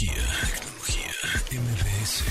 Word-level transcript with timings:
Tecnología, 0.00 1.12
tecnología, 1.50 1.60
MBS. 1.60 2.24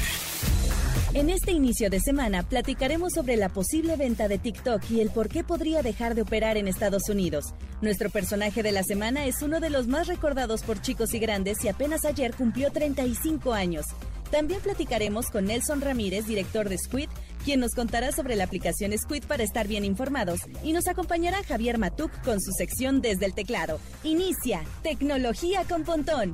En 1.13 1.29
este 1.29 1.51
inicio 1.51 1.91
de 1.91 1.99
semana 1.99 2.41
platicaremos 2.41 3.13
sobre 3.13 3.37
la 3.37 3.49
posible 3.49 3.95
venta 3.95 4.27
de 4.27 4.39
TikTok 4.39 4.81
y 4.89 5.01
el 5.01 5.11
por 5.11 5.29
qué 5.29 5.43
podría 5.43 5.83
dejar 5.83 6.15
de 6.15 6.23
operar 6.23 6.57
en 6.57 6.67
Estados 6.67 7.09
Unidos. 7.09 7.53
Nuestro 7.81 8.09
personaje 8.09 8.63
de 8.63 8.71
la 8.71 8.81
semana 8.81 9.25
es 9.25 9.43
uno 9.43 9.59
de 9.59 9.69
los 9.69 9.85
más 9.85 10.07
recordados 10.07 10.63
por 10.63 10.81
chicos 10.81 11.13
y 11.13 11.19
grandes 11.19 11.63
y 11.63 11.67
apenas 11.67 12.05
ayer 12.05 12.33
cumplió 12.33 12.71
35 12.71 13.53
años. 13.53 13.85
También 14.31 14.61
platicaremos 14.61 15.27
con 15.27 15.45
Nelson 15.45 15.81
Ramírez, 15.81 16.25
director 16.25 16.69
de 16.69 16.77
Squid, 16.79 17.09
quien 17.45 17.59
nos 17.59 17.75
contará 17.75 18.11
sobre 18.11 18.35
la 18.35 18.45
aplicación 18.45 18.97
Squid 18.97 19.25
para 19.25 19.43
estar 19.43 19.67
bien 19.67 19.85
informados. 19.85 20.39
Y 20.63 20.73
nos 20.73 20.87
acompañará 20.87 21.43
Javier 21.43 21.77
Matuk 21.77 22.11
con 22.23 22.41
su 22.41 22.51
sección 22.51 22.99
Desde 23.01 23.27
el 23.27 23.35
Teclado. 23.35 23.79
Inicia 24.03 24.63
Tecnología 24.81 25.65
con 25.65 25.83
Pontón. 25.83 26.33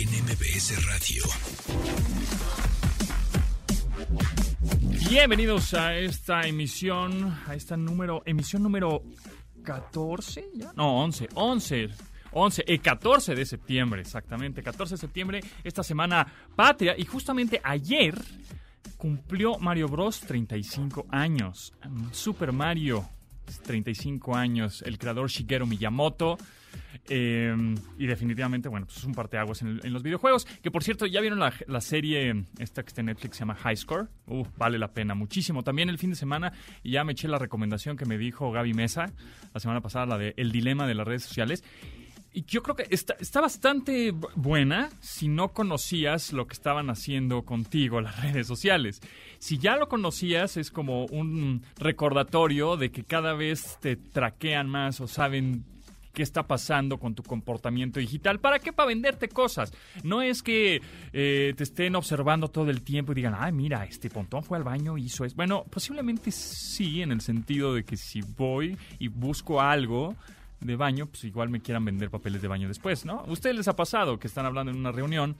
en 0.00 0.08
MBS 0.08 0.86
Radio. 0.86 1.24
Bienvenidos 5.10 5.74
a 5.74 5.94
esta 5.94 6.40
emisión, 6.46 7.38
a 7.46 7.54
esta 7.54 7.76
número, 7.76 8.22
emisión 8.24 8.62
número 8.62 9.02
14, 9.62 10.52
¿ya? 10.54 10.72
No, 10.74 11.02
11, 11.02 11.28
11. 11.34 11.90
11, 12.32 12.64
el 12.66 12.80
14 12.80 13.34
de 13.34 13.44
septiembre, 13.44 14.00
exactamente, 14.00 14.62
14 14.62 14.94
de 14.94 14.98
septiembre, 14.98 15.40
esta 15.64 15.82
semana 15.82 16.26
patria, 16.56 16.94
y 16.96 17.04
justamente 17.04 17.60
ayer 17.62 18.14
cumplió 18.96 19.58
Mario 19.58 19.88
Bros 19.88 20.20
35 20.20 21.08
años. 21.10 21.74
Super 22.12 22.52
Mario, 22.52 23.06
35 23.58 24.36
años, 24.36 24.82
el 24.82 24.98
creador 24.98 25.28
Shigeru 25.28 25.66
Miyamoto. 25.66 26.38
Eh, 27.08 27.52
y 27.98 28.06
definitivamente, 28.06 28.68
bueno, 28.68 28.86
pues 28.86 28.98
es 28.98 29.04
un 29.04 29.14
parteaguas 29.14 29.62
en, 29.62 29.92
los 29.92 30.02
videojuegos. 30.02 30.46
Que 30.62 30.70
por 30.70 30.84
cierto, 30.84 31.06
ya 31.06 31.20
vieron 31.20 31.40
la, 31.40 31.52
la, 31.66 31.80
serie, 31.80 32.44
esta 32.58 32.82
que 32.82 32.88
está 32.88 33.00
en 33.00 33.06
Netflix, 33.06 33.36
se 33.36 33.40
llama 33.40 33.56
High 33.56 33.76
Score. 33.76 34.08
Uh, 34.26 34.44
vale 34.56 34.78
la 34.78 34.92
pena 34.92 35.14
muchísimo. 35.14 35.62
También 35.62 35.88
el 35.88 35.98
fin 35.98 36.10
de 36.10 36.16
semana, 36.16 36.52
ya 36.84 37.02
me 37.04 37.12
eché 37.12 37.26
la 37.26 37.38
recomendación 37.38 37.96
que 37.96 38.04
me 38.04 38.18
dijo 38.18 38.52
Gaby 38.52 38.74
Mesa 38.74 39.12
la 39.52 39.60
semana 39.60 39.80
pasada, 39.80 40.06
la 40.06 40.18
de 40.18 40.34
El 40.36 40.52
dilema 40.52 40.86
de 40.86 40.94
las 40.94 41.06
redes 41.06 41.24
sociales. 41.24 41.64
Y 42.32 42.44
yo 42.44 42.62
creo 42.62 42.76
que 42.76 42.86
está, 42.90 43.16
está, 43.18 43.40
bastante 43.40 44.14
buena 44.36 44.90
si 45.00 45.26
no 45.26 45.48
conocías 45.48 46.32
lo 46.32 46.46
que 46.46 46.52
estaban 46.52 46.88
haciendo 46.88 47.42
contigo 47.42 48.00
las 48.00 48.22
redes 48.22 48.46
sociales. 48.46 49.00
Si 49.38 49.58
ya 49.58 49.76
lo 49.76 49.88
conocías, 49.88 50.56
es 50.56 50.70
como 50.70 51.06
un 51.06 51.62
recordatorio 51.76 52.76
de 52.76 52.92
que 52.92 53.02
cada 53.02 53.34
vez 53.34 53.78
te 53.80 53.96
traquean 53.96 54.68
más 54.68 55.00
o 55.00 55.08
saben 55.08 55.64
qué 56.12 56.22
está 56.22 56.46
pasando 56.46 56.98
con 56.98 57.14
tu 57.14 57.22
comportamiento 57.22 58.00
digital. 58.00 58.40
¿Para 58.40 58.58
qué? 58.58 58.72
Para 58.72 58.88
venderte 58.88 59.28
cosas. 59.28 59.72
No 60.02 60.22
es 60.22 60.42
que 60.42 60.80
eh, 61.12 61.54
te 61.56 61.62
estén 61.62 61.96
observando 61.96 62.48
todo 62.48 62.70
el 62.70 62.82
tiempo 62.82 63.12
y 63.12 63.16
digan, 63.16 63.34
ay, 63.36 63.52
mira, 63.52 63.84
este 63.84 64.10
pontón 64.10 64.42
fue 64.42 64.58
al 64.58 64.64
baño 64.64 64.98
y 64.98 65.04
hizo 65.04 65.24
eso. 65.24 65.36
Bueno, 65.36 65.64
posiblemente 65.70 66.30
sí, 66.30 67.02
en 67.02 67.12
el 67.12 67.20
sentido 67.20 67.74
de 67.74 67.84
que 67.84 67.96
si 67.96 68.20
voy 68.22 68.76
y 68.98 69.08
busco 69.08 69.60
algo 69.60 70.16
de 70.60 70.76
baño, 70.76 71.06
pues 71.06 71.24
igual 71.24 71.48
me 71.48 71.60
quieran 71.60 71.84
vender 71.84 72.10
papeles 72.10 72.42
de 72.42 72.48
baño 72.48 72.68
después, 72.68 73.04
¿no? 73.04 73.20
¿A 73.20 73.30
ustedes 73.30 73.56
les 73.56 73.68
ha 73.68 73.76
pasado 73.76 74.18
que 74.18 74.26
están 74.26 74.46
hablando 74.46 74.70
en 74.72 74.78
una 74.78 74.92
reunión 74.92 75.36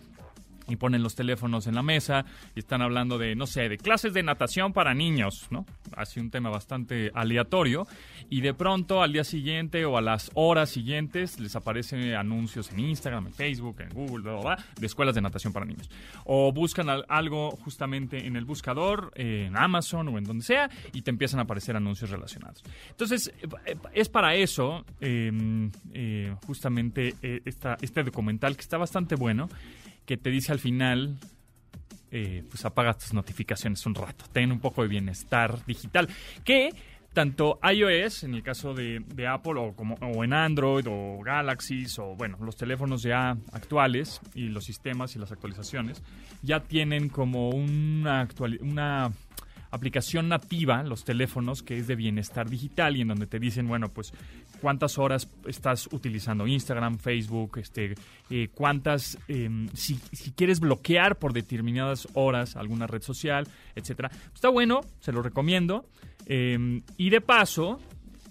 y 0.69 0.77
ponen 0.77 1.03
los 1.03 1.15
teléfonos 1.15 1.67
en 1.67 1.75
la 1.75 1.83
mesa 1.83 2.25
y 2.55 2.61
están 2.61 2.83
hablando 2.83 3.19
de, 3.19 3.35
no 3.35 3.47
sé, 3.47 3.69
de 3.69 3.79
clases 3.79 4.13
de 4.13 4.23
natación 4.23 4.73
para 4.73 4.95
niños, 4.95 5.49
¿no? 5.51 5.67
Así 5.97 6.21
un 6.21 6.31
tema 6.31 6.51
bastante 6.51 7.11
aleatorio. 7.15 7.87
Y 8.29 8.43
de 8.43 8.55
pronto 8.55 9.03
al 9.03 9.13
día 9.13 9.25
siguiente 9.25 9.85
o 9.85 9.97
a 9.97 10.01
las 10.01 10.31
horas 10.35 10.71
siguientes 10.71 11.41
les 11.41 11.57
aparecen 11.57 12.15
anuncios 12.15 12.71
en 12.71 12.81
Instagram, 12.81 13.27
en 13.27 13.33
Facebook, 13.33 13.81
en 13.81 13.89
Google, 13.91 14.31
de 14.79 14.87
escuelas 14.87 15.15
de 15.15 15.21
natación 15.21 15.53
para 15.53 15.67
niños. 15.67 15.91
O 16.25 16.53
buscan 16.53 16.89
algo 17.09 17.51
justamente 17.51 18.27
en 18.27 18.37
el 18.37 18.45
buscador, 18.45 19.13
en 19.17 19.57
Amazon 19.57 20.09
o 20.09 20.19
en 20.19 20.25
donde 20.25 20.45
sea, 20.45 20.71
y 20.93 21.03
te 21.03 21.11
empiezan 21.11 21.41
a 21.41 21.43
aparecer 21.43 21.77
anuncios 21.77 22.11
relacionados. 22.11 22.63
Entonces, 22.91 23.33
es 23.93 24.09
para 24.09 24.35
eso 24.35 24.85
eh, 25.01 25.71
eh, 25.93 26.35
justamente 26.47 27.15
eh, 27.23 27.41
esta, 27.45 27.77
este 27.81 28.03
documental 28.03 28.55
que 28.57 28.63
está 28.63 28.79
bastante 28.79 29.15
bueno 29.15 29.49
que 30.11 30.17
te 30.17 30.31
dice 30.31 30.51
al 30.51 30.59
final, 30.59 31.19
eh, 32.11 32.43
pues 32.51 32.65
apaga 32.65 32.95
tus 32.95 33.15
notificaciones 33.15 33.87
un 33.87 33.95
rato, 33.95 34.25
ten 34.33 34.51
un 34.51 34.59
poco 34.59 34.83
de 34.83 34.89
bienestar 34.89 35.65
digital, 35.67 36.09
que 36.43 36.71
tanto 37.13 37.61
iOS, 37.63 38.25
en 38.25 38.35
el 38.35 38.43
caso 38.43 38.75
de, 38.75 39.05
Apple, 39.29 39.53
o, 39.57 39.73
como, 39.77 39.95
o 40.01 40.25
en 40.25 40.33
Android, 40.33 40.85
o 40.89 41.21
Galaxies, 41.23 41.97
o 42.01 42.17
bueno, 42.17 42.39
los 42.41 42.57
teléfonos 42.57 43.05
ya 43.05 43.37
actuales, 43.53 44.21
y 44.35 44.49
los 44.49 44.65
sistemas 44.65 45.15
y 45.15 45.21
las 45.21 45.31
actualizaciones, 45.31 46.03
ya 46.43 46.59
tienen 46.59 47.09
como 47.09 47.51
una, 47.51 48.27
una 48.63 49.13
aplicación 49.71 50.29
nativa, 50.29 50.83
los 50.83 51.05
teléfonos, 51.05 51.63
que 51.63 51.79
es 51.79 51.87
de 51.87 51.97
bienestar 51.97 52.49
digital 52.49 52.97
y 52.97 53.03
en 53.03 53.09
donde 53.09 53.27
te 53.27 53.39
dicen, 53.39 53.69
bueno, 53.69 53.89
pues 53.89 54.13
cuántas 54.61 54.99
horas 54.99 55.29
estás 55.47 55.89
utilizando 55.93 56.47
Instagram, 56.47 56.99
Facebook, 56.99 57.59
este, 57.59 57.95
eh, 58.31 58.49
cuántas, 58.55 59.19
eh, 59.29 59.49
si, 59.75 59.97
quieres 60.37 60.61
bloquear 60.61 61.19
por 61.19 61.33
determinadas 61.33 62.09
horas 62.15 62.57
alguna 62.57 62.87
red 62.87 63.03
social, 63.03 63.47
etcétera. 63.75 64.11
Está 64.35 64.49
bueno, 64.49 64.81
se 65.01 65.13
lo 65.13 65.23
recomiendo. 65.23 65.87
Eh, 66.27 66.83
y 66.97 67.11
de 67.11 67.21
paso, 67.21 67.81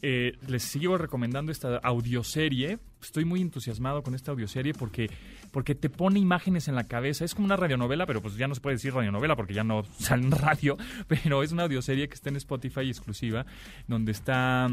eh, 0.02 0.38
les 0.48 0.64
sigo 0.64 0.98
recomendando 0.98 1.52
esta 1.52 1.78
audioserie. 1.78 2.80
Estoy 3.02 3.26
muy 3.26 3.42
entusiasmado 3.42 4.02
con 4.02 4.16
esta 4.16 4.32
audioserie 4.32 4.74
porque, 4.74 5.10
porque 5.52 5.76
te 5.76 5.90
pone 5.90 6.20
imágenes 6.20 6.68
en 6.68 6.76
la 6.76 6.86
cabeza. 6.86 7.26
Es 7.26 7.36
como 7.36 7.46
una 7.46 7.56
radionovela, 7.56 8.06
pero 8.06 8.22
pues 8.22 8.36
ya 8.36 8.48
no 8.48 8.56
se 8.56 8.62
puede 8.62 8.76
decir 8.76 8.94
radionovela 8.94 9.36
porque 9.36 9.54
ya 9.54 9.64
no 9.64 9.84
sale 9.98 10.24
en 10.24 10.32
radio. 10.32 10.78
Pero 11.08 11.44
es 11.44 11.52
una 11.52 11.64
audioserie 11.64 12.08
que 12.08 12.16
está 12.16 12.30
en 12.30 12.38
Spotify 12.38 12.88
exclusiva, 12.88 13.46
donde 13.88 14.12
está... 14.12 14.68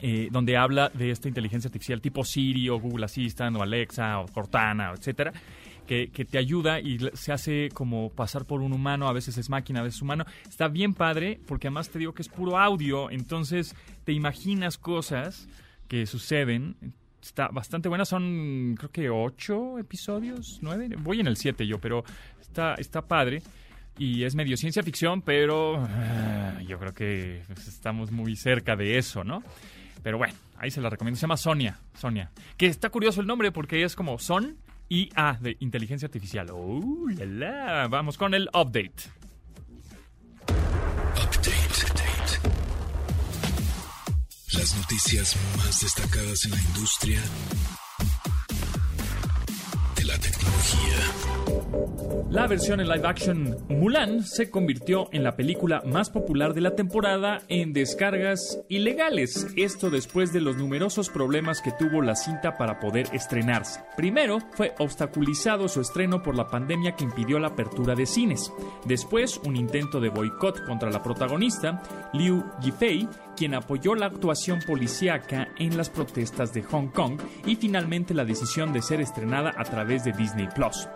Eh, 0.00 0.28
donde 0.32 0.56
habla 0.56 0.90
de 0.92 1.12
esta 1.12 1.28
inteligencia 1.28 1.68
artificial 1.68 2.00
tipo 2.00 2.24
Siri 2.24 2.68
o 2.68 2.80
Google 2.80 3.04
Assistant 3.04 3.56
o 3.56 3.62
Alexa 3.62 4.18
o 4.18 4.26
Cortana, 4.26 4.90
etcétera, 4.90 5.32
que, 5.86 6.10
que, 6.10 6.24
te 6.24 6.36
ayuda 6.36 6.80
y 6.80 6.98
se 7.12 7.32
hace 7.32 7.68
como 7.72 8.10
pasar 8.10 8.44
por 8.44 8.60
un 8.60 8.72
humano, 8.72 9.08
a 9.08 9.12
veces 9.12 9.38
es 9.38 9.48
máquina, 9.48 9.80
a 9.80 9.82
veces 9.84 10.02
humano. 10.02 10.24
Está 10.48 10.66
bien 10.66 10.94
padre 10.94 11.40
porque 11.46 11.68
además 11.68 11.90
te 11.90 12.00
digo 12.00 12.12
que 12.12 12.22
es 12.22 12.28
puro 12.28 12.58
audio, 12.58 13.08
entonces 13.08 13.76
te 14.02 14.12
imaginas 14.12 14.78
cosas 14.78 15.48
que 15.86 16.06
suceden. 16.06 16.76
Está 17.24 17.48
bastante 17.48 17.88
buena, 17.88 18.04
son 18.04 18.74
creo 18.76 18.90
que 18.90 19.08
ocho 19.08 19.78
episodios, 19.78 20.58
nueve, 20.60 20.90
voy 20.98 21.20
en 21.20 21.26
el 21.26 21.38
siete 21.38 21.66
yo, 21.66 21.78
pero 21.78 22.04
está, 22.38 22.74
está 22.74 23.00
padre 23.00 23.42
y 23.96 24.24
es 24.24 24.34
medio 24.34 24.58
ciencia 24.58 24.82
ficción, 24.82 25.22
pero 25.22 25.82
uh, 25.82 26.60
yo 26.66 26.78
creo 26.78 26.92
que 26.92 27.42
pues, 27.46 27.66
estamos 27.66 28.12
muy 28.12 28.36
cerca 28.36 28.76
de 28.76 28.98
eso, 28.98 29.24
¿no? 29.24 29.42
Pero 30.02 30.18
bueno, 30.18 30.34
ahí 30.58 30.70
se 30.70 30.82
la 30.82 30.90
recomiendo. 30.90 31.16
Se 31.16 31.22
llama 31.22 31.38
Sonia. 31.38 31.78
Sonia. 31.94 32.30
Que 32.58 32.66
está 32.66 32.90
curioso 32.90 33.22
el 33.22 33.26
nombre 33.26 33.50
porque 33.52 33.84
es 33.84 33.96
como 33.96 34.18
Son 34.18 34.58
IA 34.90 35.38
de 35.40 35.56
inteligencia 35.60 36.04
artificial. 36.04 36.48
¡Oh, 36.52 37.06
la, 37.08 37.24
la! 37.24 37.88
Vamos 37.88 38.18
con 38.18 38.34
el. 38.34 38.50
Update. 38.52 39.08
update. 41.16 41.63
Las 44.56 44.76
noticias 44.76 45.36
más 45.56 45.80
destacadas 45.80 46.44
en 46.44 46.52
la 46.52 46.60
industria 46.60 47.20
de 49.96 50.04
la 50.04 50.18
tecnología. 50.18 51.34
La 52.30 52.46
versión 52.46 52.80
en 52.80 52.88
live 52.88 53.06
action 53.06 53.56
Mulan 53.68 54.24
se 54.24 54.50
convirtió 54.50 55.08
en 55.12 55.22
la 55.22 55.36
película 55.36 55.82
más 55.86 56.10
popular 56.10 56.52
de 56.52 56.62
la 56.62 56.74
temporada 56.74 57.42
en 57.48 57.72
descargas 57.72 58.58
ilegales. 58.68 59.46
Esto 59.56 59.88
después 59.90 60.32
de 60.32 60.40
los 60.40 60.56
numerosos 60.56 61.10
problemas 61.10 61.60
que 61.60 61.72
tuvo 61.72 62.02
la 62.02 62.16
cinta 62.16 62.56
para 62.56 62.80
poder 62.80 63.08
estrenarse. 63.12 63.80
Primero, 63.96 64.38
fue 64.52 64.74
obstaculizado 64.78 65.68
su 65.68 65.80
estreno 65.80 66.22
por 66.22 66.34
la 66.34 66.48
pandemia 66.48 66.96
que 66.96 67.04
impidió 67.04 67.38
la 67.38 67.48
apertura 67.48 67.94
de 67.94 68.06
cines. 68.06 68.52
Después, 68.84 69.40
un 69.44 69.54
intento 69.56 70.00
de 70.00 70.08
boicot 70.08 70.64
contra 70.66 70.90
la 70.90 71.02
protagonista, 71.02 71.82
Liu 72.12 72.44
Yifei, 72.60 73.08
quien 73.34 73.54
apoyó 73.54 73.94
la 73.94 74.06
actuación 74.06 74.60
policíaca 74.66 75.48
en 75.58 75.76
las 75.76 75.90
protestas 75.90 76.52
de 76.52 76.62
Hong 76.62 76.88
Kong 76.88 77.20
y 77.46 77.56
finalmente 77.56 78.14
la 78.14 78.24
decisión 78.24 78.72
de 78.72 78.82
ser 78.82 79.00
estrenada 79.00 79.52
a 79.56 79.64
través 79.64 80.04
de 80.04 80.12
Disney 80.12 80.48
Plus. 80.54 80.88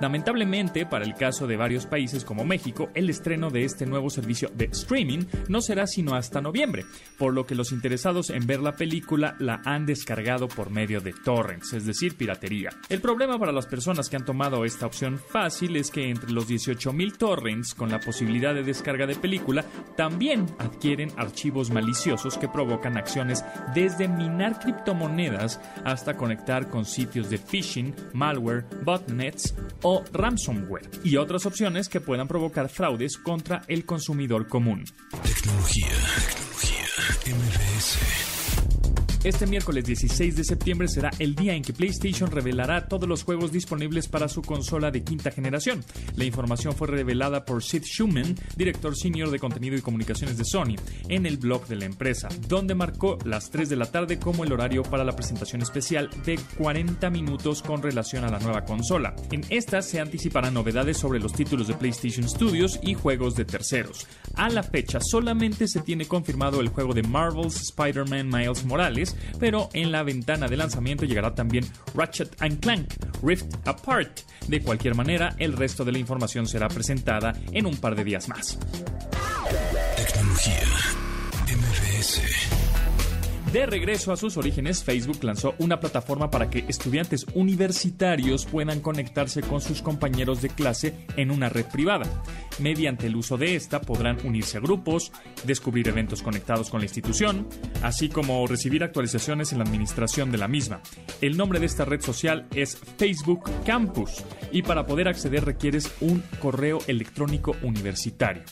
Lamentablemente, 0.00 0.86
para 0.86 1.04
el 1.04 1.14
caso 1.14 1.46
de 1.46 1.56
varios 1.56 1.86
países 1.86 2.24
como 2.24 2.44
México, 2.44 2.90
el 2.94 3.10
estreno 3.10 3.50
de 3.50 3.64
este 3.64 3.86
nuevo 3.86 4.10
servicio 4.10 4.50
de 4.54 4.66
streaming 4.66 5.24
no 5.48 5.60
será 5.60 5.86
sino 5.86 6.14
hasta 6.14 6.40
noviembre, 6.40 6.84
por 7.18 7.34
lo 7.34 7.46
que 7.46 7.54
los 7.54 7.72
interesados 7.72 8.30
en 8.30 8.46
ver 8.46 8.60
la 8.60 8.72
película 8.72 9.36
la 9.38 9.60
han 9.64 9.86
descargado 9.86 10.48
por 10.48 10.70
medio 10.70 11.00
de 11.00 11.12
torrents, 11.12 11.72
es 11.72 11.86
decir, 11.86 12.16
piratería. 12.16 12.70
El 12.88 13.00
problema 13.00 13.38
para 13.38 13.52
las 13.52 13.66
personas 13.66 14.08
que 14.08 14.16
han 14.16 14.24
tomado 14.24 14.64
esta 14.64 14.86
opción 14.86 15.18
fácil 15.18 15.76
es 15.76 15.90
que 15.90 16.08
entre 16.08 16.30
los 16.30 16.48
18.000 16.48 17.16
torrents 17.16 17.74
con 17.74 17.90
la 17.90 18.00
posibilidad 18.00 18.54
de 18.54 18.62
descarga 18.62 19.06
de 19.06 19.16
película, 19.16 19.64
también 19.96 20.46
adquieren 20.58 21.10
archivos 21.16 21.70
maliciosos 21.80 22.36
que 22.36 22.48
provocan 22.48 22.96
acciones 22.96 23.44
desde 23.74 24.06
minar 24.06 24.58
criptomonedas 24.58 25.60
hasta 25.84 26.16
conectar 26.16 26.68
con 26.68 26.84
sitios 26.84 27.30
de 27.30 27.38
phishing, 27.38 27.94
malware, 28.12 28.64
botnets 28.84 29.54
o 29.82 30.04
ransomware 30.12 30.88
y 31.02 31.16
otras 31.16 31.46
opciones 31.46 31.88
que 31.88 32.00
puedan 32.00 32.28
provocar 32.28 32.68
fraudes 32.68 33.16
contra 33.16 33.62
el 33.66 33.84
consumidor 33.86 34.46
común. 34.46 34.84
Este 39.22 39.46
miércoles 39.46 39.84
16 39.84 40.36
de 40.36 40.44
septiembre 40.44 40.88
será 40.88 41.10
el 41.18 41.34
día 41.34 41.54
en 41.54 41.62
que 41.62 41.74
PlayStation 41.74 42.30
revelará 42.30 42.88
todos 42.88 43.08
los 43.08 43.22
juegos 43.22 43.52
disponibles 43.52 44.08
para 44.08 44.28
su 44.28 44.40
consola 44.40 44.90
de 44.90 45.02
quinta 45.02 45.30
generación. 45.30 45.84
La 46.16 46.24
información 46.24 46.74
fue 46.74 46.88
revelada 46.88 47.44
por 47.44 47.62
Sid 47.62 47.84
Schumann, 47.84 48.34
director 48.56 48.96
senior 48.96 49.30
de 49.30 49.38
contenido 49.38 49.76
y 49.76 49.82
comunicaciones 49.82 50.38
de 50.38 50.44
Sony, 50.44 50.76
en 51.08 51.26
el 51.26 51.36
blog 51.36 51.66
de 51.66 51.76
la 51.76 51.84
empresa, 51.84 52.28
donde 52.48 52.74
marcó 52.74 53.18
las 53.24 53.50
3 53.50 53.68
de 53.68 53.76
la 53.76 53.90
tarde 53.90 54.18
como 54.18 54.44
el 54.44 54.52
horario 54.52 54.82
para 54.82 55.04
la 55.04 55.14
presentación 55.14 55.60
especial 55.60 56.08
de 56.24 56.38
40 56.56 57.10
minutos 57.10 57.62
con 57.62 57.82
relación 57.82 58.24
a 58.24 58.30
la 58.30 58.38
nueva 58.38 58.64
consola. 58.64 59.14
En 59.32 59.44
esta 59.50 59.82
se 59.82 60.00
anticiparán 60.00 60.54
novedades 60.54 60.96
sobre 60.96 61.20
los 61.20 61.32
títulos 61.32 61.68
de 61.68 61.74
PlayStation 61.74 62.28
Studios 62.28 62.80
y 62.82 62.94
juegos 62.94 63.34
de 63.34 63.44
terceros. 63.44 64.06
A 64.34 64.48
la 64.48 64.62
fecha 64.62 64.98
solamente 65.00 65.68
se 65.68 65.80
tiene 65.80 66.06
confirmado 66.06 66.60
el 66.60 66.68
juego 66.68 66.94
de 66.94 67.02
Marvel's 67.02 67.60
Spider-Man 67.60 68.28
Miles 68.28 68.64
Morales, 68.64 69.09
pero 69.38 69.68
en 69.72 69.92
la 69.92 70.02
ventana 70.02 70.48
de 70.48 70.56
lanzamiento 70.56 71.04
llegará 71.04 71.34
también 71.34 71.64
Ratchet 71.94 72.36
Clank 72.60 72.94
Rift 73.22 73.54
Apart. 73.66 74.20
De 74.48 74.60
cualquier 74.62 74.94
manera, 74.94 75.34
el 75.38 75.52
resto 75.52 75.84
de 75.84 75.92
la 75.92 75.98
información 75.98 76.46
será 76.46 76.68
presentada 76.68 77.34
en 77.52 77.66
un 77.66 77.76
par 77.76 77.94
de 77.94 78.04
días 78.04 78.28
más. 78.28 78.58
Tecnología 79.96 80.60
de 83.52 83.66
regreso 83.66 84.12
a 84.12 84.16
sus 84.16 84.36
orígenes, 84.36 84.84
Facebook 84.84 85.24
lanzó 85.24 85.54
una 85.58 85.80
plataforma 85.80 86.30
para 86.30 86.48
que 86.48 86.64
estudiantes 86.68 87.26
universitarios 87.34 88.46
puedan 88.46 88.80
conectarse 88.80 89.42
con 89.42 89.60
sus 89.60 89.82
compañeros 89.82 90.40
de 90.40 90.50
clase 90.50 90.94
en 91.16 91.32
una 91.32 91.48
red 91.48 91.66
privada. 91.66 92.04
Mediante 92.60 93.08
el 93.08 93.16
uso 93.16 93.36
de 93.38 93.56
esta 93.56 93.80
podrán 93.80 94.18
unirse 94.24 94.58
a 94.58 94.60
grupos, 94.60 95.10
descubrir 95.44 95.88
eventos 95.88 96.22
conectados 96.22 96.70
con 96.70 96.80
la 96.80 96.86
institución, 96.86 97.48
así 97.82 98.08
como 98.08 98.46
recibir 98.46 98.84
actualizaciones 98.84 99.50
en 99.50 99.58
la 99.58 99.64
administración 99.64 100.30
de 100.30 100.38
la 100.38 100.46
misma. 100.46 100.80
El 101.20 101.36
nombre 101.36 101.58
de 101.58 101.66
esta 101.66 101.84
red 101.84 102.00
social 102.00 102.46
es 102.54 102.78
Facebook 102.98 103.50
Campus 103.66 104.24
y 104.52 104.62
para 104.62 104.86
poder 104.86 105.08
acceder 105.08 105.44
requieres 105.44 105.92
un 106.00 106.22
correo 106.40 106.78
electrónico 106.86 107.56
universitario. 107.62 108.42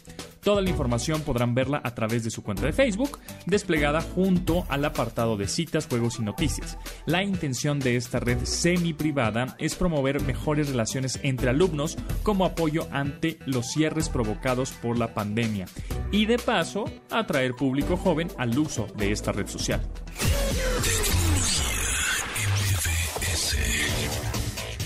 Toda 0.43 0.63
la 0.63 0.71
información 0.71 1.23
podrán 1.23 1.55
verla 1.55 1.81
a 1.85 1.95
través 1.95 2.25
de 2.25 2.31
su 2.31 2.43
cuenta 2.43 2.65
de 2.65 2.73
Facebook, 2.73 3.19
desplegada 3.47 4.01
junto 4.01 4.65
al 4.69 4.85
apartado 4.85 5.37
de 5.37 5.49
citas, 5.49 5.87
juegos 5.89 6.19
y 6.19 6.23
noticias. 6.23 6.79
La 7.07 7.23
intención 7.23 7.79
de 7.81 7.97
esta 7.97 8.21
red 8.21 8.39
semi 8.45 8.93
privada 8.93 9.57
es 9.59 9.75
promover 9.75 10.23
mejores 10.23 10.69
relaciones 10.69 11.19
entre 11.23 11.51
alumnos 11.51 11.97
como 12.23 12.45
apoyo 12.45 12.89
ante 12.93 13.39
los 13.47 13.67
cierres 13.67 14.09
provocados 14.09 14.71
por 14.71 14.99
la 14.99 15.15
pandemia 15.15 15.67
y 16.11 16.27
de 16.27 16.39
paso 16.39 16.85
atraer 17.11 17.55
público 17.55 17.97
joven 17.97 18.29
al 18.39 18.59
uso 18.59 18.87
de 18.97 19.13
esta 19.13 19.33
red 19.33 19.47
social. 19.47 19.81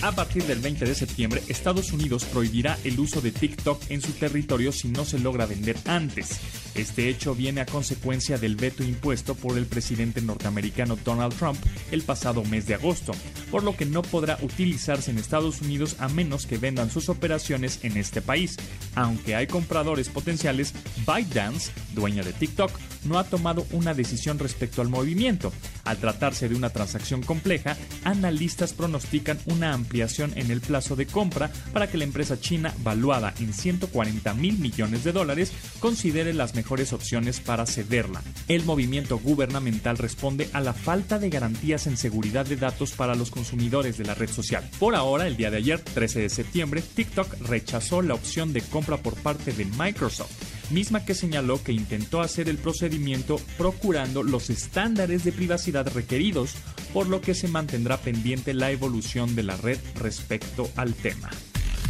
A 0.03 0.11
partir 0.11 0.43
del 0.43 0.59
20 0.59 0.83
de 0.83 0.95
septiembre, 0.95 1.41
Estados 1.47 1.93
Unidos 1.93 2.25
prohibirá 2.25 2.77
el 2.83 2.99
uso 2.99 3.21
de 3.21 3.31
TikTok 3.31 3.89
en 3.89 4.01
su 4.01 4.11
territorio 4.11 4.73
si 4.73 4.89
no 4.89 5.05
se 5.05 5.17
logra 5.17 5.45
vender 5.45 5.77
antes. 5.85 6.41
Este 6.75 7.07
hecho 7.07 7.35
viene 7.35 7.61
a 7.61 7.67
consecuencia 7.67 8.37
del 8.37 8.55
veto 8.55 8.83
impuesto 8.83 9.35
por 9.35 9.57
el 9.57 9.67
presidente 9.67 10.21
norteamericano 10.21 10.97
Donald 11.03 11.35
Trump 11.35 11.59
el 11.91 12.01
pasado 12.01 12.43
mes 12.45 12.65
de 12.65 12.73
agosto, 12.73 13.11
por 13.51 13.63
lo 13.63 13.77
que 13.77 13.85
no 13.85 14.01
podrá 14.01 14.39
utilizarse 14.41 15.11
en 15.11 15.19
Estados 15.19 15.61
Unidos 15.61 15.95
a 15.99 16.09
menos 16.09 16.47
que 16.47 16.57
vendan 16.57 16.89
sus 16.89 17.09
operaciones 17.09 17.79
en 17.83 17.97
este 17.97 18.21
país. 18.21 18.57
Aunque 18.95 19.35
hay 19.35 19.45
compradores 19.45 20.09
potenciales, 20.09 20.73
ByteDance, 21.05 21.71
dueña 21.93 22.23
de 22.23 22.33
TikTok, 22.33 22.71
no 23.05 23.19
ha 23.19 23.25
tomado 23.25 23.67
una 23.71 23.93
decisión 23.93 24.39
respecto 24.39 24.81
al 24.81 24.89
movimiento. 24.89 25.51
Al 25.83 25.97
tratarse 25.97 26.47
de 26.47 26.55
una 26.55 26.69
transacción 26.69 27.21
compleja, 27.21 27.77
analistas 28.03 28.73
pronostican 28.73 29.37
una 29.45 29.73
ampliación 29.73 30.31
en 30.35 30.49
el 30.49 30.61
plazo 30.61 30.95
de 30.95 31.05
compra 31.05 31.51
para 31.73 31.87
que 31.87 31.97
la 31.97 32.05
empresa 32.05 32.39
china, 32.39 32.73
valuada 32.79 33.33
en 33.39 33.53
140 33.53 34.33
mil 34.35 34.57
millones 34.57 35.03
de 35.03 35.11
dólares, 35.11 35.51
considere 35.79 36.33
las 36.33 36.55
mejores 36.55 36.62
opciones 36.93 37.39
para 37.39 37.65
cederla. 37.65 38.21
El 38.47 38.63
movimiento 38.63 39.19
gubernamental 39.19 39.97
responde 39.97 40.49
a 40.53 40.61
la 40.61 40.73
falta 40.73 41.19
de 41.19 41.29
garantías 41.29 41.87
en 41.87 41.97
seguridad 41.97 42.45
de 42.45 42.55
datos 42.55 42.91
para 42.91 43.15
los 43.15 43.29
consumidores 43.31 43.97
de 43.97 44.05
la 44.05 44.13
red 44.13 44.29
social. 44.29 44.69
Por 44.79 44.95
ahora, 44.95 45.27
el 45.27 45.37
día 45.37 45.51
de 45.51 45.57
ayer, 45.57 45.79
13 45.79 46.21
de 46.21 46.29
septiembre, 46.29 46.81
TikTok 46.81 47.41
rechazó 47.41 48.01
la 48.01 48.13
opción 48.13 48.53
de 48.53 48.61
compra 48.61 48.97
por 48.97 49.15
parte 49.15 49.53
de 49.53 49.65
Microsoft 49.65 50.31
misma 50.69 51.05
que 51.05 51.13
señaló 51.13 51.63
que 51.63 51.71
intentó 51.71 52.21
hacer 52.21 52.49
el 52.49 52.57
procedimiento 52.57 53.39
procurando 53.57 54.23
los 54.23 54.49
estándares 54.49 55.23
de 55.23 55.31
privacidad 55.31 55.87
requeridos, 55.93 56.55
por 56.93 57.07
lo 57.07 57.21
que 57.21 57.35
se 57.35 57.47
mantendrá 57.47 57.97
pendiente 57.97 58.53
la 58.53 58.71
evolución 58.71 59.35
de 59.35 59.43
la 59.43 59.55
red 59.57 59.77
respecto 59.95 60.69
al 60.75 60.93
tema. 60.93 61.29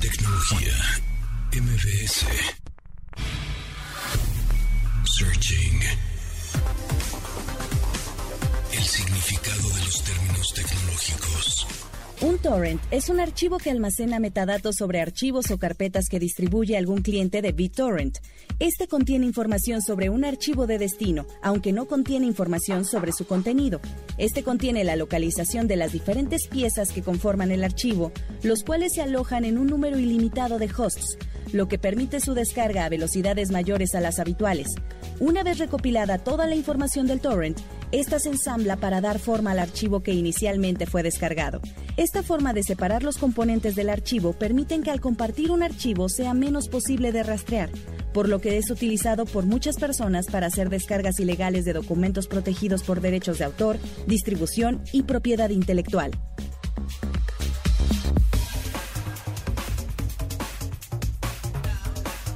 Tecnología 0.01 0.73
MBS 1.53 2.25
Searching 5.15 5.79
El 8.71 8.83
significado 8.83 9.69
de 9.69 9.85
los 9.85 10.03
términos 10.03 10.53
tecnológicos. 10.55 11.67
Un 12.21 12.39
torrent 12.39 12.81
es 12.89 13.09
un 13.09 13.19
archivo 13.19 13.57
que 13.57 13.69
almacena 13.69 14.17
metadatos 14.19 14.77
sobre 14.77 15.01
archivos 15.01 15.51
o 15.51 15.59
carpetas 15.59 16.05
que 16.09 16.19
distribuye 16.19 16.77
algún 16.77 17.01
cliente 17.01 17.43
de 17.43 17.51
BitTorrent. 17.51 18.17
Este 18.59 18.87
contiene 18.87 19.27
información 19.27 19.81
sobre 19.83 20.09
un 20.09 20.25
archivo 20.25 20.65
de 20.65 20.79
destino, 20.79 21.27
aunque 21.43 21.73
no 21.73 21.85
contiene 21.85 22.25
información 22.25 22.85
sobre 22.85 23.11
su 23.11 23.27
contenido. 23.27 23.81
Este 24.17 24.41
contiene 24.41 24.83
la 24.83 24.95
localización 24.95 25.67
de 25.67 25.75
las 25.75 25.91
diferentes 25.91 26.47
piezas 26.47 26.91
que 26.91 27.03
conforman 27.03 27.51
el 27.51 27.63
archivo, 27.63 28.11
los 28.41 28.63
cuales 28.63 28.93
se 28.93 29.01
alojan 29.01 29.45
en 29.45 29.59
un 29.59 29.67
número 29.67 29.99
ilimitado 29.99 30.57
de 30.57 30.71
hosts, 30.75 31.17
lo 31.51 31.67
que 31.67 31.77
permite 31.77 32.19
su 32.19 32.33
descarga 32.33 32.85
a 32.85 32.89
velocidades 32.89 33.51
mayores 33.51 33.95
a 33.95 33.99
las 33.99 34.19
habituales. 34.19 34.69
Una 35.23 35.41
vez 35.41 35.57
recopilada 35.57 36.17
toda 36.17 36.47
la 36.47 36.55
información 36.55 37.07
del 37.07 37.21
torrent, 37.21 37.57
esta 37.93 38.19
se 38.19 38.27
ensambla 38.27 38.75
para 38.75 38.99
dar 38.99 39.19
forma 39.19 39.51
al 39.51 39.59
archivo 39.59 40.03
que 40.03 40.11
inicialmente 40.11 40.85
fue 40.85 41.01
descargado. 41.01 41.61
Esta 41.95 42.23
forma 42.23 42.51
de 42.51 42.61
separar 42.61 43.03
los 43.03 43.17
componentes 43.17 43.73
del 43.73 43.89
archivo 43.89 44.33
permiten 44.33 44.83
que 44.83 44.91
al 44.91 44.99
compartir 44.99 45.49
un 45.51 45.63
archivo 45.63 46.09
sea 46.09 46.33
menos 46.33 46.67
posible 46.67 47.13
de 47.13 47.23
rastrear, 47.23 47.69
por 48.13 48.27
lo 48.27 48.41
que 48.41 48.57
es 48.57 48.69
utilizado 48.69 49.25
por 49.25 49.45
muchas 49.45 49.77
personas 49.77 50.25
para 50.25 50.47
hacer 50.47 50.69
descargas 50.69 51.17
ilegales 51.21 51.63
de 51.63 51.71
documentos 51.71 52.27
protegidos 52.27 52.83
por 52.83 52.99
derechos 52.99 53.39
de 53.39 53.45
autor, 53.45 53.77
distribución 54.05 54.83
y 54.91 55.03
propiedad 55.03 55.51
intelectual. 55.51 56.11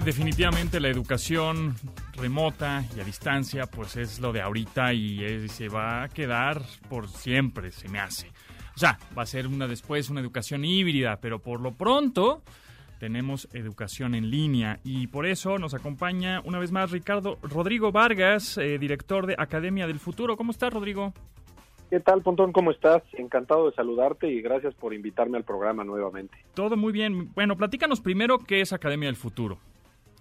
Definitivamente 0.05 0.79
la 0.79 0.87
educación 0.87 1.75
remota 2.17 2.83
y 2.95 2.99
a 2.99 3.03
distancia, 3.03 3.67
pues 3.67 3.95
es 3.95 4.19
lo 4.19 4.33
de 4.33 4.41
ahorita 4.41 4.93
y 4.93 5.47
se 5.49 5.69
va 5.69 6.03
a 6.03 6.09
quedar 6.09 6.61
por 6.89 7.07
siempre, 7.07 7.71
se 7.71 7.87
me 7.89 7.99
hace. 7.99 8.27
O 8.75 8.79
sea, 8.79 8.99
va 9.17 9.23
a 9.23 9.25
ser 9.25 9.47
una 9.47 9.67
después 9.67 10.09
una 10.09 10.21
educación 10.21 10.63
híbrida, 10.63 11.17
pero 11.19 11.39
por 11.39 11.61
lo 11.61 11.73
pronto 11.73 12.43
tenemos 12.99 13.47
educación 13.53 14.15
en 14.15 14.29
línea 14.29 14.79
y 14.83 15.07
por 15.07 15.25
eso 15.25 15.57
nos 15.57 15.73
acompaña 15.73 16.41
una 16.43 16.59
vez 16.59 16.71
más 16.71 16.91
Ricardo 16.91 17.37
Rodrigo 17.41 17.91
Vargas, 17.91 18.57
eh, 18.57 18.77
director 18.77 19.25
de 19.25 19.35
Academia 19.37 19.87
del 19.87 19.99
Futuro. 19.99 20.37
¿Cómo 20.37 20.51
estás, 20.51 20.73
Rodrigo? 20.73 21.13
¿Qué 21.89 21.99
tal, 22.01 22.21
Pontón? 22.21 22.51
¿Cómo 22.51 22.71
estás? 22.71 23.01
Encantado 23.13 23.69
de 23.69 23.75
saludarte 23.75 24.27
y 24.27 24.41
gracias 24.41 24.75
por 24.75 24.93
invitarme 24.93 25.37
al 25.37 25.43
programa 25.43 25.83
nuevamente. 25.83 26.37
Todo 26.53 26.75
muy 26.75 26.91
bien. 26.91 27.31
Bueno, 27.33 27.55
platícanos 27.55 28.01
primero 28.01 28.39
qué 28.39 28.61
es 28.61 28.73
Academia 28.73 29.07
del 29.07 29.15
Futuro. 29.15 29.57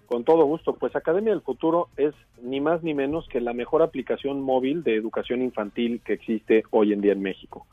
Con 0.07 0.23
todo 0.23 0.45
gusto, 0.45 0.73
pues 0.73 0.95
Academia 0.95 1.33
del 1.33 1.41
Futuro 1.41 1.89
es 1.97 2.15
ni 2.41 2.61
más 2.61 2.81
ni 2.81 2.93
menos 2.93 3.27
que 3.27 3.41
la 3.41 3.51
mejor 3.51 3.81
aplicación 3.81 4.39
móvil 4.41 4.81
de 4.81 4.95
educación 4.95 5.41
infantil 5.41 6.01
que 6.03 6.13
existe 6.13 6.63
hoy 6.71 6.93
en 6.93 7.01
día 7.01 7.11
en 7.11 7.21
México. 7.21 7.67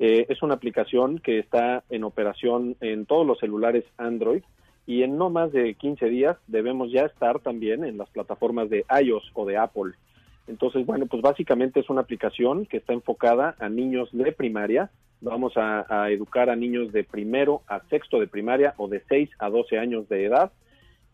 Eh, 0.00 0.26
es 0.28 0.42
una 0.42 0.54
aplicación 0.54 1.20
que 1.20 1.38
está 1.38 1.84
en 1.88 2.02
operación 2.02 2.76
en 2.80 3.06
todos 3.06 3.24
los 3.24 3.38
celulares 3.38 3.84
Android 3.98 4.42
y 4.84 5.04
en 5.04 5.16
no 5.16 5.30
más 5.30 5.52
de 5.52 5.74
15 5.74 6.06
días 6.06 6.36
debemos 6.48 6.90
ya 6.90 7.02
estar 7.02 7.38
también 7.38 7.84
en 7.84 7.98
las 7.98 8.10
plataformas 8.10 8.68
de 8.68 8.84
iOS 9.02 9.30
o 9.34 9.46
de 9.46 9.56
Apple. 9.56 9.92
Entonces, 10.48 10.84
bueno, 10.86 11.06
pues 11.06 11.22
básicamente 11.22 11.80
es 11.80 11.88
una 11.88 12.00
aplicación 12.00 12.66
que 12.66 12.78
está 12.78 12.94
enfocada 12.94 13.54
a 13.60 13.68
niños 13.68 14.08
de 14.10 14.32
primaria. 14.32 14.90
Vamos 15.20 15.56
a, 15.56 15.86
a 15.88 16.10
educar 16.10 16.50
a 16.50 16.56
niños 16.56 16.92
de 16.92 17.04
primero 17.04 17.62
a 17.68 17.80
sexto 17.88 18.18
de 18.18 18.26
primaria 18.26 18.74
o 18.76 18.88
de 18.88 19.02
6 19.08 19.30
a 19.38 19.50
12 19.50 19.78
años 19.78 20.08
de 20.08 20.24
edad. 20.24 20.50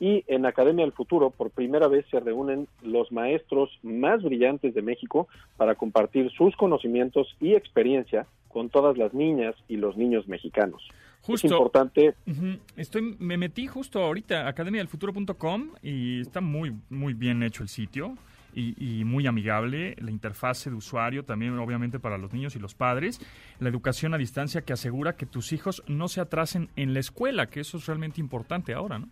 Y 0.03 0.25
en 0.27 0.47
Academia 0.47 0.85
del 0.85 0.93
Futuro, 0.93 1.31
por 1.31 1.53
primera 1.53 1.87
vez, 1.87 2.05
se 2.11 2.19
reúnen 2.19 2.67
los 2.83 3.13
maestros 3.13 3.71
más 3.85 4.21
brillantes 4.21 4.75
de 4.75 4.83
México 4.83 5.29
para 5.57 5.77
compartir 5.77 6.29
sus 6.33 6.57
conocimientos 6.57 7.29
y 7.39 7.55
experiencia 7.55 8.27
con 8.49 8.69
todas 8.69 8.99
las 8.99 9.15
niñas 9.15 9.55
y 9.69 9.77
los 9.77 9.97
niños 9.97 10.27
mexicanos. 10.27 10.83
Justo. 11.21 11.47
Es 11.47 11.53
importante. 11.53 12.15
Ujú. 12.27 12.59
Estoy, 12.77 13.17
me 13.21 13.37
metí 13.37 13.69
justo 13.69 14.03
ahorita 14.03 14.47
a 14.47 14.49
academiadelfuturo.com 14.49 15.69
y 15.85 16.23
está 16.23 16.41
muy, 16.41 16.75
muy 16.91 17.15
bien 17.15 17.41
hecho 17.45 17.63
el 17.63 17.69
sitio 17.69 18.17
y, 18.57 18.75
y 18.85 19.05
muy 19.05 19.29
amigable. 19.29 19.95
La 20.01 20.11
interfase 20.11 20.69
de 20.69 20.75
usuario 20.75 21.25
también, 21.25 21.57
obviamente, 21.61 22.01
para 22.01 22.19
los 22.19 22.33
niños 22.33 22.57
y 22.57 22.59
los 22.59 22.75
padres. 22.75 23.21
La 23.61 23.69
educación 23.69 24.15
a 24.15 24.19
distancia 24.19 24.63
que 24.63 24.73
asegura 24.73 25.15
que 25.15 25.27
tus 25.27 25.53
hijos 25.53 25.85
no 25.87 26.09
se 26.09 26.21
atrasen 26.21 26.71
en 26.75 26.93
la 26.93 26.99
escuela, 26.99 27.47
que 27.47 27.61
eso 27.61 27.77
es 27.77 27.87
realmente 27.87 28.21
importante 28.21 28.75
ahora, 28.75 28.99
¿no? 28.99 29.09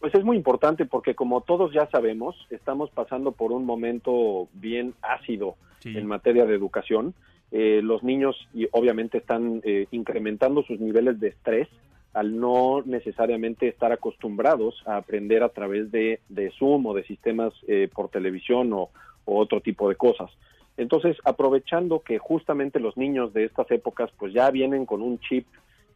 Pues 0.00 0.14
es 0.14 0.24
muy 0.24 0.36
importante 0.36 0.86
porque 0.86 1.14
como 1.14 1.40
todos 1.40 1.72
ya 1.72 1.88
sabemos, 1.90 2.36
estamos 2.50 2.90
pasando 2.90 3.32
por 3.32 3.52
un 3.52 3.64
momento 3.64 4.48
bien 4.54 4.94
ácido 5.02 5.56
Sí. 5.80 5.96
en 5.96 6.06
materia 6.06 6.44
de 6.44 6.54
educación. 6.56 7.14
Eh, 7.52 7.80
los 7.84 8.02
niños 8.02 8.36
y 8.52 8.66
obviamente 8.72 9.18
están 9.18 9.60
eh, 9.64 9.86
incrementando 9.92 10.62
sus 10.64 10.80
niveles 10.80 11.20
de 11.20 11.28
estrés 11.28 11.68
al 12.14 12.38
no 12.38 12.82
necesariamente 12.84 13.68
estar 13.68 13.92
acostumbrados 13.92 14.82
a 14.86 14.96
aprender 14.96 15.42
a 15.44 15.50
través 15.50 15.92
de, 15.92 16.20
de 16.28 16.50
Zoom 16.58 16.86
o 16.86 16.94
de 16.94 17.04
sistemas 17.04 17.54
eh, 17.68 17.88
por 17.94 18.08
televisión 18.08 18.72
o, 18.72 18.90
o 19.24 19.38
otro 19.38 19.60
tipo 19.60 19.88
de 19.88 19.94
cosas. 19.94 20.30
Entonces, 20.76 21.16
aprovechando 21.24 22.00
que 22.00 22.18
justamente 22.18 22.80
los 22.80 22.96
niños 22.96 23.32
de 23.32 23.44
estas 23.44 23.70
épocas 23.70 24.10
pues 24.18 24.32
ya 24.32 24.50
vienen 24.50 24.84
con 24.84 25.00
un 25.00 25.18
chip 25.20 25.46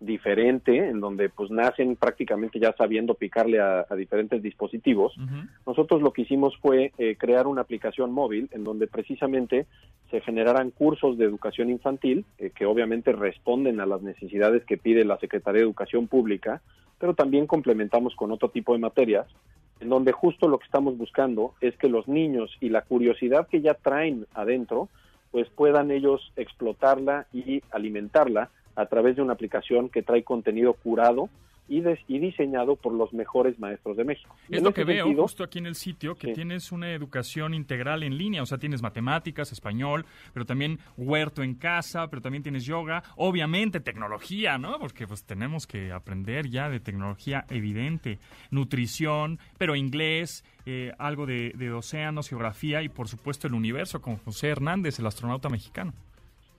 diferente, 0.05 0.89
en 0.89 1.01
donde 1.01 1.29
pues 1.29 1.51
nacen 1.51 1.97
prácticamente 1.97 2.59
ya 2.59 2.75
sabiendo 2.77 3.15
picarle 3.15 3.61
a, 3.61 3.87
a 3.89 3.95
diferentes 3.95 4.43
dispositivos, 4.43 5.15
nosotros 5.67 6.03
lo 6.03 6.13
que 6.13 6.23
hicimos 6.23 6.57
fue 6.59 6.93
eh, 6.99 7.17
crear 7.17 7.47
una 7.47 7.63
aplicación 7.63 8.13
móvil 8.13 8.49
en 8.53 8.65
donde 8.65 8.87
precisamente 8.87 9.67
se 10.11 10.21
generaran 10.21 10.71
cursos 10.71 11.17
de 11.19 11.25
educación 11.25 11.71
infantil 11.71 12.25
eh, 12.39 12.51
que 12.55 12.67
obviamente 12.67 13.13
responden 13.13 13.81
a 13.81 13.87
las 13.87 14.03
necesidades 14.03 14.65
que 14.65 14.77
pide 14.77 15.05
la 15.05 15.19
Secretaría 15.19 15.61
de 15.61 15.67
Educación 15.67 16.09
Pública, 16.09 16.61
pero 16.99 17.15
también 17.15 17.47
complementamos 17.47 18.15
con 18.15 18.33
otro 18.33 18.51
tipo 18.51 18.73
de 18.73 18.79
materias 18.79 19.27
en 19.81 19.89
donde 19.89 20.13
justo 20.13 20.49
lo 20.49 20.59
que 20.59 20.67
estamos 20.67 20.97
buscando 20.97 21.55
es 21.61 21.77
que 21.77 21.89
los 21.89 22.07
niños 22.07 22.57
y 22.61 22.69
la 22.69 22.83
curiosidad 22.83 23.49
que 23.49 23.61
ya 23.61 23.75
traen 23.75 24.27
adentro, 24.33 24.89
pues 25.33 25.49
puedan 25.49 25.91
ellos 25.91 26.33
explotarla 26.37 27.27
y 27.33 27.63
alimentarla 27.73 28.51
a 28.77 28.87
través 28.87 29.17
de 29.17 29.23
una 29.23 29.33
aplicación 29.35 29.89
que 29.89 30.03
trae 30.03 30.23
contenido 30.23 30.73
curado 30.75 31.29
y, 31.69 31.81
des- 31.81 32.01
y 32.09 32.19
diseñado 32.19 32.75
por 32.77 32.93
los 32.93 33.13
mejores 33.15 33.59
maestros 33.59 33.97
de 33.97 34.05
México. 34.05 34.35
Es 34.51 34.59
En 34.59 34.65
lo 34.65 34.75
que 34.75 34.85
veo 34.85 35.05
sentido, 35.05 35.23
justo 35.23 35.45
aquí 35.45 35.59
en 35.59 35.67
el 35.67 35.77
sitio, 35.77 36.17
que 36.17 36.27
Sí. 36.29 36.33
tienes 36.35 36.73
una 36.73 36.93
educación 36.93 37.55
integral 37.55 38.03
en 38.03 38.19
línea, 38.19 38.43
o 38.43 38.47
sea, 38.47 38.59
tienes 38.59 38.83
matemáticas, 38.83 39.53
español, 39.53 40.05
pero 40.35 40.45
también 40.45 40.81
huerto 40.97 41.43
en 41.43 41.55
casa, 41.55 42.09
pero 42.11 42.21
también 42.21 42.43
tienes 42.43 42.67
yoga, 42.67 43.05
obviamente 43.17 43.79
tecnología, 43.81 44.59
¿no? 44.59 44.79
Porque 44.81 45.07
pues 45.07 45.25
tenemos 45.25 45.67
que 45.67 45.93
aprender 45.93 46.49
ya 46.49 46.69
de 46.69 46.81
tecnología 46.81 47.47
evidente, 47.49 48.19
nutrición, 48.51 49.39
pero 49.57 49.75
inglés, 49.77 50.45
eh, 50.67 50.93
algo 50.99 51.27
de, 51.27 51.53
de 51.57 51.73
océanos, 51.73 52.29
geografía 52.29 52.83
y 52.83 52.89
por 52.89 53.09
supuesto 53.09 53.47
el 53.47 53.55
universo 53.55 54.03
con 54.03 54.17
José 54.19 54.49
Hernández, 54.49 54.99
el 54.99 55.07
astronauta 55.07 55.49
mexicano. 55.49 55.95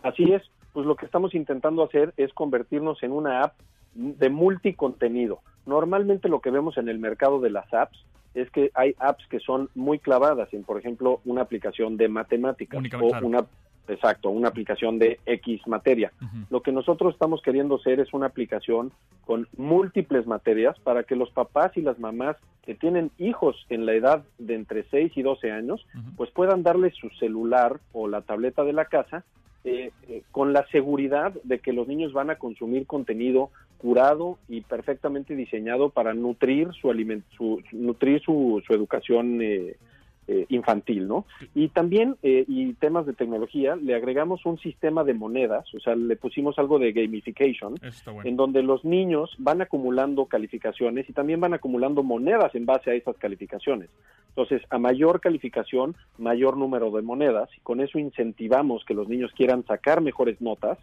Así 0.02 0.24
es, 0.32 0.42
pues 0.74 0.86
lo 0.86 0.96
que 0.96 1.06
estamos 1.06 1.34
intentando 1.36 1.84
hacer 1.84 2.14
es 2.18 2.34
convertirnos 2.34 3.02
en 3.04 3.12
una 3.12 3.44
app 3.44 3.54
de 3.94 4.30
multicontenido. 4.30 5.40
Normalmente 5.66 6.28
lo 6.28 6.42
que 6.42 6.52
vemos 6.52 6.78
en 6.78 6.90
el 6.90 7.00
mercado 7.00 7.40
de 7.40 7.52
las 7.52 7.72
apps 7.74 8.04
es 8.34 8.50
que 8.50 8.72
hay 8.74 8.96
apps 9.00 9.26
que 9.28 9.40
son 9.40 9.70
muy 9.76 10.00
clavadas 10.00 10.52
en, 10.54 10.64
por 10.64 10.80
ejemplo, 10.80 11.22
una 11.26 11.42
aplicación 11.42 11.98
de 11.98 12.10
matemáticas 12.10 12.84
o 13.00 13.10
claro. 13.10 13.28
una 13.28 13.46
exacto, 13.88 14.30
una 14.30 14.48
aplicación 14.48 14.98
de 14.98 15.20
X 15.26 15.68
materia. 15.68 16.12
Lo 16.50 16.62
que 16.62 16.72
nosotros 16.72 17.14
estamos 17.14 17.42
queriendo 17.42 17.76
hacer 17.76 18.00
es 18.00 18.14
una 18.14 18.28
aplicación 18.28 18.92
con 19.26 19.48
múltiples 19.58 20.26
materias 20.26 20.80
para 20.80 21.04
que 21.04 21.16
los 21.16 21.30
papás 21.32 21.76
y 21.76 21.82
las 21.82 22.00
mamás 22.00 22.38
que 22.64 22.76
tienen 22.76 23.12
hijos 23.18 23.66
en 23.70 23.86
la 23.86 23.94
edad 23.94 24.24
de 24.38 24.56
entre 24.56 24.86
6 24.90 25.12
y 25.18 25.22
12 25.22 25.52
años, 25.52 25.86
pues 26.16 26.32
puedan 26.32 26.64
darles 26.64 26.96
su 26.96 27.10
celular 27.20 27.80
o 27.92 28.08
la 28.08 28.22
tableta 28.22 28.64
de 28.64 28.74
la 28.74 28.86
casa 28.86 29.26
eh, 29.66 29.92
eh, 30.10 30.24
con 30.32 30.52
la 30.52 30.68
seguridad 30.68 31.34
de 31.44 31.60
que 31.60 31.72
los 31.72 31.88
niños 31.88 32.12
van 32.12 32.30
a 32.30 32.36
consumir 32.36 32.86
contenido 32.86 33.50
curado 33.78 34.38
y 34.50 34.62
perfectamente 34.62 35.36
diseñado 35.36 35.90
para 35.90 36.14
nutrir 36.14 36.70
su 36.74 36.90
aliment 36.90 37.24
su, 37.38 37.62
nutrir 37.72 38.22
su, 38.22 38.62
su 38.66 38.74
educación 38.74 39.42
eh, 39.42 39.78
eh, 40.28 40.46
infantil, 40.50 41.08
¿no? 41.08 41.26
Y 41.54 41.70
también, 41.70 42.16
eh, 42.24 42.46
y 42.48 42.74
temas 42.74 43.06
de 43.06 43.14
tecnología, 43.14 43.76
le 43.76 43.96
agregamos 43.96 44.46
un 44.46 44.58
sistema 44.60 45.04
de 45.04 45.14
monedas, 45.14 45.66
o 45.74 45.80
sea, 45.80 45.96
le 45.96 46.16
pusimos 46.16 46.58
algo 46.60 46.80
de 46.80 46.94
gamification, 46.94 47.76
bueno. 48.06 48.22
en 48.24 48.36
donde 48.36 48.64
los 48.64 48.86
niños 48.86 49.36
van 49.38 49.62
acumulando 49.62 50.26
calificaciones 50.26 51.10
y 51.10 51.14
también 51.14 51.42
van 51.42 51.54
acumulando 51.54 52.04
monedas 52.04 52.56
en 52.56 52.66
base 52.66 52.92
a 52.92 52.94
esas 52.94 53.18
calificaciones. 53.18 53.90
Entonces, 54.30 54.64
a 54.70 54.80
mayor 54.80 55.22
calificación, 55.22 55.96
mayor 56.18 56.58
número 56.58 56.90
de 56.92 57.04
monedas, 57.04 57.50
y 57.56 57.60
con 57.62 57.82
eso 57.82 58.00
incentivamos 58.00 58.84
que 58.86 58.96
los 58.96 59.08
niños 59.08 59.32
quieran 59.36 59.64
sacar 59.66 60.02
mejores 60.02 60.42
notas. 60.42 60.80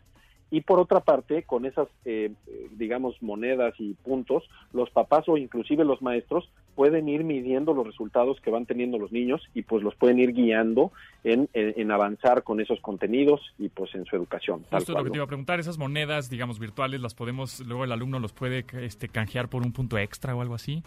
Y 0.50 0.62
por 0.62 0.80
otra 0.80 1.00
parte, 1.00 1.44
con 1.44 1.64
esas, 1.64 1.86
eh, 2.04 2.32
digamos, 2.72 3.14
monedas 3.22 3.74
y 3.78 3.94
puntos, 3.94 4.42
los 4.72 4.90
papás 4.90 5.28
o 5.28 5.36
inclusive 5.36 5.84
los 5.84 6.02
maestros 6.02 6.48
pueden 6.74 7.08
ir 7.08 7.22
midiendo 7.24 7.72
los 7.72 7.86
resultados 7.86 8.40
que 8.40 8.50
van 8.50 8.66
teniendo 8.66 8.98
los 8.98 9.12
niños 9.12 9.42
y 9.54 9.62
pues 9.62 9.82
los 9.84 9.94
pueden 9.94 10.18
ir 10.18 10.32
guiando 10.32 10.90
en, 11.24 11.48
en- 11.52 11.74
en 11.76 11.90
avanzar 11.92 12.42
con 12.42 12.60
esos 12.60 12.80
contenidos 12.80 13.40
y 13.58 13.68
pues 13.68 13.94
en 13.94 14.04
su 14.06 14.16
educación. 14.16 14.64
tal 14.70 14.80
Justo 14.80 14.92
lo 14.92 14.96
cual, 14.96 15.04
que 15.04 15.10
te 15.10 15.16
iba 15.18 15.24
a 15.24 15.28
preguntar, 15.28 15.60
esas 15.60 15.78
monedas, 15.78 16.30
digamos, 16.30 16.58
virtuales, 16.58 17.00
las 17.00 17.14
podemos, 17.14 17.60
luego 17.60 17.84
el 17.84 17.92
alumno 17.92 18.18
los 18.18 18.32
puede 18.32 18.64
este, 18.80 19.08
canjear 19.08 19.48
por 19.48 19.62
un 19.62 19.72
punto 19.72 19.98
extra 19.98 20.34
o 20.34 20.40
algo 20.42 20.54
así. 20.54 20.82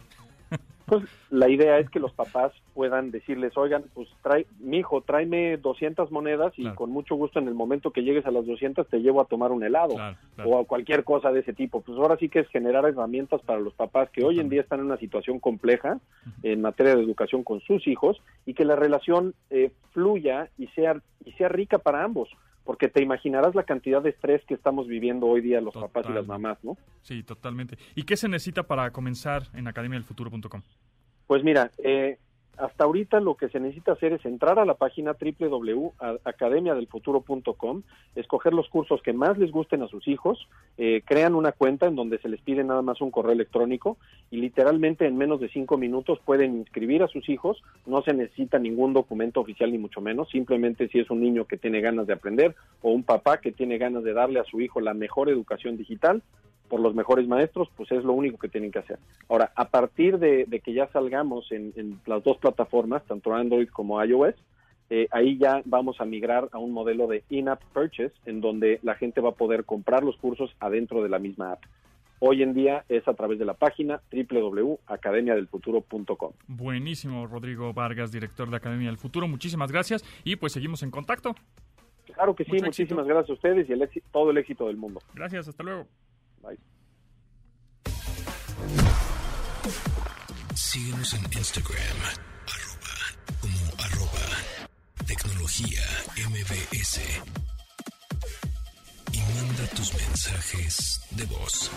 Pues 0.85 1.03
la 1.31 1.47
idea 1.47 1.79
es 1.79 1.89
que 1.89 1.99
los 2.01 2.11
papás 2.11 2.51
puedan 2.73 3.09
decirles, 3.09 3.55
oigan, 3.55 3.85
pues 3.93 4.09
trae, 4.21 4.45
mi 4.59 4.79
hijo, 4.79 4.99
tráeme 5.01 5.55
200 5.55 6.11
monedas 6.11 6.51
y 6.57 6.63
Claro. 6.63 6.75
con 6.75 6.89
mucho 6.91 7.15
gusto 7.15 7.39
en 7.39 7.47
el 7.47 7.53
momento 7.53 7.91
que 7.91 8.03
llegues 8.03 8.25
a 8.25 8.31
las 8.31 8.45
200 8.45 8.85
te 8.89 8.99
llevo 8.99 9.21
a 9.21 9.25
tomar 9.25 9.53
un 9.53 9.63
helado 9.63 9.95
Claro, 9.95 10.17
claro. 10.35 10.49
o 10.49 10.59
a 10.59 10.65
cualquier 10.65 11.05
cosa 11.05 11.31
de 11.31 11.39
ese 11.39 11.53
tipo. 11.53 11.79
Pues 11.81 11.97
ahora 11.97 12.17
sí 12.17 12.27
que 12.27 12.39
es 12.39 12.49
generar 12.49 12.85
herramientas 12.85 13.41
para 13.43 13.61
los 13.61 13.73
papás 13.73 14.09
que 14.09 14.25
hoy 14.25 14.41
en 14.41 14.49
día 14.49 14.59
están 14.61 14.81
en 14.81 14.87
una 14.87 14.97
situación 14.97 15.39
compleja 15.39 15.99
en 16.43 16.61
materia 16.61 16.95
de 16.97 17.01
educación 17.03 17.43
con 17.45 17.61
sus 17.61 17.87
hijos 17.87 18.21
y 18.45 18.53
que 18.53 18.65
la 18.65 18.75
relación 18.75 19.33
eh, 19.51 19.71
fluya 19.93 20.49
y 20.57 20.67
sea, 20.67 21.01
y 21.23 21.31
sea 21.31 21.47
rica 21.47 21.77
para 21.77 22.03
ambos. 22.03 22.29
Porque 22.63 22.87
te 22.87 23.01
imaginarás 23.01 23.55
la 23.55 23.63
cantidad 23.63 24.01
de 24.01 24.11
estrés 24.11 24.41
que 24.45 24.53
estamos 24.53 24.87
viviendo 24.87 25.27
hoy 25.27 25.41
día 25.41 25.59
los 25.59 25.73
papás 25.73 26.05
y 26.09 26.13
las 26.13 26.25
mamás, 26.25 26.57
¿no? 26.63 26.77
Sí, 27.01 27.23
totalmente. 27.23 27.77
¿Y 27.95 28.03
qué 28.03 28.15
se 28.15 28.29
necesita 28.29 28.63
para 28.63 28.91
comenzar 28.91 29.43
en 29.53 29.67
academiadelfuturo.com? 29.67 30.61
Pues 31.27 31.43
mira, 31.43 31.71
eh, 31.83 32.17
hasta 32.57 32.83
ahorita 32.83 33.19
lo 33.19 33.35
que 33.35 33.49
se 33.49 33.59
necesita 33.59 33.91
hacer 33.93 34.13
es 34.13 34.23
entrar 34.25 34.59
a 34.59 34.65
la 34.65 34.75
página 34.75 35.15
www.academiadelfuturo.com, 35.19 37.81
escoger 38.15 38.53
los 38.53 38.69
cursos 38.69 39.01
que 39.01 39.13
más 39.13 39.39
les 39.39 39.51
gusten 39.51 39.81
a 39.81 39.87
sus 39.87 40.07
hijos, 40.07 40.47
eh, 40.77 41.01
crean 41.05 41.33
una 41.35 41.51
cuenta 41.51 41.87
en 41.87 41.95
donde 41.95 42.19
se 42.19 42.29
les 42.29 42.39
pide 42.41 42.63
nada 42.63 42.83
más 42.83 43.01
un 43.01 43.11
correo 43.11 43.31
electrónico 43.31 43.97
y 44.29 44.37
literalmente 44.37 45.07
en 45.07 45.17
menos 45.17 45.39
de 45.39 45.49
cinco 45.49 45.77
minutos 45.77 46.19
pueden 46.23 46.57
inscribir 46.57 47.01
a 47.01 47.07
sus 47.07 47.27
hijos, 47.27 47.63
no 47.85 48.03
se 48.03 48.13
necesita 48.13 48.59
ningún 48.59 48.93
documento 48.93 49.41
oficial 49.41 49.71
ni 49.71 49.79
mucho 49.79 50.01
menos, 50.01 50.29
simplemente 50.29 50.89
si 50.89 50.99
es 50.99 51.09
un 51.09 51.21
niño 51.21 51.45
que 51.45 51.57
tiene 51.57 51.81
ganas 51.81 52.05
de 52.07 52.13
aprender 52.13 52.55
o 52.81 52.91
un 52.91 53.03
papá 53.03 53.39
que 53.39 53.51
tiene 53.51 53.79
ganas 53.79 54.03
de 54.03 54.13
darle 54.13 54.39
a 54.39 54.45
su 54.45 54.61
hijo 54.61 54.79
la 54.79 54.93
mejor 54.93 55.27
educación 55.29 55.75
digital, 55.75 56.21
por 56.73 56.81
los 56.81 56.95
mejores 56.95 57.27
maestros, 57.27 57.69
pues 57.77 57.91
es 57.91 58.03
lo 58.03 58.13
único 58.13 58.39
que 58.39 58.49
tienen 58.49 58.71
que 58.71 58.79
hacer. 58.79 58.97
Ahora, 59.29 59.51
a 59.55 59.65
partir 59.65 60.17
de, 60.17 60.45
de 60.47 60.59
que 60.59 60.73
ya 60.73 60.87
salgamos 60.87 61.51
en, 61.51 61.71
en 61.75 61.99
las 62.07 62.23
dos 62.23 62.37
plataformas, 62.37 63.05
tanto 63.05 63.31
Android 63.31 63.69
como 63.69 64.03
iOS, 64.03 64.33
eh, 64.89 65.07
ahí 65.11 65.37
ya 65.37 65.61
vamos 65.65 66.01
a 66.01 66.05
migrar 66.05 66.49
a 66.51 66.57
un 66.57 66.71
modelo 66.71 67.05
de 67.05 67.23
in-app 67.29 67.61
purchase, 67.75 68.15
en 68.25 68.41
donde 68.41 68.79
la 68.81 68.95
gente 68.95 69.21
va 69.21 69.29
a 69.29 69.33
poder 69.33 69.65
comprar 69.65 70.03
los 70.03 70.17
cursos 70.17 70.55
adentro 70.59 71.03
de 71.03 71.09
la 71.09 71.19
misma 71.19 71.51
app. 71.51 71.61
hoy 72.17 72.41
en 72.41 72.55
día 72.55 72.85
es 72.89 73.07
a 73.07 73.13
través 73.13 73.37
de 73.37 73.45
la 73.45 73.53
página 73.53 74.01
www.academiadelfuturo.com. 74.11 76.31
Buenísimo, 76.47 77.27
Rodrigo 77.27 77.71
Vargas, 77.71 78.11
director 78.11 78.49
de 78.49 78.57
Academia 78.57 78.87
del 78.87 78.97
Futuro. 78.97 79.27
Muchísimas 79.27 79.71
gracias 79.71 80.03
y 80.23 80.37
pues 80.37 80.53
seguimos 80.53 80.81
en 80.81 80.89
contacto. 80.89 81.35
Claro 82.15 82.35
que 82.35 82.45
sí, 82.45 82.53
muchísimas 82.53 83.05
gracias 83.05 83.29
a 83.29 83.33
ustedes 83.33 83.69
y 83.69 83.73
el 83.73 83.87
todo 84.11 84.31
el 84.31 84.39
éxito 84.39 84.65
del 84.65 84.77
mundo. 84.77 85.03
Gracias, 85.13 85.47
hasta 85.47 85.61
luego. 85.61 85.85
Bye. 86.43 86.57
Síguenos 90.55 91.13
en 91.13 91.23
Instagram, 91.31 91.97
arroba, 92.53 92.95
como 93.39 93.83
arroba, 93.83 94.27
tecnología 95.07 95.81
MBS. 96.29 96.99
Y 99.13 99.19
manda 99.19 99.67
tus 99.75 99.93
mensajes 99.93 101.01
de 101.11 101.25
voz. 101.25 101.71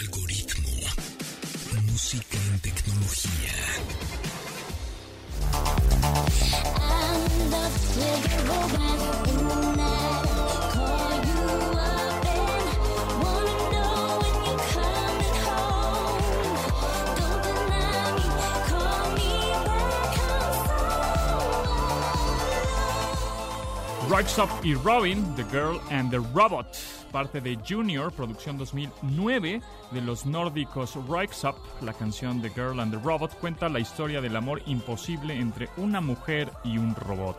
Algoritmo, 0.00 0.70
música 1.86 2.38
en 2.50 2.60
tecnología. 2.60 3.52
Up 24.08 24.48
y 24.62 24.74
Robin, 24.74 25.34
The 25.34 25.42
Girl 25.50 25.80
and 25.90 26.10
the 26.12 26.20
Robot, 26.32 26.76
parte 27.10 27.40
de 27.40 27.58
Junior, 27.68 28.12
producción 28.12 28.56
2009 28.56 29.60
de 29.90 30.00
los 30.00 30.24
nórdicos 30.24 30.94
Up. 30.94 31.56
La 31.82 31.92
canción 31.92 32.40
The 32.40 32.50
Girl 32.50 32.78
and 32.78 32.92
the 32.92 33.00
Robot 33.00 33.34
cuenta 33.40 33.68
la 33.68 33.80
historia 33.80 34.20
del 34.20 34.36
amor 34.36 34.62
imposible 34.66 35.34
entre 35.34 35.68
una 35.76 36.00
mujer 36.00 36.52
y 36.62 36.78
un 36.78 36.94
robot. 36.94 37.36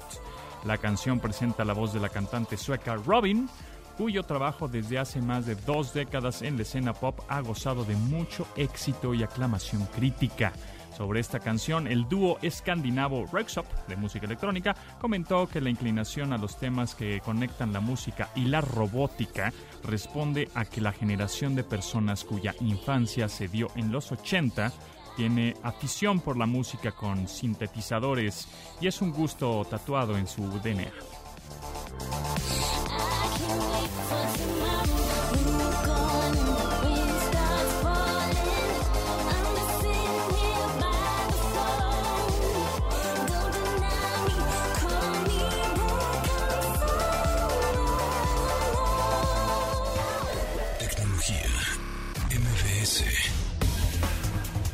La 0.66 0.78
canción 0.78 1.22
presenta 1.22 1.64
la 1.64 1.74
voz 1.74 1.94
de 1.94 2.02
la 2.02 2.10
cantante 2.10 2.58
sueca 2.58 2.96
Robin, 2.96 3.50
cuyo 3.98 4.24
trabajo 4.24 4.68
desde 4.68 5.00
hace 5.00 5.22
más 5.22 5.46
de 5.46 5.56
dos 5.56 5.94
décadas 5.94 6.42
en 6.42 6.58
la 6.58 6.64
escena 6.64 6.94
pop 6.94 7.22
ha 7.30 7.40
gozado 7.40 7.86
de 7.86 7.96
mucho 7.96 8.46
éxito 8.58 9.14
y 9.14 9.24
aclamación 9.24 9.86
crítica. 9.96 10.52
Sobre 10.98 11.20
esta 11.20 11.40
canción, 11.40 11.86
el 11.86 12.10
dúo 12.10 12.40
escandinavo 12.42 13.28
Rexop 13.32 13.68
de 13.88 13.96
música 13.96 14.26
electrónica 14.26 14.76
comentó 15.00 15.46
que 15.48 15.62
la 15.62 15.70
inclinación 15.70 16.34
a 16.34 16.40
los 16.40 16.58
temas 16.58 16.96
que 16.96 17.20
conectan 17.20 17.72
la 17.72 17.82
música 17.82 18.32
y 18.34 18.46
la 18.46 18.62
robótica 18.62 19.54
responde 19.84 20.50
a 20.56 20.66
que 20.66 20.82
la 20.82 20.92
generación 20.92 21.54
de 21.54 21.64
personas 21.64 22.24
cuya 22.24 22.56
infancia 22.62 23.30
se 23.30 23.48
dio 23.48 23.68
en 23.76 23.92
los 23.92 24.12
80 24.12 24.74
tiene 25.16 25.54
afición 25.62 26.20
por 26.20 26.36
la 26.36 26.48
música 26.48 26.92
con 26.92 27.28
sintetizadores 27.28 28.48
y 28.82 28.88
es 28.88 29.00
un 29.00 29.12
gusto 29.12 29.68
tatuado 29.70 30.18
en 30.18 30.26
su 30.26 30.50
DNA. 30.62 30.92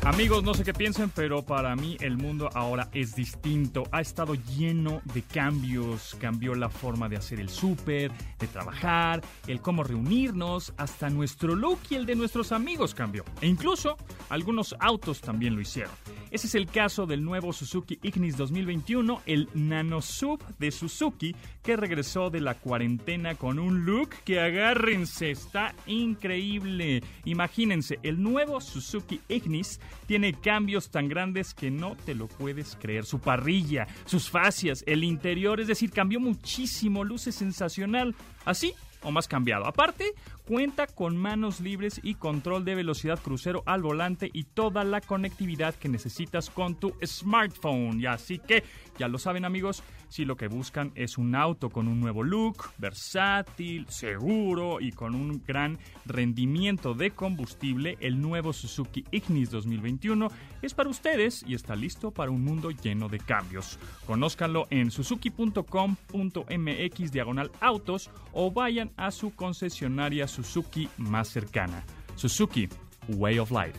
Amigos, 0.04 0.44
no 0.44 0.52
sé 0.52 0.64
qué 0.64 0.74
piensen, 0.74 1.08
pero 1.08 1.46
para 1.46 1.74
mí 1.76 1.96
el 2.00 2.18
mundo 2.18 2.50
ahora 2.52 2.90
es 2.92 3.16
distinto. 3.16 3.84
Ha 3.90 4.02
estado 4.02 4.34
lleno 4.34 5.00
de 5.14 5.22
cambios. 5.22 6.14
Cambió 6.20 6.54
la 6.54 6.68
forma 6.68 7.08
de 7.08 7.16
hacer 7.16 7.40
el 7.40 7.48
súper, 7.48 8.12
de 8.38 8.46
trabajar, 8.46 9.22
el 9.46 9.62
cómo 9.62 9.82
reunirnos, 9.82 10.74
hasta 10.76 11.08
nuestro 11.08 11.54
look 11.54 11.78
y 11.88 11.94
el 11.94 12.04
de 12.04 12.16
nuestros 12.16 12.52
amigos 12.52 12.94
cambió. 12.94 13.24
E 13.40 13.46
incluso 13.46 13.96
algunos 14.28 14.76
autos 14.78 15.22
también 15.22 15.54
lo 15.54 15.62
hicieron. 15.62 15.94
Ese 16.30 16.48
es 16.48 16.54
el 16.54 16.66
caso 16.66 17.06
del 17.06 17.24
nuevo 17.24 17.54
Suzuki 17.54 17.98
Ignis 18.02 18.36
2021, 18.36 19.22
el 19.24 19.48
Nano 19.54 20.02
Sub 20.02 20.38
de 20.58 20.70
Suzuki, 20.70 21.34
que 21.64 21.76
regresó 21.76 22.28
de 22.28 22.42
la 22.42 22.54
cuarentena 22.54 23.34
con 23.34 23.58
un 23.58 23.86
look 23.86 24.10
que 24.24 24.38
agárrense, 24.38 25.30
está 25.30 25.74
increíble. 25.86 27.02
Imagínense, 27.24 27.98
el 28.02 28.22
nuevo 28.22 28.60
Suzuki 28.60 29.20
Ignis 29.28 29.80
tiene 30.06 30.34
cambios 30.34 30.90
tan 30.90 31.08
grandes 31.08 31.54
que 31.54 31.70
no 31.70 31.96
te 31.96 32.14
lo 32.14 32.28
puedes 32.28 32.76
creer. 32.76 33.06
Su 33.06 33.18
parrilla, 33.18 33.88
sus 34.04 34.28
fascias, 34.28 34.84
el 34.86 35.04
interior, 35.04 35.58
es 35.58 35.66
decir, 35.66 35.90
cambió 35.90 36.20
muchísimo, 36.20 37.02
luce 37.02 37.32
sensacional. 37.32 38.14
Así 38.44 38.74
o 39.04 39.10
más 39.10 39.28
cambiado. 39.28 39.66
Aparte, 39.66 40.14
cuenta 40.46 40.86
con 40.86 41.16
manos 41.16 41.60
libres 41.60 42.00
y 42.02 42.14
control 42.14 42.64
de 42.64 42.74
velocidad 42.74 43.20
crucero 43.20 43.62
al 43.66 43.82
volante 43.82 44.30
y 44.32 44.44
toda 44.44 44.84
la 44.84 45.00
conectividad 45.00 45.74
que 45.74 45.88
necesitas 45.88 46.50
con 46.50 46.74
tu 46.74 46.94
smartphone. 47.04 48.00
Y 48.00 48.06
así 48.06 48.38
que, 48.38 48.64
ya 48.98 49.08
lo 49.08 49.18
saben 49.18 49.44
amigos, 49.44 49.82
si 50.08 50.24
lo 50.24 50.36
que 50.36 50.48
buscan 50.48 50.92
es 50.94 51.18
un 51.18 51.34
auto 51.34 51.70
con 51.70 51.88
un 51.88 52.00
nuevo 52.00 52.22
look, 52.22 52.70
versátil, 52.78 53.86
seguro 53.88 54.80
y 54.80 54.92
con 54.92 55.14
un 55.14 55.42
gran 55.44 55.78
rendimiento 56.06 56.94
de 56.94 57.10
combustible, 57.10 57.98
el 58.00 58.20
nuevo 58.20 58.52
Suzuki 58.52 59.04
Ignis 59.10 59.50
2021 59.50 60.28
es 60.62 60.72
para 60.72 60.88
ustedes 60.88 61.44
y 61.46 61.54
está 61.54 61.74
listo 61.74 62.12
para 62.12 62.30
un 62.30 62.44
mundo 62.44 62.70
lleno 62.70 63.08
de 63.08 63.18
cambios. 63.18 63.78
Conózcanlo 64.06 64.66
en 64.70 64.90
suzuki.com.mx 64.90 67.12
diagonal 67.12 67.50
autos 67.60 68.10
o 68.32 68.50
vayan 68.50 68.92
a 68.96 69.10
su 69.10 69.34
concesionaria 69.34 70.26
Suzuki 70.26 70.88
más 70.96 71.28
cercana. 71.28 71.84
Suzuki, 72.16 72.68
Way 73.08 73.38
of 73.38 73.50
Life. 73.50 73.78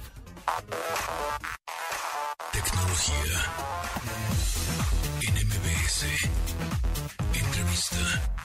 Tecnología 2.51 3.65
Entrevista. 7.33 8.35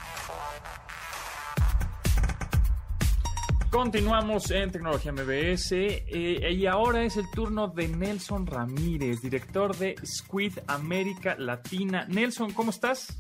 Continuamos 3.71 4.51
en 4.51 4.73
Tecnología 4.73 5.13
MBS 5.13 5.73
eh, 5.73 6.53
y 6.53 6.67
ahora 6.67 7.05
es 7.05 7.17
el 7.17 7.31
turno 7.31 7.69
de 7.69 7.89
Nelson 7.89 8.47
Ramírez, 8.47 9.23
director 9.23 9.77
de 9.77 9.95
Squid 10.05 10.59
América 10.67 11.37
Latina. 11.39 12.05
Nelson, 12.09 12.53
¿cómo 12.53 12.71
estás? 12.71 13.17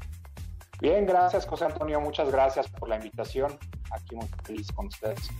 Bien, 0.80 1.04
gracias 1.04 1.46
José 1.46 1.66
Antonio, 1.66 2.00
muchas 2.00 2.30
gracias 2.30 2.68
por 2.68 2.88
la 2.88 2.96
invitación. 2.96 3.58
Aquí 3.90 4.16
muy 4.16 4.26
feliz 4.44 4.72
con 4.72 4.86
ustedes. 4.86 5.30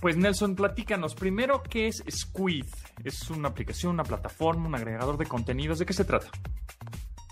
Pues 0.00 0.16
Nelson, 0.16 0.54
platícanos 0.54 1.14
primero 1.14 1.62
qué 1.62 1.88
es 1.88 2.02
Squid. 2.08 2.64
¿Es 3.04 3.28
una 3.30 3.48
aplicación, 3.48 3.92
una 3.92 4.04
plataforma, 4.04 4.66
un 4.66 4.74
agregador 4.74 5.18
de 5.18 5.26
contenidos? 5.26 5.78
¿De 5.78 5.86
qué 5.86 5.92
se 5.92 6.04
trata? 6.04 6.28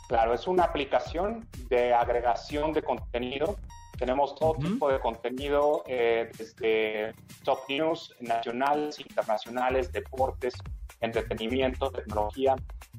Claro, 0.09 0.35
es 0.35 0.47
una 0.47 0.65
aplicación 0.65 1.49
de 1.69 1.95
agregación 1.95 2.73
de 2.73 2.83
contenido. 2.83 3.57
Tenemos 3.99 4.35
todo 4.35 4.55
tipo 4.55 4.91
de 4.91 5.01
contenido, 5.01 5.83
eh, 5.87 6.31
desde 6.37 7.15
top 7.43 7.61
news 7.69 8.15
nacionales, 8.21 9.01
internacionales, 9.01 9.91
deportes, 9.91 10.55
entretenimiento, 11.01 11.91
tecnología, 11.91 12.55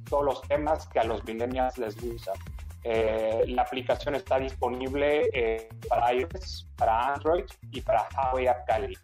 todos 0.09 0.25
los 0.25 0.41
temas 0.43 0.87
que 0.87 0.99
a 0.99 1.03
los 1.03 1.23
millennials 1.25 1.77
les 1.77 1.95
gustan. 2.01 2.35
Eh, 2.83 3.43
la 3.47 3.63
aplicación 3.63 4.15
está 4.15 4.39
disponible 4.39 5.29
eh, 5.33 5.69
para 5.89 6.13
iOS, 6.13 6.67
para 6.77 7.13
Android 7.13 7.45
y 7.71 7.81
para 7.81 8.07
Huawei 8.15 8.47
App 8.47 8.67
Gallery. 8.67 8.97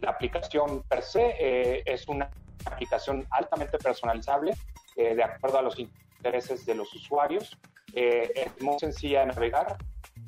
la 0.00 0.10
aplicación 0.10 0.82
per 0.82 1.02
se 1.02 1.82
es 1.86 2.06
una 2.08 2.28
aplicación 2.66 3.24
altamente 3.30 3.78
personalizable 3.78 4.52
de 4.96 5.22
acuerdo 5.22 5.58
a 5.58 5.62
los 5.62 5.78
intereses 5.78 6.66
de 6.66 6.74
los 6.74 6.92
usuarios. 6.94 7.56
Eh, 7.94 8.30
es 8.34 8.62
muy 8.62 8.78
sencilla 8.78 9.20
de 9.20 9.26
navegar 9.26 9.78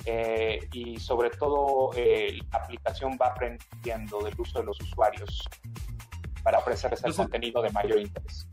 eh, 0.07 0.67
y 0.73 0.99
sobre 0.99 1.29
todo 1.29 1.91
eh, 1.95 2.39
la 2.51 2.59
aplicación 2.61 3.19
va 3.21 3.27
aprendiendo 3.27 4.21
del 4.23 4.35
uso 4.41 4.61
de 4.61 4.65
los 4.65 4.81
usuarios 4.81 5.47
para 6.43 6.61
ofrecerles 6.61 7.05
el 7.05 7.15
contenido 7.15 7.61
de 7.61 7.71
mayor 7.71 7.99
interés. 8.01 8.49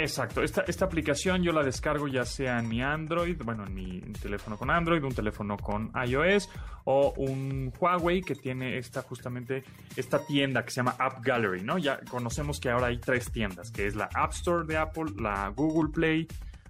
Exacto, 0.00 0.44
esta, 0.44 0.60
esta 0.60 0.84
aplicación 0.84 1.42
yo 1.42 1.50
la 1.50 1.64
descargo 1.64 2.06
ya 2.06 2.24
sea 2.24 2.60
en 2.60 2.68
mi 2.68 2.80
Android, 2.80 3.36
bueno, 3.44 3.66
en 3.66 3.74
mi 3.74 4.00
teléfono 4.22 4.56
con 4.56 4.70
Android, 4.70 5.02
un 5.02 5.12
teléfono 5.12 5.56
con 5.56 5.90
iOS 6.06 6.48
o 6.84 7.14
un 7.16 7.72
Huawei 7.76 8.22
que 8.22 8.36
tiene 8.36 8.78
esta 8.78 9.02
justamente 9.02 9.64
esta 9.96 10.24
tienda 10.24 10.64
que 10.64 10.70
se 10.70 10.76
llama 10.76 10.94
App 11.00 11.20
Gallery, 11.24 11.62
¿no? 11.62 11.78
Ya 11.78 11.98
conocemos 12.08 12.60
que 12.60 12.70
ahora 12.70 12.86
hay 12.86 12.98
tres 12.98 13.32
tiendas, 13.32 13.72
que 13.72 13.88
es 13.88 13.96
la 13.96 14.08
App 14.14 14.30
Store 14.34 14.64
de 14.64 14.76
Apple, 14.76 15.14
la 15.18 15.48
Google 15.48 15.90
Play 15.92 16.28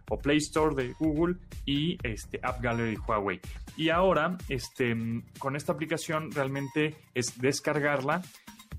o 0.08 0.18
Play 0.18 0.38
Store 0.38 0.74
de 0.74 0.94
Google 0.94 1.36
y 1.66 1.98
este, 2.02 2.40
App 2.42 2.62
Gallery 2.62 2.92
de 2.92 2.98
Huawei. 3.06 3.40
Y 3.76 3.90
ahora, 3.90 4.38
este, 4.48 4.96
con 5.38 5.54
esta 5.54 5.72
aplicación 5.72 6.32
realmente 6.32 6.96
es 7.14 7.38
descargarla 7.38 8.22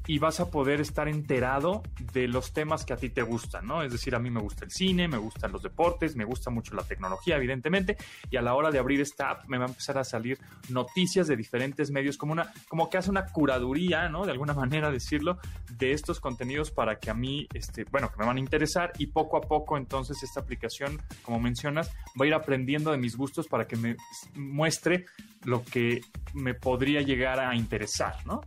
y 0.10 0.18
vas 0.18 0.40
a 0.40 0.50
poder 0.50 0.82
estar 0.82 1.08
enterado 1.08 1.84
de 2.14 2.28
los 2.28 2.52
temas 2.52 2.84
que 2.84 2.94
a 2.94 2.96
ti 2.96 3.12
te 3.12 3.22
gustan, 3.22 3.68
¿no? 3.68 3.84
Es 3.84 3.92
decir, 3.92 4.16
a 4.16 4.20
mí 4.20 4.32
me 4.32 4.42
gusta 4.42 4.66
el 4.66 4.72
cine, 4.72 5.08
me 5.08 5.20
gustan 5.20 5.52
los 5.52 5.62
deportes, 5.62 6.16
me 6.16 6.26
gusta 6.26 6.50
mucho 6.50 6.74
la 6.74 6.82
tecnología, 6.82 7.36
evidentemente, 7.36 7.96
y 8.32 8.36
a 8.36 8.42
la 8.42 8.56
hora 8.56 8.72
de 8.72 8.80
abrir 8.80 9.02
esta 9.02 9.30
app 9.30 9.48
me 9.48 9.60
va 9.60 9.66
a 9.66 9.68
empezar 9.68 10.00
a 10.00 10.04
salir 10.04 10.40
noticias 10.70 11.28
de 11.28 11.36
diferentes 11.36 11.92
medios, 11.92 12.18
como 12.18 12.32
una, 12.32 12.52
como 12.68 12.90
que 12.90 12.98
hace 12.98 13.12
una 13.12 13.28
curaduría, 13.28 14.10
¿no? 14.10 14.26
De 14.26 14.32
alguna 14.32 14.54
manera 14.56 14.90
decirlo, 14.90 15.38
de 15.78 15.92
estos 15.92 16.20
contenidos 16.20 16.72
para 16.72 16.98
que 16.98 17.12
a 17.12 17.14
mí, 17.14 17.48
este, 17.54 17.84
bueno, 17.84 18.10
que 18.10 18.18
me 18.18 18.26
van 18.26 18.38
a 18.38 18.40
interesar 18.40 18.92
y 18.98 19.06
poco 19.06 19.38
a 19.38 19.42
poco 19.42 19.78
entonces 19.78 20.24
esta 20.24 20.40
aplicación, 20.40 21.00
como 21.22 21.40
mencionas, 21.40 21.92
va 22.20 22.26
a 22.26 22.28
ir 22.28 22.34
aprendiendo 22.34 22.92
de 22.92 22.98
mis 22.98 23.16
gustos 23.16 23.48
para 23.48 23.68
que 23.68 23.76
me 23.76 23.96
muestre 24.34 25.06
lo 25.44 25.64
que 25.64 26.02
me 26.34 26.56
podría 26.56 27.02
llegar 27.02 27.40
a 27.40 27.56
interesar, 27.56 28.26
¿no? 28.26 28.42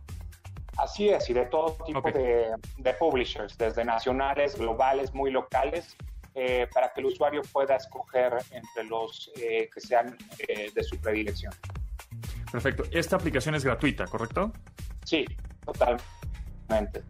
Así 0.77 1.09
es, 1.09 1.29
y 1.29 1.33
de 1.33 1.45
todo 1.45 1.77
tipo 1.85 2.01
de, 2.11 2.93
publishers, 2.99 3.57
desde 3.57 3.85
nacionales, 3.85 4.57
globales, 4.57 5.13
muy 5.13 5.31
locales, 5.31 5.95
eh, 6.33 6.67
para 6.73 6.91
que 6.91 7.01
el 7.01 7.07
usuario 7.07 7.41
pueda 7.51 7.75
escoger 7.75 8.33
entre 8.51 8.83
los 8.85 9.31
eh, 9.35 9.69
que 9.71 9.79
sean 9.79 10.17
eh, 10.47 10.71
de 10.73 10.83
su 10.83 10.97
predilección. 10.97 11.53
Perfecto. 12.51 12.83
Esta 12.91 13.17
aplicación 13.17 13.53
es 13.55 13.63
gratuita, 13.63 14.05
¿correcto? 14.05 14.51
Sí, 15.05 15.25
totalmente. 15.63 17.03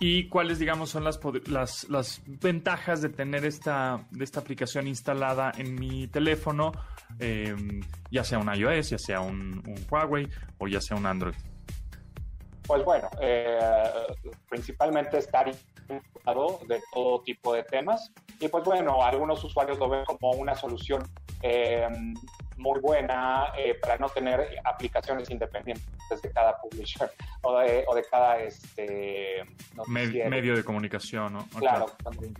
¿Y 0.00 0.28
cuáles, 0.28 0.58
digamos, 0.58 0.90
son 0.90 1.04
las, 1.04 1.18
las, 1.46 1.88
las, 1.88 2.22
ventajas 2.26 3.02
de 3.02 3.10
tener 3.10 3.44
esta, 3.44 4.06
de 4.10 4.24
esta 4.24 4.40
aplicación 4.40 4.86
instalada 4.86 5.52
en 5.56 5.74
mi 5.74 6.06
teléfono, 6.08 6.72
ya 8.10 8.24
sea 8.24 8.38
un 8.38 8.54
iOS, 8.54 8.90
ya 8.90 8.98
sea 8.98 9.20
un 9.20 9.62
Huawei 9.90 10.26
o 10.58 10.68
ya 10.68 10.80
sea 10.80 10.96
un 10.96 11.04
Android? 11.04 11.34
Pues 12.70 12.84
bueno, 12.84 13.10
eh, 13.20 13.58
principalmente 14.48 15.18
estar 15.18 15.50
informado 15.88 16.60
de 16.68 16.80
todo 16.94 17.20
tipo 17.22 17.52
de 17.52 17.64
temas. 17.64 18.12
Y 18.38 18.46
pues 18.46 18.62
bueno, 18.62 19.02
algunos 19.02 19.42
usuarios 19.42 19.76
lo 19.80 19.88
ven 19.88 20.04
como 20.04 20.30
una 20.34 20.54
solución 20.54 21.02
eh, 21.42 21.88
muy 22.60 22.78
buena 22.80 23.52
eh, 23.56 23.74
para 23.74 23.96
no 23.96 24.08
tener 24.08 24.58
aplicaciones 24.64 25.30
independientes 25.30 26.22
de 26.22 26.30
cada 26.30 26.56
publisher 26.58 27.10
o 27.42 27.58
de, 27.58 27.84
o 27.88 27.94
de 27.94 28.04
cada 28.04 28.38
este, 28.40 29.44
medio 29.86 30.54
de 30.54 30.62
comunicación. 30.62 31.32
¿no? 31.32 31.46
Claro, 31.58 31.86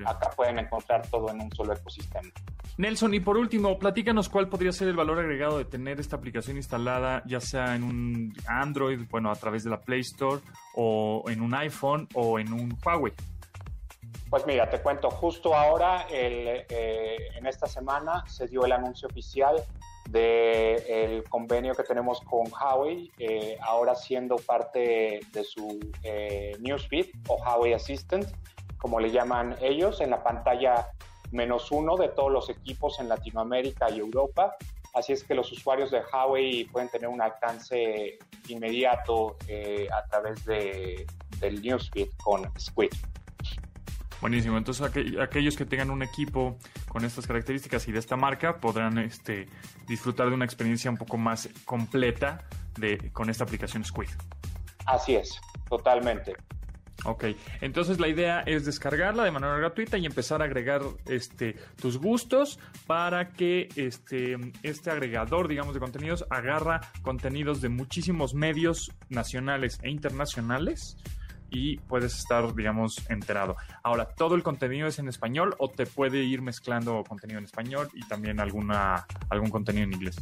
acá 0.04 0.30
pueden 0.30 0.58
encontrar 0.58 1.06
todo 1.08 1.30
en 1.30 1.40
un 1.40 1.52
solo 1.52 1.72
ecosistema. 1.72 2.28
Nelson, 2.76 3.12
y 3.14 3.20
por 3.20 3.36
último, 3.36 3.78
platícanos 3.78 4.28
cuál 4.28 4.48
podría 4.48 4.72
ser 4.72 4.88
el 4.88 4.96
valor 4.96 5.18
agregado 5.18 5.58
de 5.58 5.64
tener 5.64 6.00
esta 6.00 6.16
aplicación 6.16 6.56
instalada, 6.56 7.22
ya 7.26 7.40
sea 7.40 7.74
en 7.74 7.82
un 7.82 8.34
Android, 8.46 9.00
bueno, 9.10 9.30
a 9.30 9.34
través 9.34 9.64
de 9.64 9.70
la 9.70 9.80
Play 9.80 10.00
Store, 10.00 10.40
o 10.74 11.24
en 11.28 11.42
un 11.42 11.54
iPhone, 11.54 12.08
o 12.14 12.38
en 12.38 12.52
un 12.52 12.78
Huawei. 12.84 13.12
Pues 14.30 14.46
mira, 14.46 14.70
te 14.70 14.80
cuento, 14.80 15.10
justo 15.10 15.54
ahora, 15.54 16.06
eh, 16.08 16.64
en 17.34 17.46
esta 17.46 17.66
semana, 17.66 18.24
se 18.26 18.46
dio 18.46 18.64
el 18.64 18.72
anuncio 18.72 19.08
oficial 19.08 19.56
del 20.08 21.24
convenio 21.28 21.74
que 21.74 21.82
tenemos 21.82 22.20
con 22.22 22.50
Huawei, 22.50 23.10
eh, 23.18 23.56
ahora 23.60 23.94
siendo 23.94 24.36
parte 24.36 25.20
de 25.32 25.44
su 25.44 25.78
eh, 26.02 26.56
Newsfeed 26.60 27.06
o 27.28 27.36
Huawei 27.36 27.74
Assistant, 27.74 28.26
como 28.78 28.98
le 28.98 29.10
llaman 29.10 29.56
ellos, 29.60 30.00
en 30.00 30.10
la 30.10 30.22
pantalla 30.22 30.88
menos 31.30 31.70
uno 31.70 31.96
de 31.96 32.08
todos 32.08 32.32
los 32.32 32.50
equipos 32.50 32.98
en 32.98 33.08
Latinoamérica 33.08 33.90
y 33.90 33.98
Europa. 33.98 34.56
Así 34.94 35.12
es 35.12 35.22
que 35.22 35.34
los 35.34 35.52
usuarios 35.52 35.90
de 35.92 36.00
Huawei 36.12 36.64
pueden 36.64 36.88
tener 36.88 37.08
un 37.08 37.22
alcance 37.22 38.18
inmediato 38.48 39.36
a 39.92 40.04
través 40.08 40.44
de, 40.44 41.06
del 41.38 41.62
Newsfeed 41.62 42.08
con 42.16 42.50
Squid. 42.58 42.90
Buenísimo. 44.20 44.58
Entonces 44.58 44.86
aquellos 45.18 45.56
que 45.56 45.64
tengan 45.64 45.90
un 45.90 46.02
equipo 46.02 46.56
con 46.90 47.04
estas 47.04 47.24
características 47.24 47.86
y 47.86 47.92
de 47.92 48.00
esta 48.00 48.16
marca 48.16 48.58
podrán 48.58 48.98
este, 48.98 49.46
disfrutar 49.86 50.28
de 50.28 50.34
una 50.34 50.44
experiencia 50.44 50.90
un 50.90 50.96
poco 50.96 51.16
más 51.16 51.48
completa 51.64 52.48
de, 52.76 53.10
con 53.12 53.30
esta 53.30 53.44
aplicación 53.44 53.84
Squid. 53.84 54.08
Así 54.86 55.14
es, 55.14 55.40
totalmente. 55.68 56.34
Ok, 57.04 57.26
entonces 57.60 58.00
la 58.00 58.08
idea 58.08 58.40
es 58.40 58.66
descargarla 58.66 59.22
de 59.22 59.30
manera 59.30 59.56
gratuita 59.56 59.98
y 59.98 60.04
empezar 60.04 60.42
a 60.42 60.46
agregar 60.46 60.82
este, 61.06 61.54
tus 61.80 61.96
gustos 61.96 62.58
para 62.88 63.30
que 63.30 63.68
este, 63.76 64.36
este 64.64 64.90
agregador, 64.90 65.46
digamos, 65.46 65.74
de 65.74 65.80
contenidos 65.80 66.26
agarra 66.28 66.80
contenidos 67.02 67.60
de 67.60 67.68
muchísimos 67.68 68.34
medios 68.34 68.90
nacionales 69.08 69.78
e 69.82 69.90
internacionales 69.90 70.96
y 71.50 71.78
puedes 71.78 72.18
estar, 72.18 72.54
digamos, 72.54 73.08
enterado. 73.10 73.56
Ahora, 73.82 74.06
¿todo 74.06 74.34
el 74.34 74.42
contenido 74.42 74.86
es 74.88 74.98
en 74.98 75.08
español 75.08 75.54
o 75.58 75.68
te 75.68 75.86
puede 75.86 76.18
ir 76.18 76.42
mezclando 76.42 77.04
contenido 77.04 77.38
en 77.38 77.44
español 77.44 77.88
y 77.92 78.06
también 78.06 78.40
alguna, 78.40 79.06
algún 79.28 79.50
contenido 79.50 79.84
en 79.84 79.92
inglés? 79.92 80.16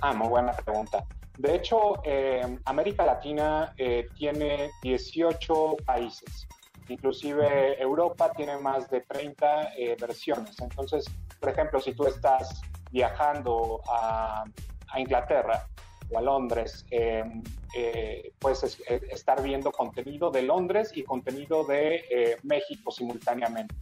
Ah, 0.00 0.12
muy 0.12 0.28
buena 0.28 0.52
pregunta. 0.52 1.04
De 1.38 1.54
hecho, 1.54 2.02
eh, 2.04 2.58
América 2.64 3.06
Latina 3.06 3.72
eh, 3.76 4.06
tiene 4.16 4.70
18 4.82 5.76
países. 5.84 6.46
Inclusive 6.88 7.80
Europa 7.80 8.32
tiene 8.32 8.58
más 8.58 8.90
de 8.90 9.00
30 9.00 9.74
eh, 9.76 9.96
versiones. 10.00 10.60
Entonces, 10.60 11.04
por 11.40 11.50
ejemplo, 11.50 11.80
si 11.80 11.94
tú 11.94 12.06
estás 12.06 12.60
viajando 12.90 13.80
a, 13.88 14.44
a 14.88 15.00
Inglaterra 15.00 15.66
a 16.16 16.20
Londres, 16.20 16.84
em, 16.90 17.42
eh, 17.74 18.32
puedes 18.38 18.80
eh, 18.88 19.00
estar 19.10 19.42
viendo 19.42 19.72
contenido 19.72 20.30
de 20.30 20.42
Londres 20.42 20.92
y 20.94 21.02
contenido 21.04 21.64
de 21.64 22.04
eh, 22.10 22.36
México 22.42 22.90
simultáneamente. 22.90 23.74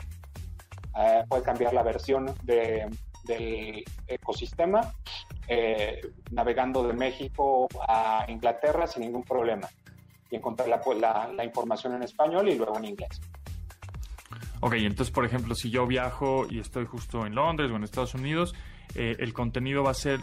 puedes 1.28 1.44
cambiar 1.44 1.72
la 1.72 1.82
versión 1.82 2.34
del 2.42 3.84
ecosistema 4.06 4.92
navegando 6.30 6.86
de 6.86 6.92
México 6.92 7.68
a 7.88 8.24
Inglaterra 8.28 8.86
sin 8.86 9.02
ningún 9.02 9.22
problema 9.22 9.68
y 10.30 10.36
encontrar 10.36 10.68
la, 10.68 11.30
la 11.34 11.44
información 11.44 11.94
en 11.94 12.02
español 12.02 12.48
y 12.48 12.56
luego 12.56 12.76
en 12.78 12.84
inglés. 12.84 13.20
Ok, 14.60 14.74
entonces, 14.74 15.12
por 15.12 15.24
ejemplo, 15.24 15.54
si 15.54 15.70
yo 15.70 15.86
viajo 15.86 16.46
y 16.50 16.58
estoy 16.58 16.86
justo 16.86 17.24
en 17.26 17.34
Londres 17.34 17.70
o 17.70 17.76
en 17.76 17.84
Estados 17.84 18.14
Unidos, 18.14 18.54
el 18.94 19.32
contenido 19.32 19.82
va 19.84 19.92
a 19.92 19.94
ser 19.94 20.20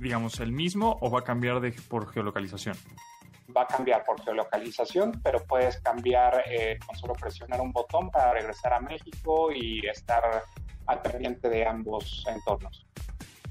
digamos, 0.00 0.40
el 0.40 0.52
mismo 0.52 0.98
o 1.00 1.10
va 1.10 1.20
a 1.20 1.24
cambiar 1.24 1.60
de, 1.60 1.72
por 1.72 2.12
geolocalización? 2.12 2.76
Va 3.54 3.62
a 3.62 3.66
cambiar 3.66 4.04
por 4.04 4.22
geolocalización, 4.22 5.20
pero 5.22 5.44
puedes 5.44 5.80
cambiar 5.80 6.42
eh, 6.46 6.78
con 6.84 6.96
solo 6.96 7.12
presionar 7.14 7.60
un 7.60 7.72
botón 7.72 8.10
para 8.10 8.32
regresar 8.32 8.72
a 8.72 8.80
México 8.80 9.52
y 9.52 9.86
estar 9.86 10.22
al 10.86 11.02
pendiente 11.02 11.48
de 11.48 11.66
ambos 11.66 12.24
entornos. 12.26 12.86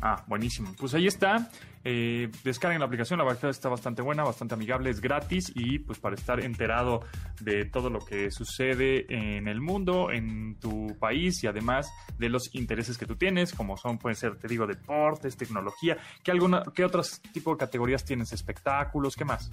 Ah, 0.01 0.23
buenísimo. 0.27 0.73
Pues 0.77 0.93
ahí 0.93 1.07
está. 1.07 1.49
Eh, 1.85 2.29
descarguen 2.43 2.79
la 2.79 2.85
aplicación, 2.85 3.19
la 3.19 3.25
verdad 3.25 3.49
está 3.49 3.67
bastante 3.67 4.01
buena, 4.01 4.23
bastante 4.23 4.53
amigable, 4.53 4.89
es 4.89 5.01
gratis 5.01 5.51
y 5.53 5.79
pues 5.79 5.99
para 5.99 6.15
estar 6.15 6.39
enterado 6.39 7.01
de 7.41 7.65
todo 7.65 7.89
lo 7.89 7.99
que 7.99 8.31
sucede 8.31 9.05
en 9.09 9.47
el 9.49 9.59
mundo, 9.59 10.09
en 10.11 10.57
tu 10.59 10.95
país 10.97 11.43
y 11.43 11.47
además 11.47 11.91
de 12.17 12.29
los 12.29 12.55
intereses 12.55 12.97
que 12.97 13.05
tú 13.05 13.17
tienes, 13.17 13.53
como 13.53 13.75
son, 13.75 13.97
pueden 13.97 14.15
ser, 14.15 14.37
te 14.37 14.47
digo, 14.47 14.65
deportes, 14.65 15.35
tecnología, 15.35 15.97
¿qué, 16.23 16.31
alguna, 16.31 16.63
qué 16.73 16.85
otros 16.85 17.21
tipo 17.33 17.51
de 17.51 17.57
categorías 17.57 18.05
tienes? 18.05 18.31
¿Espectáculos? 18.31 19.15
¿Qué 19.17 19.25
más? 19.25 19.49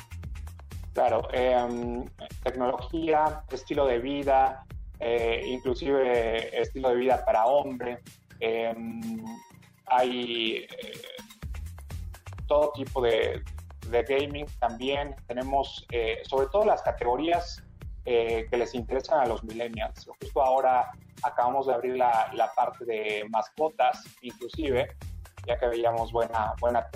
Claro, 0.93 1.29
em, 1.33 2.05
tecnología, 2.43 3.43
estilo 3.51 3.87
de 3.87 3.99
vida, 3.99 4.65
eh, 5.01 5.43
inclusive 5.47 6.61
estilo 6.61 6.91
de 6.91 6.97
vida 6.97 7.25
para 7.25 7.47
hombre. 7.47 8.01
Em, 8.39 9.01
hay 9.87 10.57
eh, 10.57 10.67
todo 12.51 12.73
tipo 12.73 13.01
de, 13.01 13.43
gaming 14.09 14.47
también. 14.59 15.15
Tenemos 15.29 15.87
eh, 15.93 16.19
sobre 16.29 16.49
todo 16.49 16.65
las 16.65 16.83
categorías 16.83 17.63
eh, 18.05 18.47
que 18.51 18.57
les 18.57 18.75
interesan 18.75 19.21
a 19.21 19.27
los 19.27 19.43
millennials. 19.45 20.09
Justo 20.21 20.43
ahora 20.43 20.91
acabamos 21.23 21.69
de 21.69 21.75
abrir 21.75 21.97
la, 21.97 22.31
la 22.35 22.53
parte 22.55 22.85
de 22.85 23.25
mascotas, 23.31 24.03
inclusive, 24.23 24.89
ya 25.47 25.59
que 25.59 25.67
veíamos 25.69 26.13
buena, 26.13 26.55
buena 26.61 26.89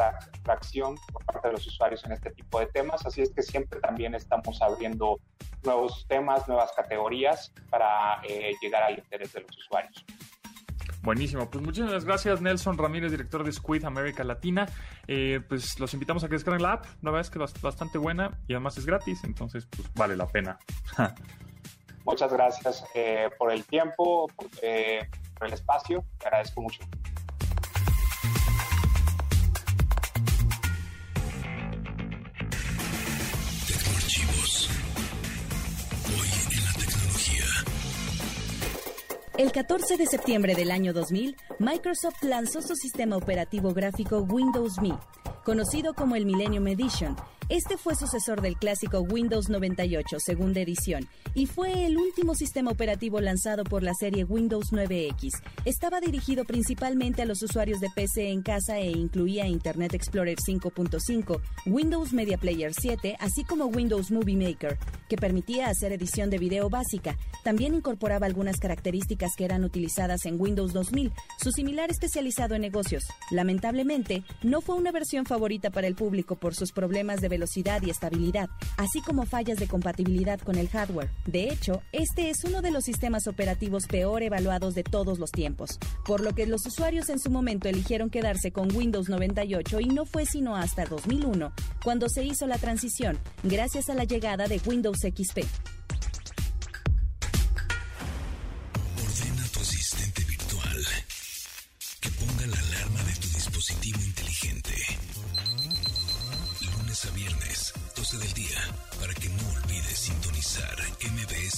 tracción 0.43 0.97
por 1.13 1.25
parte 1.25 1.49
de 1.49 1.53
los 1.55 1.67
usuarios 1.67 2.05
en 2.05 2.13
este 2.13 2.31
tipo 2.31 2.59
de 2.59 2.67
temas. 2.67 3.07
Así 3.07 3.23
es 3.23 3.33
que 3.33 3.43
siempre 3.43 3.81
también 3.81 4.15
estamos 4.15 4.61
abriendo 4.61 5.21
nuevos 5.63 6.05
temas, 6.09 6.49
nuevas 6.49 6.73
categorías 6.73 7.53
para 7.71 8.21
llegar 8.61 8.83
al 8.83 8.99
interés 8.99 9.33
de 9.33 9.41
los 9.41 9.57
usuarios. 9.57 10.05
Buenísimo, 11.05 11.51
pues 11.51 11.63
muchísimas 11.63 12.03
gracias 12.07 12.41
Nelson 12.41 12.79
Ramírez, 12.79 13.11
director 13.11 13.45
de 13.45 13.53
Squid 13.53 13.85
América 13.85 14.25
Latina. 14.25 14.67
Eh, 15.07 15.39
pues 15.47 15.79
los 15.79 15.93
invitamos 15.93 16.25
a 16.25 16.29
que 16.29 16.35
descarguen 16.35 16.63
la 16.63 16.73
app, 16.73 16.87
la 17.03 17.11
verdad 17.11 17.21
es 17.21 17.31
que 17.31 17.45
es 17.45 17.61
bastante 17.61 17.99
buena 17.99 18.31
y 18.49 18.55
además 18.55 18.79
es 18.79 18.87
gratis, 18.87 19.23
entonces 19.23 19.67
pues 19.67 19.93
vale 19.95 20.17
la 20.17 20.27
pena. 20.27 20.59
Muchas 22.07 22.33
gracias 22.33 22.85
eh, 22.95 23.29
por 23.39 23.53
el 23.53 23.65
tiempo. 23.65 24.31
Eh, 24.63 25.07
el 25.41 25.53
espacio. 25.53 26.05
Te 26.19 26.27
agradezco 26.27 26.63
mucho. 26.63 26.81
El 39.37 39.51
14 39.51 39.97
de 39.97 40.07
septiembre 40.07 40.55
del 40.55 40.71
año 40.71 40.93
2000, 40.93 41.37
Microsoft 41.59 42.23
lanzó 42.23 42.63
su 42.63 42.77
sistema 42.77 43.17
operativo 43.17 43.75
gráfico 43.75 44.21
Windows 44.21 44.81
Me, 44.81 44.97
conocido 45.45 45.93
como 45.93 46.15
el 46.15 46.25
Millennium 46.25 46.69
Edition, 46.69 47.17
este 47.49 47.77
fue 47.77 47.95
sucesor 47.95 48.41
del 48.41 48.57
clásico 48.57 49.01
Windows 49.01 49.51
98, 49.51 50.17
segunda 50.19 50.61
edición, 50.61 51.07
y 51.35 51.47
fue 51.47 51.85
el 51.87 51.99
último 51.99 52.35
sistema 52.35 52.71
operativo 52.71 53.21
lanzado 53.21 53.65
por 53.65 53.83
la 53.83 53.93
serie 53.93 54.25
Windows 54.25 54.73
9X. 54.73 55.43
Estaba 55.67 56.01
dirigido 56.01 56.45
principalmente 56.45 57.23
a 57.23 57.27
los 57.27 57.43
usuarios 57.43 57.81
de 57.81 57.89
PC 57.95 58.31
en 58.31 58.43
casa 58.43 58.79
e 58.79 58.91
incluía 58.91 59.47
Internet 59.47 59.93
Explorer 59.93 60.39
5.5, 60.39 61.41
Windows 61.67 62.13
Media 62.15 62.39
Player 62.39 62.73
7, 62.73 63.17
así 63.21 63.45
como 63.45 63.67
Windows 63.67 64.11
Movie 64.11 64.37
Maker, 64.37 64.79
que 65.09 65.17
permitía 65.17 65.69
hacer 65.69 65.93
edición 65.93 66.31
de 66.31 66.39
video 66.39 66.71
básica. 66.71 67.19
También 67.43 67.75
incorporaba 67.75 68.27
algunas 68.27 68.57
características 68.57 69.33
que 69.37 69.45
eran 69.45 69.65
utilizadas 69.65 70.25
en 70.25 70.41
Windows 70.41 70.73
2000, 70.73 71.13
su 71.43 71.51
similar 71.51 71.91
especializado 71.91 72.55
en 72.55 72.63
negocios. 72.63 73.05
Lamentablemente, 73.31 74.25
no 74.43 74.63
fue 74.63 74.77
una 74.77 74.93
versión 74.93 75.27
favorita 75.27 75.71
para 75.71 75.87
el 75.87 75.95
público 75.95 76.37
por 76.37 76.55
sus 76.55 76.73
problemas 76.73 77.21
de 77.21 77.34
velocidad 77.35 77.83
y 77.83 77.91
estabilidad, 77.91 78.49
así 78.77 79.01
como 79.01 79.27
fallas 79.27 79.59
de 79.59 79.67
compatibilidad 79.67 80.39
con 80.41 80.57
el 80.57 80.69
hardware. 80.69 81.11
De 81.27 81.49
hecho, 81.49 81.83
este 81.93 82.31
es 82.31 82.45
uno 82.45 82.63
de 82.63 82.71
los 82.71 82.85
sistemas 82.85 83.27
operativos 83.27 83.87
peor 83.87 84.23
evaluados 84.23 84.75
de 84.75 84.85
todos 84.85 85.19
los 85.19 85.33
tiempos, 85.33 85.79
por 86.07 86.21
lo 86.21 86.33
que 86.35 86.47
los 86.47 86.65
usuarios 86.65 87.09
en 87.09 87.19
su 87.19 87.31
momento 87.31 87.69
eligieron 87.69 88.09
quedarse 88.09 88.53
con 88.53 88.75
Windows 88.75 89.09
98 89.09 89.81
y 89.81 89.87
no 89.87 90.05
fue 90.07 90.27
sino 90.27 90.57
hasta 90.57 90.85
2001 90.85 91.53
cuando 91.83 92.09
se 92.09 92.25
hizo 92.25 92.47
la 92.47 92.59
transición, 92.59 93.19
gracias 93.43 93.89
a 93.89 93.95
la 93.95 94.05
llegada 94.05 94.47
de 94.47 94.61
Windows 94.65 94.99
XP. 95.01 95.41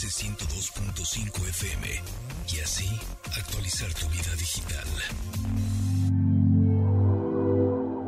MBS 0.07 0.23
102.5 0.23 1.49
FM 1.49 2.03
y 2.53 2.61
así 2.61 2.89
actualizar 3.37 3.93
tu 3.95 4.09
vida 4.09 4.35
digital. 4.37 4.87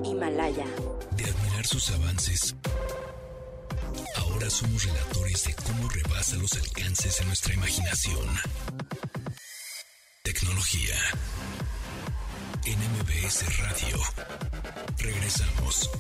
Himalaya. 0.05 0.67
De 1.17 1.25
admirar 1.25 1.67
sus 1.67 1.91
avances, 1.91 2.55
ahora 4.17 4.49
somos 4.49 4.85
relatores 4.85 5.45
de 5.45 5.55
cómo 5.55 5.89
rebasa 5.89 6.37
los 6.37 6.53
alcances 6.53 7.19
de 7.19 7.25
nuestra 7.25 7.55
imaginación. 7.55 8.29
Tecnología. 10.23 10.95
En 12.65 12.79
MBS 12.79 13.59
Radio. 13.59 13.99
Regresamos. 14.99 15.91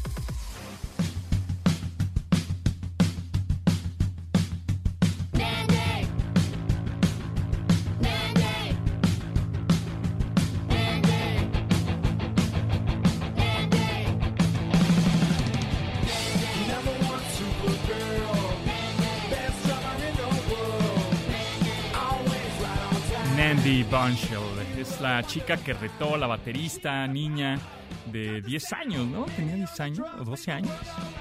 Es 24.79 25.01
la 25.01 25.25
chica 25.25 25.57
que 25.57 25.73
retó 25.73 26.15
a 26.15 26.19
la 26.19 26.29
baterista, 26.29 27.05
niña 27.09 27.59
de 28.07 28.41
10 28.43 28.73
años, 28.73 29.07
¿no? 29.09 29.25
Tenía 29.25 29.57
10 29.57 29.81
años 29.81 30.07
o 30.21 30.25
12 30.25 30.53
años, 30.53 30.73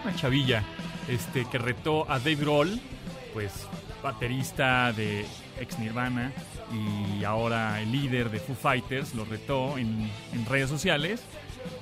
una 0.04 0.16
chavilla, 0.16 0.64
este, 1.08 1.46
que 1.46 1.58
retó 1.58 2.10
a 2.10 2.20
Dave 2.20 2.36
Grohl, 2.36 2.80
pues 3.34 3.68
baterista 4.04 4.94
de 4.94 5.26
ex 5.60 5.80
Nirvana 5.80 6.32
y 6.72 7.24
ahora 7.24 7.82
el 7.82 7.92
líder 7.92 8.30
de 8.30 8.40
Foo 8.40 8.56
Fighters, 8.56 9.16
lo 9.16 9.26
retó 9.26 9.78
en, 9.80 10.10
redes 10.48 10.70
sociales. 10.70 11.24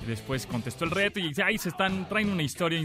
Después 0.06 0.46
contestó 0.46 0.86
el 0.86 0.92
reto 0.92 1.20
y 1.20 1.32
ahí 1.44 1.58
se 1.58 1.68
están, 1.68 2.08
traen 2.08 2.30
una 2.30 2.42
historia 2.42 2.80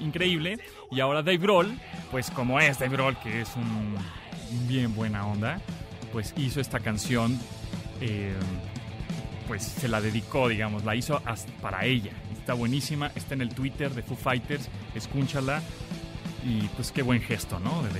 increíble. 0.00 0.60
Y 0.92 1.00
ahora 1.00 1.22
Dave 1.22 1.38
Grohl, 1.38 1.76
pues 2.12 2.30
como 2.30 2.60
es 2.60 2.78
Dave 2.78 2.96
Grohl, 2.96 3.18
que 3.18 3.40
es 3.40 3.56
un 3.56 3.96
bien 4.68 4.94
buena 4.94 5.26
onda, 5.26 5.60
pues 6.12 6.34
hizo 6.36 6.60
esta 6.60 6.80
canción, 6.80 7.38
eh, 8.00 8.34
pues 9.46 9.62
se 9.62 9.88
la 9.88 10.00
dedicó, 10.00 10.48
digamos, 10.48 10.84
la 10.84 10.94
hizo 10.94 11.22
para 11.60 11.84
ella. 11.84 12.12
Está 12.38 12.54
buenísima, 12.54 13.10
está 13.14 13.34
en 13.34 13.42
el 13.42 13.50
Twitter 13.50 13.92
de 13.94 14.02
Foo 14.02 14.16
Fighters, 14.16 14.68
escúchala 14.94 15.62
y 16.44 16.62
pues 16.76 16.92
qué 16.92 17.02
buen 17.02 17.20
gesto, 17.20 17.58
¿no? 17.60 17.82
De 17.82 17.90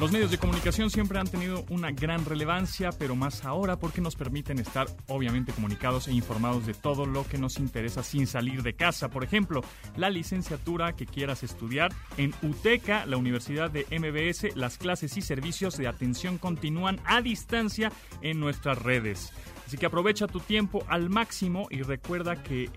Los 0.00 0.12
medios 0.12 0.30
de 0.30 0.38
comunicación 0.38 0.90
siempre 0.90 1.18
han 1.18 1.26
tenido 1.26 1.64
una 1.70 1.90
gran 1.90 2.24
relevancia, 2.24 2.90
pero 2.92 3.16
más 3.16 3.44
ahora 3.44 3.80
porque 3.80 4.00
nos 4.00 4.14
permiten 4.14 4.60
estar 4.60 4.86
obviamente 5.08 5.52
comunicados 5.52 6.06
e 6.06 6.12
informados 6.12 6.66
de 6.66 6.74
todo 6.74 7.04
lo 7.04 7.26
que 7.26 7.36
nos 7.36 7.58
interesa 7.58 8.04
sin 8.04 8.28
salir 8.28 8.62
de 8.62 8.74
casa. 8.74 9.08
Por 9.08 9.24
ejemplo, 9.24 9.60
la 9.96 10.08
licenciatura 10.08 10.92
que 10.92 11.04
quieras 11.04 11.42
estudiar 11.42 11.92
en 12.16 12.32
UTECA, 12.42 13.06
la 13.06 13.16
Universidad 13.16 13.72
de 13.72 13.86
MBS, 13.90 14.54
las 14.54 14.78
clases 14.78 15.16
y 15.16 15.20
servicios 15.20 15.76
de 15.76 15.88
atención 15.88 16.38
continúan 16.38 17.00
a 17.04 17.20
distancia 17.20 17.90
en 18.22 18.38
nuestras 18.38 18.80
redes. 18.80 19.32
Así 19.66 19.78
que 19.78 19.86
aprovecha 19.86 20.28
tu 20.28 20.38
tiempo 20.38 20.84
al 20.86 21.10
máximo 21.10 21.66
y 21.70 21.82
recuerda 21.82 22.40
que 22.44 22.70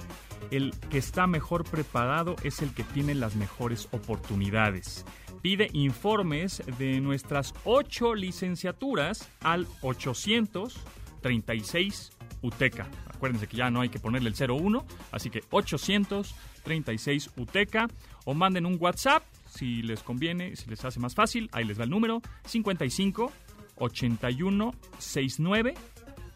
el 0.49 0.73
que 0.89 0.97
está 0.97 1.27
mejor 1.27 1.65
preparado 1.65 2.35
es 2.41 2.63
el 2.63 2.73
que 2.73 2.83
tiene 2.83 3.13
las 3.13 3.35
mejores 3.35 3.89
oportunidades 3.91 5.05
pide 5.41 5.69
informes 5.73 6.63
de 6.77 7.01
nuestras 7.01 7.53
ocho 7.65 8.15
licenciaturas 8.15 9.29
al 9.41 9.67
836 9.81 12.11
UTECA. 12.41 12.87
Acuérdense 13.13 13.47
que 13.47 13.57
ya 13.57 13.69
no 13.69 13.81
hay 13.81 13.89
que 13.89 13.99
ponerle 13.99 14.29
el 14.29 14.35
01, 14.35 14.85
así 15.11 15.29
que 15.29 15.43
836 15.51 17.31
UTECA 17.37 17.89
o 18.25 18.33
manden 18.33 18.65
un 18.65 18.77
WhatsApp 18.79 19.23
si 19.51 19.81
les 19.81 20.01
conviene, 20.01 20.55
si 20.55 20.69
les 20.69 20.83
hace 20.85 20.99
más 20.99 21.13
fácil, 21.13 21.49
ahí 21.51 21.65
les 21.65 21.79
va 21.79 21.83
el 21.83 21.89
número 21.89 22.21
55 22.45 23.31
81 23.75 24.73
69 24.97 25.73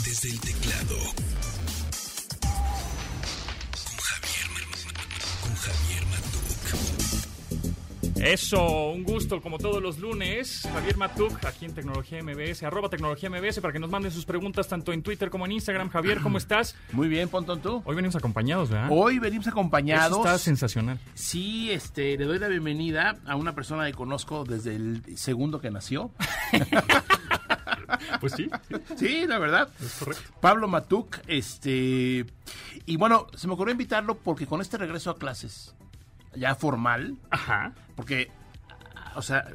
Desde 0.03 0.29
el 0.29 0.39
teclado 0.39 0.95
Eso, 8.21 8.89
un 8.91 9.03
gusto 9.03 9.41
como 9.41 9.57
todos 9.57 9.81
los 9.81 9.97
lunes. 9.99 10.67
Javier 10.73 10.97
Matuk, 10.97 11.45
aquí 11.45 11.65
en 11.65 11.73
Tecnología 11.73 12.21
MBS, 12.21 12.63
arroba 12.63 12.89
Tecnología 12.89 13.29
MBS, 13.29 13.59
para 13.61 13.71
que 13.71 13.79
nos 13.79 13.89
manden 13.89 14.11
sus 14.11 14.25
preguntas 14.25 14.67
tanto 14.67 14.91
en 14.91 15.01
Twitter 15.03 15.29
como 15.29 15.45
en 15.45 15.53
Instagram. 15.53 15.89
Javier, 15.89 16.19
¿cómo 16.21 16.37
estás? 16.39 16.75
Muy 16.91 17.07
bien, 17.07 17.29
Pontón, 17.29 17.61
¿tú? 17.61 17.81
Hoy 17.85 17.95
venimos 17.95 18.15
acompañados, 18.17 18.69
¿verdad? 18.69 18.89
Hoy 18.91 19.19
venimos 19.19 19.47
acompañados. 19.47 20.17
está 20.17 20.37
sensacional. 20.37 20.99
Sí, 21.13 21.71
este, 21.71 22.17
le 22.17 22.25
doy 22.25 22.39
la 22.39 22.49
bienvenida 22.49 23.17
a 23.25 23.35
una 23.35 23.55
persona 23.55 23.85
que 23.85 23.93
conozco 23.93 24.43
desde 24.43 24.75
el 24.75 25.01
segundo 25.17 25.59
que 25.61 25.71
nació. 25.71 26.11
Pues 28.19 28.33
sí, 28.33 28.49
sí, 28.69 28.75
Sí, 28.97 29.27
la 29.27 29.39
verdad. 29.39 29.69
es 29.83 29.93
correcto. 29.99 30.23
Pablo 30.41 30.67
Matuk, 30.67 31.17
este... 31.27 32.25
Y 32.85 32.97
bueno, 32.97 33.27
se 33.35 33.47
me 33.47 33.53
ocurrió 33.53 33.71
invitarlo 33.71 34.15
porque 34.15 34.45
con 34.45 34.61
este 34.61 34.77
regreso 34.77 35.09
a 35.09 35.17
clases, 35.17 35.73
ya 36.35 36.55
formal, 36.55 37.17
Ajá. 37.29 37.73
porque, 37.95 38.29
o 39.15 39.21
sea, 39.21 39.45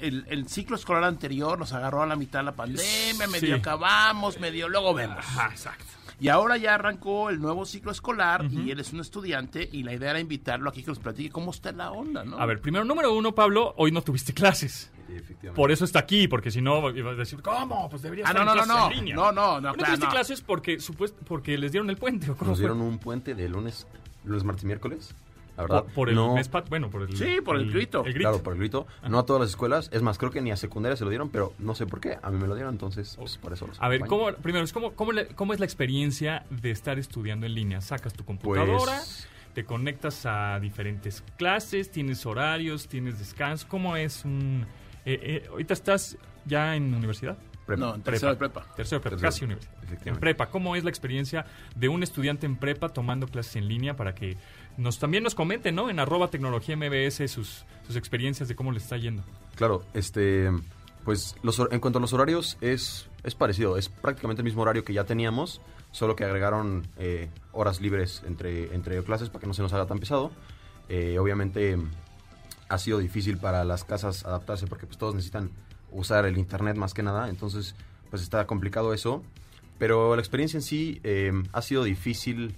el, 0.00 0.24
el 0.28 0.48
ciclo 0.48 0.76
escolar 0.76 1.04
anterior 1.04 1.58
nos 1.58 1.72
agarró 1.72 2.02
a 2.02 2.06
la 2.06 2.16
mitad 2.16 2.40
de 2.40 2.44
la 2.46 2.52
pandemia, 2.52 3.26
medio 3.28 3.40
Sí. 3.40 3.52
acabamos, 3.52 4.38
medio 4.40 4.68
luego 4.68 4.94
vemos. 4.94 5.18
Ajá, 5.18 5.48
exacto. 5.50 5.84
Y 6.20 6.28
ahora 6.28 6.56
ya 6.56 6.74
arrancó 6.76 7.28
el 7.28 7.40
nuevo 7.40 7.66
ciclo 7.66 7.90
escolar 7.90 8.46
y 8.50 8.70
él 8.70 8.78
es 8.80 8.92
un 8.92 9.00
estudiante 9.00 9.68
y 9.72 9.82
la 9.82 9.92
idea 9.94 10.10
era 10.10 10.20
invitarlo 10.20 10.70
aquí 10.70 10.82
que 10.82 10.88
nos 10.90 11.00
platique 11.00 11.30
cómo 11.30 11.50
está 11.50 11.72
la 11.72 11.90
onda, 11.90 12.24
¿no? 12.24 12.38
A 12.38 12.46
ver, 12.46 12.60
primero, 12.60 12.84
número 12.84 13.12
uno, 13.12 13.34
Pablo, 13.34 13.74
hoy 13.78 13.90
no 13.90 14.00
tuviste 14.00 14.32
clases. 14.32 14.92
Efectivamente. 15.08 15.52
Por 15.54 15.70
eso 15.72 15.84
está 15.84 15.98
aquí, 15.98 16.28
porque 16.28 16.50
si 16.52 16.62
no, 16.62 16.88
iba 16.90 17.10
a 17.10 17.14
decir, 17.14 17.42
¿cómo? 17.42 17.90
Pues 17.90 18.02
debería 18.02 18.24
Ah, 18.26 18.30
estar 18.30 18.44
no, 18.44 18.52
en 18.52 18.56
no, 18.58 18.64
clases 18.64 18.82
no, 18.82 18.90
en 18.90 18.96
línea. 18.98 19.14
no, 19.16 19.32
no, 19.32 19.60
no, 19.60 19.60
¿No 19.60 19.74
claro, 19.74 19.76
tuviste 19.86 20.06
no. 20.06 20.12
clases 20.12 20.40
porque, 20.40 20.78
supuest- 20.78 21.14
porque 21.26 21.58
les 21.58 21.72
dieron 21.72 21.90
el 21.90 21.96
puente? 21.96 22.30
¿o 22.30 22.36
cómo 22.36 22.50
Nos 22.52 22.58
fue? 22.58 22.68
dieron 22.68 22.80
un 22.80 22.98
puente 22.98 23.34
de 23.34 23.48
lunes, 23.48 23.86
lunes, 24.24 24.44
martes 24.44 24.62
y 24.62 24.66
miércoles. 24.66 25.14
La 25.56 25.62
verdad, 25.62 25.84
Por, 25.84 25.92
por 25.92 26.08
el 26.08 26.14
no, 26.16 26.34
mes 26.34 26.48
pat- 26.48 26.68
bueno, 26.68 26.90
por 26.90 27.02
el... 27.02 27.16
Sí, 27.16 27.36
por 27.44 27.56
el 27.56 27.70
grito. 27.72 28.00
El 28.04 28.12
grito. 28.14 28.28
Claro, 28.30 28.42
por 28.42 28.54
el 28.54 28.58
grito. 28.58 28.86
No 29.08 29.20
a 29.20 29.26
todas 29.26 29.40
las 29.40 29.50
escuelas. 29.50 29.88
Es 29.92 30.02
más, 30.02 30.18
creo 30.18 30.30
que 30.32 30.40
ni 30.42 30.50
a 30.50 30.56
secundaria 30.56 30.96
se 30.96 31.04
lo 31.04 31.10
dieron, 31.10 31.30
pero 31.30 31.52
no 31.58 31.74
sé 31.76 31.86
por 31.86 32.00
qué. 32.00 32.18
A 32.22 32.30
mí 32.30 32.38
me 32.38 32.46
lo 32.48 32.54
dieron, 32.54 32.74
entonces, 32.74 33.14
pues, 33.16 33.38
por 33.38 33.52
eso 33.52 33.66
los 33.68 33.80
A 33.80 33.88
ver. 33.88 34.00
¿cómo, 34.00 34.32
primero, 34.34 34.64
cómo, 34.72 34.92
cómo, 34.94 35.12
le- 35.12 35.28
cómo 35.28 35.52
es 35.52 35.60
la 35.60 35.66
experiencia 35.66 36.44
de 36.50 36.70
estar 36.72 36.98
estudiando 36.98 37.46
en 37.46 37.54
línea? 37.54 37.80
Sacas 37.80 38.12
tu 38.14 38.24
computadora, 38.24 38.96
Pues- 38.96 39.28
te 39.54 39.64
conectas 39.64 40.26
a 40.26 40.58
diferentes 40.58 41.22
clases, 41.36 41.90
tienes 41.92 42.26
horarios, 42.26 42.88
tienes 42.88 43.18
descanso. 43.20 43.66
¿Cómo 43.68 43.96
es 43.96 44.24
un...? 44.24 44.66
eh, 45.06 45.20
eh, 45.22 45.46
ahorita 45.50 45.74
estás 45.74 46.16
ya 46.46 46.74
en 46.74 46.92
universidad. 46.94 47.36
Prepa. 47.66 47.80
No, 47.80 47.94
en 47.94 48.02
tercero 48.02 48.30
de 48.32 48.36
prepa. 48.36 48.66
Tercero 48.76 48.98
de 48.98 49.02
prepa, 49.02 49.16
Tercero, 49.16 49.30
casi 49.30 49.44
universidad. 49.46 49.74
efectivamente. 49.84 50.10
En 50.10 50.16
prepa, 50.20 50.50
¿cómo 50.50 50.76
es 50.76 50.84
la 50.84 50.90
experiencia 50.90 51.46
de 51.74 51.88
un 51.88 52.02
estudiante 52.02 52.44
en 52.44 52.56
prepa 52.56 52.90
tomando 52.90 53.26
clases 53.26 53.56
en 53.56 53.68
línea 53.68 53.96
para 53.96 54.14
que 54.14 54.36
nos 54.76 54.98
también 54.98 55.22
nos 55.22 55.34
comenten, 55.34 55.74
¿no? 55.74 55.90
En 55.90 55.98
arroba 56.00 56.28
tecnología 56.28 56.76
MBS 56.76 57.30
sus, 57.30 57.64
sus 57.86 57.96
experiencias 57.96 58.48
de 58.48 58.56
cómo 58.56 58.72
les 58.72 58.84
está 58.84 58.96
yendo. 58.96 59.22
Claro, 59.56 59.84
este, 59.94 60.50
pues 61.04 61.36
los, 61.42 61.60
en 61.70 61.80
cuanto 61.80 61.98
a 61.98 62.00
los 62.00 62.12
horarios 62.12 62.56
es, 62.60 63.08
es 63.22 63.34
parecido, 63.34 63.76
es 63.76 63.88
prácticamente 63.88 64.40
el 64.40 64.44
mismo 64.44 64.62
horario 64.62 64.84
que 64.84 64.92
ya 64.92 65.04
teníamos, 65.04 65.60
solo 65.92 66.16
que 66.16 66.24
agregaron 66.24 66.86
eh, 66.98 67.28
horas 67.52 67.80
libres 67.80 68.22
entre, 68.26 68.74
entre 68.74 69.02
clases 69.04 69.28
para 69.28 69.40
que 69.40 69.46
no 69.46 69.54
se 69.54 69.62
nos 69.62 69.72
haga 69.72 69.86
tan 69.86 69.98
pesado. 69.98 70.32
Eh, 70.88 71.18
obviamente 71.18 71.78
ha 72.68 72.78
sido 72.78 72.98
difícil 72.98 73.38
para 73.38 73.64
las 73.64 73.84
casas 73.84 74.24
adaptarse 74.24 74.66
porque 74.66 74.86
pues 74.86 74.98
todos 74.98 75.14
necesitan 75.14 75.50
usar 75.92 76.26
el 76.26 76.38
internet 76.38 76.76
más 76.76 76.94
que 76.94 77.02
nada, 77.02 77.28
entonces 77.28 77.74
pues 78.10 78.22
está 78.22 78.46
complicado 78.46 78.92
eso, 78.92 79.22
pero 79.78 80.16
la 80.16 80.20
experiencia 80.20 80.56
en 80.56 80.62
sí 80.62 81.00
eh, 81.04 81.32
ha 81.52 81.62
sido 81.62 81.84
difícil 81.84 82.56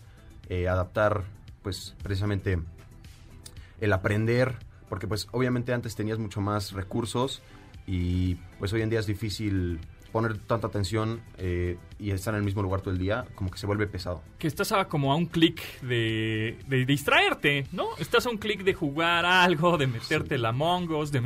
adaptar 0.69 1.25
pues 1.67 1.97
precisamente 2.01 2.61
el 3.81 3.93
aprender, 3.93 4.55
porque 4.89 5.09
pues 5.09 5.27
obviamente 5.33 5.73
antes 5.73 5.97
tenías 5.97 6.17
mucho 6.17 6.41
más 6.41 6.71
recursos 6.71 7.43
y 7.89 8.37
pues 8.61 8.73
hoy 8.73 8.83
en 8.83 8.89
día 8.91 9.01
es 9.01 9.07
difícil 9.07 9.81
poner 10.13 10.39
tanta 10.39 10.69
atención 10.69 11.21
eh, 11.39 11.77
y 11.99 12.13
estar 12.13 12.35
en 12.35 12.39
el 12.39 12.45
mismo 12.45 12.63
lugar 12.63 12.83
todo 12.83 12.93
el 12.93 12.99
día, 12.99 13.25
como 13.35 13.51
que 13.51 13.59
se 13.59 13.67
vuelve 13.67 13.89
pesado. 13.89 14.23
Que 14.39 14.47
estás 14.47 14.71
a, 14.71 14.85
como 14.87 15.13
a 15.13 15.17
un 15.17 15.27
clic 15.27 15.61
de, 15.81 16.57
de 16.69 16.87
distraerte, 16.87 17.67
¿no? 17.73 17.89
Estás 17.99 18.27
a 18.27 18.31
un 18.31 18.39
clic 18.39 18.63
de 18.63 18.73
jugar 18.73 19.25
algo, 19.27 19.77
de 19.77 19.89
meterte 19.89 20.39
la 20.39 20.53
mongos, 20.53 21.11
de, 21.13 21.21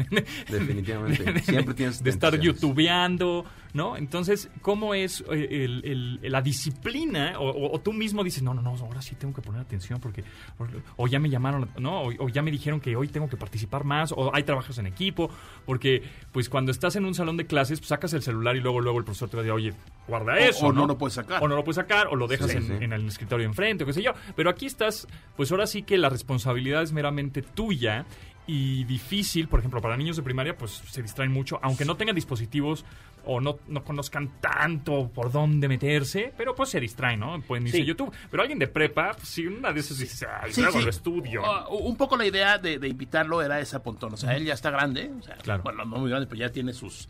Definitivamente. 0.48 1.22
de- 1.22 1.40
Siempre 1.42 1.74
tienes 1.74 2.03
de 2.03 2.09
estar 2.09 2.40
youtubeando, 2.40 3.44
¿no? 3.74 3.96
Entonces, 3.96 4.50
¿cómo 4.62 4.94
es 4.94 5.22
eh, 5.30 5.64
el- 5.64 6.18
el- 6.22 6.33
la 6.33 6.42
disciplina? 6.42 7.35
O, 7.38 7.50
o- 7.50 7.74
o 7.76 7.80
tú 7.80 7.92
mismo 7.92 8.22
dices, 8.24 8.42
no, 8.42 8.54
no, 8.54 8.62
no, 8.62 8.70
ahora 8.70 9.02
sí 9.02 9.14
tengo 9.16 9.35
que 9.35 9.42
poner 9.42 9.61
atención 9.61 10.00
porque, 10.00 10.24
o, 10.59 10.66
o 10.96 11.06
ya 11.09 11.18
me 11.18 11.28
llamaron, 11.30 11.68
¿no? 11.78 12.02
O, 12.02 12.12
o 12.24 12.28
ya 12.28 12.42
me 12.42 12.50
dijeron 12.50 12.80
que 12.80 12.96
hoy 12.96 13.09
tengo 13.09 13.28
que 13.28 13.37
participar 13.37 13.85
más, 13.85 14.12
o 14.12 14.35
hay 14.35 14.42
trabajos 14.42 14.78
en 14.78 14.87
equipo, 14.87 15.30
porque 15.66 16.02
pues 16.33 16.48
cuando 16.48 16.70
estás 16.72 16.96
en 16.96 17.04
un 17.04 17.14
salón 17.14 17.37
de 17.37 17.46
clases, 17.46 17.78
pues, 17.80 17.88
sacas 17.88 18.12
el 18.14 18.22
celular 18.22 18.56
y 18.56 18.61
luego, 18.61 18.80
luego 18.80 18.98
el 18.98 19.04
profesor 19.04 19.28
te 19.28 19.37
va 19.37 19.42
a 19.42 19.44
decir, 19.44 19.52
oye, 19.54 19.74
guarda 20.09 20.38
eso, 20.38 20.66
o 20.66 20.72
no 20.72 20.87
lo 20.87 20.98
puedes 20.98 21.14
sacar. 21.14 21.42
O 21.42 21.48
no 21.48 21.56
lo 21.56 21.64
puedes 21.64 21.76
sacar, 21.76 22.09
o 22.09 22.16
lo 22.16 22.26
dejas 22.26 22.50
Sí, 22.50 22.56
en, 22.59 22.66
sí. 22.66 22.72
en 22.80 22.92
el 22.92 23.06
escritorio 23.06 23.46
enfrente, 23.46 23.85
o 23.85 23.87
qué 23.87 23.92
sé 23.92 24.02
yo. 24.02 24.12
Pero 24.37 24.50
aquí 24.50 24.66
estás, 24.66 25.06
pues 25.37 25.50
ahora 25.52 25.66
sí 25.66 25.83
que 25.83 25.98
la 25.98 26.09
responsabilidad 26.09 26.83
es 26.83 26.92
meramente 26.92 27.42
tuya 27.42 28.06
y 28.52 28.84
difícil, 28.84 29.46
por 29.46 29.60
ejemplo, 29.60 29.80
para 29.80 29.96
niños 29.96 30.16
de 30.16 30.22
primaria, 30.22 30.56
pues 30.56 30.82
se 30.90 31.02
distraen 31.02 31.30
mucho, 31.30 31.60
aunque 31.62 31.84
no 31.84 31.96
tengan 31.96 32.16
dispositivos 32.16 32.84
o 33.24 33.40
no, 33.40 33.58
no 33.68 33.84
conozcan 33.84 34.40
tanto 34.40 35.08
por 35.14 35.30
dónde 35.30 35.68
meterse, 35.68 36.32
pero 36.36 36.54
pues 36.54 36.70
se 36.70 36.80
distraen, 36.80 37.20
¿no? 37.20 37.40
Pueden 37.42 37.66
irse 37.66 37.76
Sí. 37.76 37.82
a 37.82 37.86
YouTube. 37.86 38.12
Pero 38.30 38.42
alguien 38.42 38.58
de 38.58 38.66
prepa, 38.66 39.12
pues, 39.12 39.28
si 39.28 39.46
una 39.46 39.72
de 39.72 39.80
esas 39.80 39.98
dices, 39.98 40.26
ay, 40.42 40.52
Sí, 40.52 40.62
sí. 40.72 40.80
lo 40.82 40.90
estudio. 40.90 41.44
Ah, 41.44 41.68
un 41.68 41.96
poco 41.96 42.16
la 42.16 42.26
idea 42.26 42.58
de, 42.58 42.78
de 42.78 42.88
invitarlo 42.88 43.40
era 43.42 43.60
esa, 43.60 43.82
Pontón. 43.82 44.14
O 44.14 44.16
sea, 44.16 44.34
él 44.36 44.44
ya 44.44 44.54
está 44.54 44.70
grande. 44.70 45.10
O 45.18 45.22
sea, 45.22 45.36
Claro. 45.36 45.62
Bueno, 45.62 45.84
no 45.84 45.98
muy 45.98 46.10
grande, 46.10 46.26
pero 46.26 46.40
ya 46.40 46.50
tiene 46.50 46.72
sus, 46.72 47.08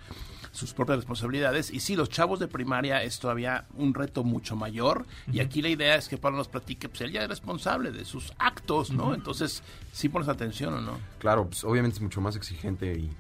sus 0.53 0.75
propias 0.75 0.99
responsabilidades. 0.99 1.71
Y 1.71 1.81
sí, 1.81 1.97
los 1.97 2.09
chavos 2.09 2.41
de 2.41 2.49
primaria 2.49 3.03
es 3.03 3.19
todavía 3.19 3.67
un 3.75 3.95
reto 3.95 4.25
mucho 4.25 4.57
mayor. 4.57 5.07
Y 5.33 5.41
aquí 5.41 5.63
la 5.63 5.69
idea 5.69 5.97
es 5.97 6.09
que 6.09 6.19
Pablo 6.19 6.39
nos 6.39 6.49
platique, 6.49 6.89
pues 6.89 7.01
él 7.03 7.13
ya 7.13 7.23
es 7.23 7.29
responsable 7.29 7.91
de 7.93 8.05
sus 8.05 8.33
actos, 8.39 8.91
¿no? 8.91 9.15
Entonces, 9.15 9.63
sí 9.93 10.09
pones 10.09 10.29
atención 10.29 10.75
o 10.75 10.81
no. 10.81 10.99
Claro, 11.19 11.47
pues 11.47 11.65
obviamente 11.65 11.97
es 11.97 12.03
mucho 12.03 12.21
más 12.21 12.37
exigente 12.37 12.93
y 12.93 13.11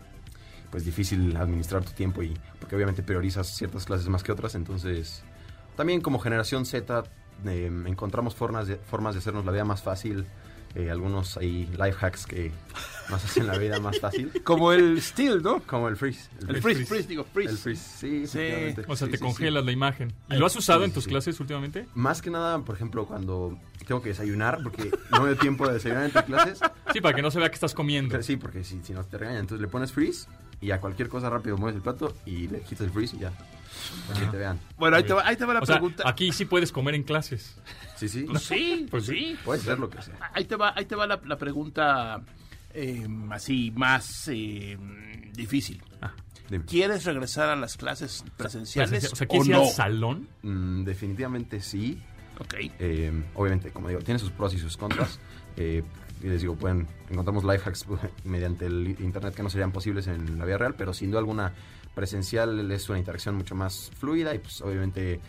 pues 0.70 0.84
difícil 0.84 1.36
administrar 1.36 1.84
tu 1.84 1.92
tiempo 1.92 2.22
y 2.22 2.32
porque 2.58 2.76
obviamente 2.76 3.02
priorizas 3.02 3.56
ciertas 3.56 3.84
clases 3.84 4.08
más 4.08 4.22
que 4.22 4.30
otras, 4.30 4.54
entonces 4.54 5.24
también 5.76 6.00
como 6.00 6.18
generación 6.20 6.64
Z 6.64 7.04
eh, 7.46 7.70
encontramos 7.86 8.34
formas 8.34 8.68
de, 8.68 8.76
formas 8.76 9.14
de 9.14 9.18
hacernos 9.18 9.44
la 9.44 9.52
vida 9.52 9.64
más 9.64 9.82
fácil, 9.82 10.26
eh, 10.74 10.90
algunos 10.90 11.36
hay 11.36 11.66
life 11.78 11.96
hacks 12.00 12.26
que 12.26 12.52
nos 13.10 13.24
hacen 13.24 13.46
la 13.46 13.58
vida 13.58 13.80
más 13.80 13.98
fácil, 13.98 14.30
Como 14.44 14.72
el 14.72 15.00
steel, 15.02 15.42
¿no? 15.42 15.60
como 15.62 15.88
el 15.88 15.96
freeze. 15.96 16.28
El 16.48 16.62
freeze, 16.62 16.86
freeze, 16.86 17.08
digo, 17.08 17.24
freeze. 17.24 17.50
El 17.52 17.58
freeze, 17.58 17.82
sí, 17.98 18.26
Sí. 18.26 18.74
o 18.86 18.96
sea, 18.96 19.06
Sí, 19.06 19.10
te 19.12 19.18
sí, 19.18 19.22
congelas 19.24 19.62
sí. 19.62 19.66
la 19.66 19.72
imagen. 19.72 20.12
¿Y 20.28 20.36
lo 20.36 20.46
has 20.46 20.54
usado 20.54 20.80
Sí, 20.80 20.84
en 20.86 20.92
tus 20.92 21.04
sí. 21.04 21.10
clases 21.10 21.40
últimamente? 21.40 21.86
Más 21.94 22.22
que 22.22 22.30
nada, 22.30 22.60
por 22.60 22.76
ejemplo, 22.76 23.06
cuando 23.06 23.58
tengo 23.86 24.00
que 24.00 24.10
desayunar, 24.10 24.60
porque 24.62 24.90
no 25.10 25.22
me 25.22 25.30
dio 25.30 25.38
tiempo 25.38 25.66
de 25.66 25.74
desayunar 25.74 26.04
entre 26.04 26.24
clases, 26.24 26.60
Sí, 26.92 27.00
para 27.00 27.14
que 27.14 27.22
no 27.22 27.30
se 27.30 27.38
vea 27.38 27.48
que 27.48 27.54
estás 27.54 27.74
comiendo. 27.74 28.10
Pero 28.12 28.22
sí, 28.22 28.36
porque 28.36 28.62
si, 28.64 28.80
si 28.82 28.92
no 28.92 29.04
te 29.04 29.18
regañan, 29.18 29.40
entonces 29.40 29.62
le 29.62 29.68
pones 29.68 29.92
freeze 29.92 30.28
y 30.60 30.70
a 30.72 30.80
cualquier 30.80 31.08
cosa 31.08 31.30
rápido 31.30 31.56
mueves 31.56 31.76
el 31.76 31.82
plato 31.82 32.14
y 32.26 32.46
le 32.48 32.60
quitas 32.60 32.86
el 32.86 32.90
freeze 32.92 33.16
y 33.16 33.20
ya. 33.20 33.32
Para 34.08 34.20
que 34.20 34.26
te 34.26 34.36
vean. 34.36 34.58
Bueno, 34.76 34.96
ahí 34.96 35.04
te 35.04 35.12
va, 35.12 35.26
ahí 35.26 35.36
te 35.36 35.44
va 35.44 35.54
la 35.54 35.60
O 35.60 35.66
sea, 35.66 35.76
pregunta. 35.76 36.04
aquí 36.08 36.32
sí 36.32 36.44
puedes 36.44 36.72
comer 36.72 36.94
en 36.94 37.02
clases. 37.02 37.56
Sí, 37.96 38.08
sí. 38.08 38.22
Pues 38.28 38.42
sí, 38.42 38.86
pues 38.90 39.06
sí. 39.06 39.36
Puedes 39.44 39.62
hacer 39.62 39.78
lo 39.78 39.90
que 39.90 40.00
sea. 40.02 40.14
Ahí 40.32 40.44
te 40.44 40.56
va, 40.56 40.72
ahí 40.76 40.84
te 40.86 40.94
va 40.96 41.06
la, 41.06 41.20
la 41.24 41.36
pregunta 41.36 42.20
eh, 42.74 43.06
así 43.30 43.72
más 43.74 44.28
eh, 44.28 44.78
difícil. 45.32 45.82
Dime. 46.48 46.64
¿Quieres 46.64 47.04
regresar 47.04 47.48
a 47.48 47.54
las 47.54 47.76
clases 47.76 48.24
presenciales 48.36 49.12
O 49.12 49.14
sea, 49.14 49.24
o 49.24 49.28
¿quieres 49.28 49.48
ir 49.48 49.54
no? 49.54 49.62
al 49.62 49.68
salón? 49.68 50.28
Mm, 50.42 50.82
definitivamente 50.84 51.60
sí. 51.60 52.00
Ok. 52.40 52.54
Eh, 52.80 53.12
obviamente, 53.34 53.70
como 53.70 53.88
digo, 53.88 54.00
tiene 54.00 54.18
sus 54.18 54.30
pros 54.32 54.52
y 54.54 54.58
sus 54.58 54.76
contras. 54.76 55.20
Eh, 55.56 55.82
y 56.22 56.26
les 56.26 56.40
digo, 56.40 56.56
pueden 56.56 56.86
encontramos 57.08 57.44
life 57.44 57.68
hacks 57.68 57.86
mediante 58.24 58.66
el 58.66 58.96
internet 59.00 59.34
que 59.34 59.42
no 59.42 59.50
serían 59.50 59.72
posibles 59.72 60.06
en 60.06 60.38
la 60.38 60.44
vida 60.44 60.58
real, 60.58 60.74
pero 60.76 60.92
sin 60.92 61.10
duda 61.10 61.20
alguna 61.20 61.52
presencial 61.94 62.70
es 62.70 62.88
una 62.88 62.98
interacción 62.98 63.34
mucho 63.36 63.54
más 63.54 63.90
fluida 63.98 64.34
y 64.34 64.38
pues 64.38 64.60
obviamente 64.60 65.20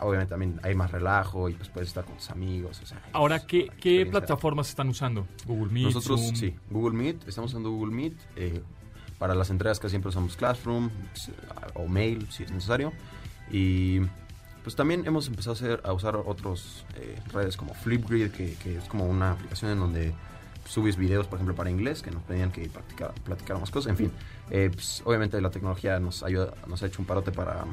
obviamente 0.00 0.30
también 0.30 0.58
hay 0.62 0.74
más 0.74 0.90
relajo 0.90 1.48
y 1.50 1.54
pues 1.54 1.68
puedes 1.68 1.88
estar 1.90 2.04
con 2.04 2.16
tus 2.16 2.30
amigos. 2.30 2.80
o 2.82 2.86
sea, 2.86 3.02
Ahora, 3.12 3.40
¿qué, 3.46 3.68
qué 3.80 4.06
plataformas 4.06 4.68
están 4.70 4.88
usando? 4.88 5.26
Google 5.46 5.70
Meet, 5.72 5.84
Nosotros, 5.94 6.20
Zoom? 6.20 6.36
sí, 6.36 6.54
Google 6.70 6.96
Meet, 6.96 7.28
estamos 7.28 7.50
usando 7.52 7.70
Google 7.70 7.94
Meet. 7.94 8.14
eh, 8.36 8.62
para 9.18 9.34
las 9.34 9.50
entregas 9.50 9.78
que 9.78 9.90
siempre 9.90 10.08
usamos 10.08 10.34
Classroom 10.34 10.88
pues, 11.12 11.30
o 11.74 11.86
Mail, 11.86 12.26
si 12.30 12.44
es 12.44 12.50
necesario. 12.50 12.90
Y 13.50 14.00
pues 14.64 14.74
también 14.74 15.06
hemos 15.06 15.26
empezado 15.28 15.50
a, 15.50 15.56
hacer, 15.56 15.80
a 15.84 15.92
usar 15.92 16.16
otras 16.16 16.86
redes 17.30 17.54
como 17.58 17.74
Flipgrid, 17.74 18.30
que, 18.30 18.54
que 18.54 18.78
es 18.78 18.84
como 18.84 19.04
una 19.04 19.32
aplicación 19.32 19.72
en 19.72 19.78
donde 19.80 20.14
subes 20.70 20.96
videos, 20.96 21.26
por 21.26 21.38
ejemplo, 21.38 21.56
para 21.56 21.68
inglés, 21.68 22.00
que 22.00 22.12
nos 22.12 22.22
pedían 22.22 22.52
que 22.52 22.68
practicara, 22.68 23.12
platicáramos 23.24 23.72
cosas. 23.72 23.90
En 23.90 23.96
fin, 23.96 24.12
eh, 24.50 24.70
pues, 24.72 25.02
obviamente 25.04 25.40
la 25.40 25.50
tecnología 25.50 25.98
nos, 25.98 26.22
ayuda, 26.22 26.54
nos 26.68 26.80
ha 26.82 26.86
hecho 26.86 27.02
un 27.02 27.06
parote 27.06 27.32
para, 27.32 27.64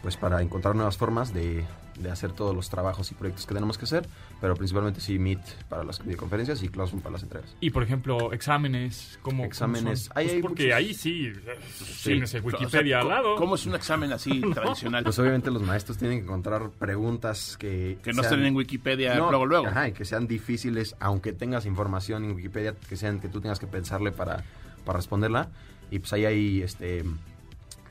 pues, 0.00 0.16
para 0.16 0.40
encontrar 0.42 0.76
nuevas 0.76 0.96
formas 0.96 1.34
de, 1.34 1.64
de 1.98 2.10
hacer 2.10 2.32
todos 2.32 2.54
los 2.54 2.68
trabajos 2.70 3.10
y 3.10 3.14
proyectos 3.14 3.46
que 3.46 3.54
tenemos 3.54 3.78
que 3.78 3.84
hacer, 3.84 4.06
pero 4.40 4.54
principalmente 4.54 5.00
sí 5.00 5.18
Meet 5.18 5.40
para 5.68 5.82
las 5.84 6.02
videoconferencias 6.04 6.62
y 6.62 6.68
Classroom 6.68 7.02
para 7.02 7.14
las 7.14 7.22
entregas. 7.22 7.56
Y, 7.60 7.70
por 7.70 7.82
ejemplo, 7.82 8.32
exámenes, 8.32 9.18
¿cómo, 9.22 9.38
cómo 9.38 9.44
Exámenes. 9.46 10.04
son? 10.04 10.12
Ahí 10.18 10.24
Pues 10.26 10.34
hay 10.36 10.42
porque 10.42 10.62
muchos- 10.64 10.76
ahí 10.76 10.94
sí, 10.94 11.26
eh, 11.26 11.58
tienes 12.04 12.34
el 12.34 12.44
O 12.44 12.50
sea, 12.50 12.58
Wikipedia 12.60 12.96
al 12.98 13.02
¿cómo- 13.04 13.14
lado. 13.14 13.36
¿Cómo 13.36 13.54
es 13.54 13.66
un 13.66 13.74
examen 13.74 14.12
así 14.12 14.40
tradicional? 14.54 15.04
Pues 15.04 15.18
obviamente 15.18 15.50
los 15.50 15.62
maestros 15.62 15.98
tienen 15.98 16.18
que 16.18 16.24
encontrar 16.24 16.70
preguntas 16.70 17.56
que... 17.58 17.98
que 18.02 18.12
no 18.12 18.22
sean- 18.22 18.34
estén 18.34 18.46
en 18.46 18.56
Wikipedia 18.56 19.14
No, 19.14 19.30
luego, 19.30 19.46
luego. 19.46 19.66
Ajá, 19.68 19.88
y 19.88 19.92
que 19.92 20.04
sean 20.04 20.26
difíciles, 20.26 20.96
aunque 21.00 21.32
tengas 21.32 21.66
información 21.66 22.24
en 22.24 22.32
Wikipedia, 22.32 22.74
que 22.88 22.96
sean 22.96 23.20
que 23.20 23.28
tú 23.28 23.40
tengas 23.40 23.58
que 23.58 23.66
pensarle 23.66 24.12
para, 24.12 24.44
para 24.84 24.98
responderla. 24.98 25.48
Y 25.90 25.98
pues 26.00 26.12
ahí 26.12 26.24
hay 26.24 26.62
este 26.62 27.04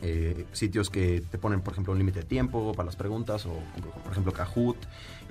eh, 0.01 0.45
sitios 0.51 0.89
que 0.89 1.21
te 1.29 1.37
ponen, 1.37 1.61
por 1.61 1.73
ejemplo, 1.73 1.93
un 1.93 1.99
límite 1.99 2.19
de 2.19 2.25
tiempo 2.25 2.73
para 2.73 2.85
las 2.87 2.95
preguntas, 2.95 3.45
o 3.45 3.53
por 4.03 4.11
ejemplo 4.11 4.31
Kahoot, 4.33 4.77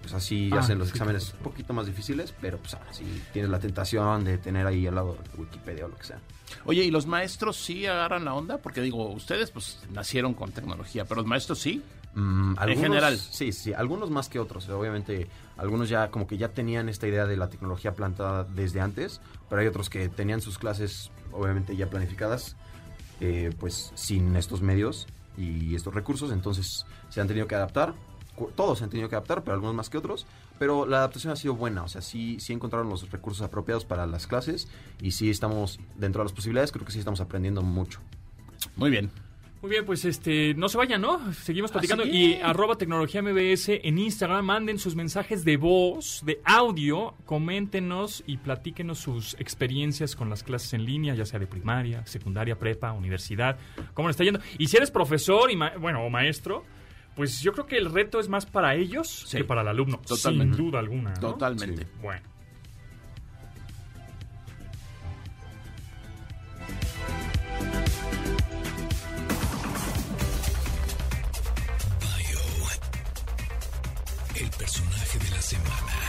pues 0.01 0.13
así 0.15 0.51
Ah, 0.53 0.59
hacen 0.59 0.79
los 0.79 0.89
sí, 0.89 0.93
exámenes 0.95 1.33
un 1.35 1.41
poquito 1.41 1.73
más 1.73 1.87
difíciles, 1.87 2.35
pero 2.41 2.59
pues 2.59 2.75
ahora 2.75 2.93
sí 2.93 3.05
tienes 3.33 3.51
la 3.51 3.59
tentación 3.59 4.25
de 4.25 4.39
tener 4.39 4.67
ahí 4.67 4.87
al 4.87 4.95
lado 4.97 5.17
Wikipedia 5.39 5.87
o 5.87 5.89
lo 5.89 5.97
que 5.97 6.05
sea. 6.05 6.19
Oye, 6.67 6.85
¿y 6.85 6.91
los 6.91 7.07
maestros 7.07 7.57
sí 7.57 7.87
agarran 7.87 8.25
la 8.25 8.35
onda? 8.35 8.59
Porque 8.59 8.81
digo, 8.81 9.11
ustedes 9.11 9.51
pues 9.51 9.81
nacieron 9.93 10.35
con 10.35 10.53
tecnología, 10.53 11.05
pero 11.05 11.21
los 11.23 11.27
maestros 11.27 11.59
sí. 11.59 11.83
Mm, 12.17 12.55
algunos- 12.59 12.81
general. 12.83 13.19
Sí, 13.19 13.51
sí, 13.51 13.73
algunos 13.73 14.09
más 14.11 14.29
que 14.29 14.39
otros. 14.39 14.69
Obviamente, 14.69 15.27
algunos 15.57 15.89
ya 15.89 16.11
como 16.13 16.27
que 16.29 16.37
ya 16.37 16.49
tenían 16.51 16.89
esta 16.89 17.09
idea 17.09 17.27
de 17.27 17.37
la 17.37 17.49
tecnología 17.49 17.95
plantada 17.95 18.45
desde 18.45 18.81
antes, 18.81 19.21
pero 19.49 19.63
hay 19.63 19.67
otros 19.67 19.91
que 19.91 20.09
tenían 20.09 20.41
sus 20.41 20.59
clases 20.59 21.11
obviamente 21.33 21.75
ya 21.77 21.91
planificadas, 21.91 22.55
eh, 23.27 23.51
pues 23.59 23.91
sin 23.95 24.37
estos 24.37 24.61
medios 24.61 25.07
y 25.39 25.75
estos 25.75 25.95
recursos, 25.95 26.31
entonces 26.31 26.85
se 27.09 27.23
han 27.23 27.27
tenido 27.27 27.47
que 27.47 27.55
adaptar. 27.55 27.95
Todos 28.55 28.79
se 28.79 28.85
han 28.85 28.91
tenido 28.91 29.09
que 29.09 29.15
adaptar, 29.15 29.43
pero 29.43 29.55
algunos 29.55 29.75
más 29.75 29.89
que 29.89 29.97
otros. 29.97 30.27
Pero 30.59 30.85
la 30.85 30.99
adaptación 30.99 31.33
ha 31.33 31.37
sido 31.37 31.55
buena, 31.55 31.85
o 31.85 31.89
sea, 31.89 32.03
sí, 32.03 32.39
sí 32.39 32.53
encontraron 32.53 32.91
los 32.91 33.11
recursos 33.11 33.43
apropiados 33.43 33.87
para 33.87 34.07
las 34.07 34.27
clases 34.27 34.69
y 35.01 35.13
sí 35.13 35.31
estamos, 35.31 35.81
dentro 35.97 36.21
de 36.21 36.27
las 36.27 36.33
posibilidades, 36.33 36.71
creo 36.71 36.85
que 36.85 36.93
sí 36.93 36.99
estamos 36.99 37.21
aprendiendo 37.21 37.63
mucho. 37.63 38.01
Muy 38.77 38.91
bien. 38.91 39.11
Muy 39.65 39.71
bien, 39.71 39.87
pues 39.87 40.05
este, 40.05 40.53
no 40.53 40.69
se 40.69 40.77
vayan, 40.77 41.01
¿no? 41.01 41.33
Seguimos 41.33 41.73
platicando. 41.73 42.05
Y 42.05 42.35
arroba 42.35 42.77
tecnología 42.77 43.23
MBS 43.23 43.71
en 43.83 43.97
Instagram, 43.99 44.45
manden 44.45 44.79
sus 44.79 44.95
mensajes 44.95 45.43
de 45.43 45.57
voz, 45.57 46.21
de 46.27 46.39
audio, 46.45 47.15
coméntenos 47.25 48.23
y 48.27 48.37
platíquenos 48.37 48.99
sus 48.99 49.33
experiencias 49.41 50.17
con 50.17 50.29
las 50.29 50.43
clases 50.43 50.75
en 50.75 50.85
línea, 50.85 51.15
ya 51.15 51.25
sea 51.25 51.39
de 51.39 51.47
primaria, 51.47 52.05
secundaria, 52.05 52.59
prepa, 52.59 52.93
universidad, 52.93 53.57
cómo 53.95 54.09
le 54.09 54.11
está 54.11 54.23
yendo. 54.23 54.41
Y 54.59 54.67
si 54.67 54.77
eres 54.77 54.91
profesor 54.91 55.51
y, 55.51 55.57
ma- 55.57 55.73
bueno, 55.81 56.05
o 56.05 56.11
maestro, 56.11 56.63
pues 57.17 57.41
yo 57.41 57.55
creo 57.55 57.65
que 57.65 57.79
el 57.79 57.91
reto 57.91 58.21
es 58.21 58.29
más 58.29 58.45
para 58.45 58.75
ellos 58.75 59.25
Sí. 59.27 59.39
que 59.39 59.45
para 59.45 59.63
el 59.63 59.69
alumno, 59.69 59.99
Totalmente. 60.07 60.57
sin 60.59 60.67
duda 60.67 60.79
alguna. 60.79 61.15
¿no? 61.15 61.21
Totalmente. 61.21 61.87
Bueno. 62.03 62.21
Semana. 75.55 76.04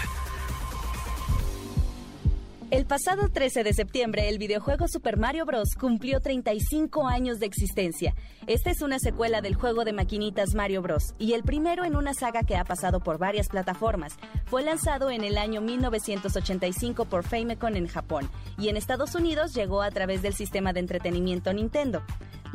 El 2.71 2.87
pasado 2.87 3.29
13 3.29 3.63
de 3.63 3.73
septiembre, 3.73 4.27
el 4.27 4.39
videojuego 4.39 4.87
Super 4.87 5.17
Mario 5.17 5.45
Bros. 5.45 5.75
cumplió 5.79 6.19
35 6.19 7.07
años 7.07 7.39
de 7.39 7.45
existencia. 7.45 8.15
Esta 8.47 8.71
es 8.71 8.81
una 8.81 8.97
secuela 8.97 9.41
del 9.41 9.53
juego 9.53 9.85
de 9.85 9.93
maquinitas 9.93 10.55
Mario 10.55 10.81
Bros. 10.81 11.13
y 11.19 11.33
el 11.33 11.43
primero 11.43 11.85
en 11.85 11.95
una 11.95 12.15
saga 12.15 12.41
que 12.41 12.55
ha 12.55 12.63
pasado 12.63 13.01
por 13.01 13.19
varias 13.19 13.49
plataformas. 13.49 14.17
Fue 14.45 14.63
lanzado 14.63 15.11
en 15.11 15.23
el 15.23 15.37
año 15.37 15.61
1985 15.61 17.05
por 17.05 17.23
Famicom 17.23 17.75
en 17.75 17.87
Japón 17.87 18.31
y 18.57 18.69
en 18.69 18.77
Estados 18.77 19.13
Unidos 19.13 19.53
llegó 19.53 19.83
a 19.83 19.91
través 19.91 20.23
del 20.23 20.33
sistema 20.33 20.73
de 20.73 20.79
entretenimiento 20.79 21.53
Nintendo. 21.53 22.01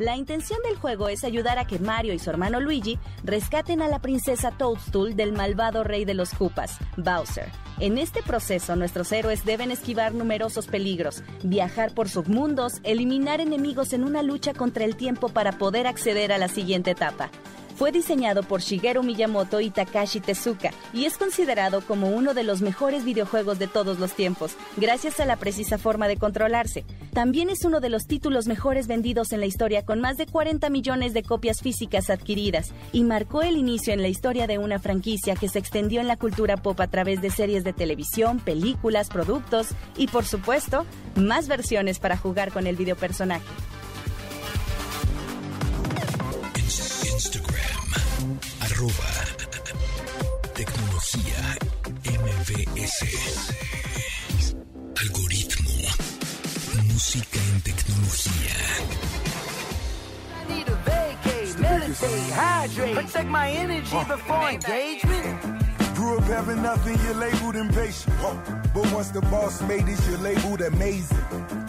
La 0.01 0.17
intención 0.17 0.59
del 0.63 0.77
juego 0.77 1.09
es 1.09 1.23
ayudar 1.23 1.59
a 1.59 1.67
que 1.67 1.77
Mario 1.77 2.13
y 2.15 2.17
su 2.17 2.31
hermano 2.31 2.59
Luigi 2.59 2.97
rescaten 3.23 3.83
a 3.83 3.87
la 3.87 3.99
princesa 3.99 4.49
Toadstool 4.49 5.15
del 5.15 5.31
malvado 5.31 5.83
rey 5.83 6.05
de 6.05 6.15
los 6.15 6.33
Koopas, 6.33 6.79
Bowser. 6.97 7.51
En 7.79 7.99
este 7.99 8.23
proceso, 8.23 8.75
nuestros 8.75 9.11
héroes 9.11 9.45
deben 9.45 9.69
esquivar 9.69 10.00
numerosos 10.09 10.67
peligros, 10.67 11.23
viajar 11.43 11.93
por 11.93 12.09
submundos, 12.09 12.79
eliminar 12.83 13.39
enemigos 13.39 13.93
en 13.93 14.03
una 14.03 14.23
lucha 14.23 14.53
contra 14.53 14.83
el 14.83 14.95
tiempo 14.95 15.29
para 15.29 15.53
poder 15.53 15.87
acceder 15.87 16.31
a 16.31 16.37
la 16.37 16.47
siguiente 16.47 16.91
etapa. 16.91 17.29
Fue 17.81 17.91
diseñado 17.91 18.43
por 18.43 18.61
Shigeru 18.61 19.01
Miyamoto 19.01 19.59
y 19.59 19.71
Takashi 19.71 20.19
Tezuka 20.19 20.69
y 20.93 21.05
es 21.05 21.17
considerado 21.17 21.81
como 21.81 22.09
uno 22.09 22.35
de 22.35 22.43
los 22.43 22.61
mejores 22.61 23.03
videojuegos 23.03 23.57
de 23.57 23.65
todos 23.65 23.97
los 23.97 24.13
tiempos, 24.13 24.55
gracias 24.77 25.19
a 25.19 25.25
la 25.25 25.35
precisa 25.35 25.79
forma 25.79 26.07
de 26.07 26.17
controlarse. 26.17 26.85
También 27.11 27.49
es 27.49 27.65
uno 27.65 27.79
de 27.79 27.89
los 27.89 28.05
títulos 28.05 28.45
mejores 28.45 28.85
vendidos 28.85 29.31
en 29.31 29.39
la 29.39 29.47
historia 29.47 29.83
con 29.83 29.99
más 29.99 30.17
de 30.17 30.27
40 30.27 30.69
millones 30.69 31.15
de 31.15 31.23
copias 31.23 31.61
físicas 31.61 32.11
adquiridas 32.11 32.71
y 32.93 33.03
marcó 33.03 33.41
el 33.41 33.57
inicio 33.57 33.93
en 33.93 34.03
la 34.03 34.09
historia 34.09 34.45
de 34.45 34.59
una 34.59 34.77
franquicia 34.77 35.33
que 35.33 35.49
se 35.49 35.57
extendió 35.57 36.01
en 36.01 36.07
la 36.07 36.17
cultura 36.17 36.57
pop 36.57 36.79
a 36.81 36.87
través 36.87 37.19
de 37.19 37.31
series 37.31 37.63
de 37.63 37.73
televisión, 37.73 38.37
películas, 38.41 39.09
productos 39.09 39.69
y 39.97 40.05
por 40.05 40.25
supuesto, 40.25 40.85
más 41.15 41.47
versiones 41.47 41.97
para 41.97 42.15
jugar 42.15 42.51
con 42.51 42.67
el 42.67 42.75
videopersonaje. 42.75 43.80
Arroba. 48.81 49.13
Tecnología. 50.55 51.57
MBS. 52.03 52.97
Algoritmo. 54.99 55.69
Música 56.85 57.39
en 57.53 57.61
tecnología. 57.61 58.55
need 60.49 60.65
to 60.65 60.75
vacate, 60.83 61.59
meditate, 61.59 62.31
hydrate, 62.33 62.95
protect 62.95 63.29
my 63.29 63.51
energy 63.51 64.03
before 64.07 64.49
engagement. 64.49 65.70
Grew 66.01 66.17
up 66.17 66.23
having 66.23 66.63
nothing, 66.63 66.97
you're 67.03 67.13
labeled 67.13 67.55
impatient. 67.55 68.15
But 68.73 68.91
once 68.91 69.11
the 69.11 69.21
boss 69.29 69.61
made 69.67 69.87
it, 69.87 69.99
you're 70.09 70.17
labeled 70.17 70.61
amazing. 70.61 71.17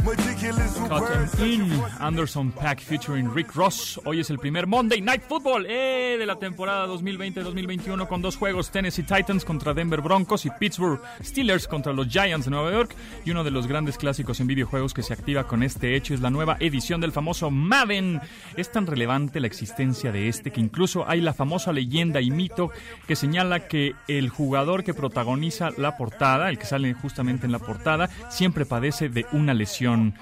Meticulous 0.04 0.80
with 0.80 0.88
Cotton 0.88 1.20
words. 1.20 1.40
In, 1.40 1.70
Anderson 2.00 2.50
Pack 2.50 2.80
featuring 2.80 3.28
Rick 3.28 3.54
Ross. 3.54 4.00
Hoy 4.04 4.20
es 4.20 4.30
el 4.30 4.38
primer 4.38 4.66
Monday 4.66 5.00
Night 5.00 5.22
Football 5.28 5.66
eh, 5.68 6.16
de 6.18 6.26
la 6.26 6.36
temporada 6.36 6.86
2020-2021 6.88 8.08
con 8.08 8.22
dos 8.22 8.36
juegos, 8.36 8.70
Tennessee 8.70 9.04
Titans 9.04 9.44
contra 9.44 9.74
Denver 9.74 10.00
Broncos 10.00 10.46
y 10.46 10.50
Pittsburgh 10.50 11.00
Steelers 11.22 11.68
contra 11.68 11.92
los 11.92 12.08
Giants 12.08 12.46
de 12.46 12.50
Nueva 12.50 12.72
York. 12.72 12.96
Y 13.24 13.30
uno 13.30 13.44
de 13.44 13.50
los 13.50 13.66
grandes 13.66 13.98
clásicos 13.98 14.40
en 14.40 14.46
videojuegos 14.46 14.94
que 14.94 15.02
se 15.02 15.12
activa 15.12 15.46
con 15.46 15.62
este 15.62 15.94
hecho 15.94 16.14
es 16.14 16.20
la 16.20 16.30
nueva 16.30 16.56
edición 16.58 17.02
del 17.02 17.12
famoso 17.12 17.50
Madden. 17.50 18.20
Es 18.56 18.72
tan 18.72 18.86
relevante 18.86 19.40
la 19.40 19.46
existencia 19.46 20.10
de 20.10 20.28
este 20.28 20.50
que 20.50 20.60
incluso 20.60 21.06
hay 21.06 21.20
la 21.20 21.34
famosa 21.34 21.72
leyenda 21.72 22.20
y 22.22 22.30
mito 22.30 22.70
que 23.06 23.14
señala 23.14 23.68
que 23.68 23.94
el 24.08 24.21
jugador 24.28 24.84
que 24.84 24.94
protagoniza 24.94 25.70
la 25.76 25.96
portada, 25.96 26.48
el 26.50 26.58
que 26.58 26.66
sale 26.66 26.92
justamente 26.94 27.46
en 27.46 27.52
la 27.52 27.58
portada, 27.58 28.08
siempre 28.30 28.64
padece 28.66 29.08
de 29.08 29.26
una 29.32 29.54
lesión 29.54 30.14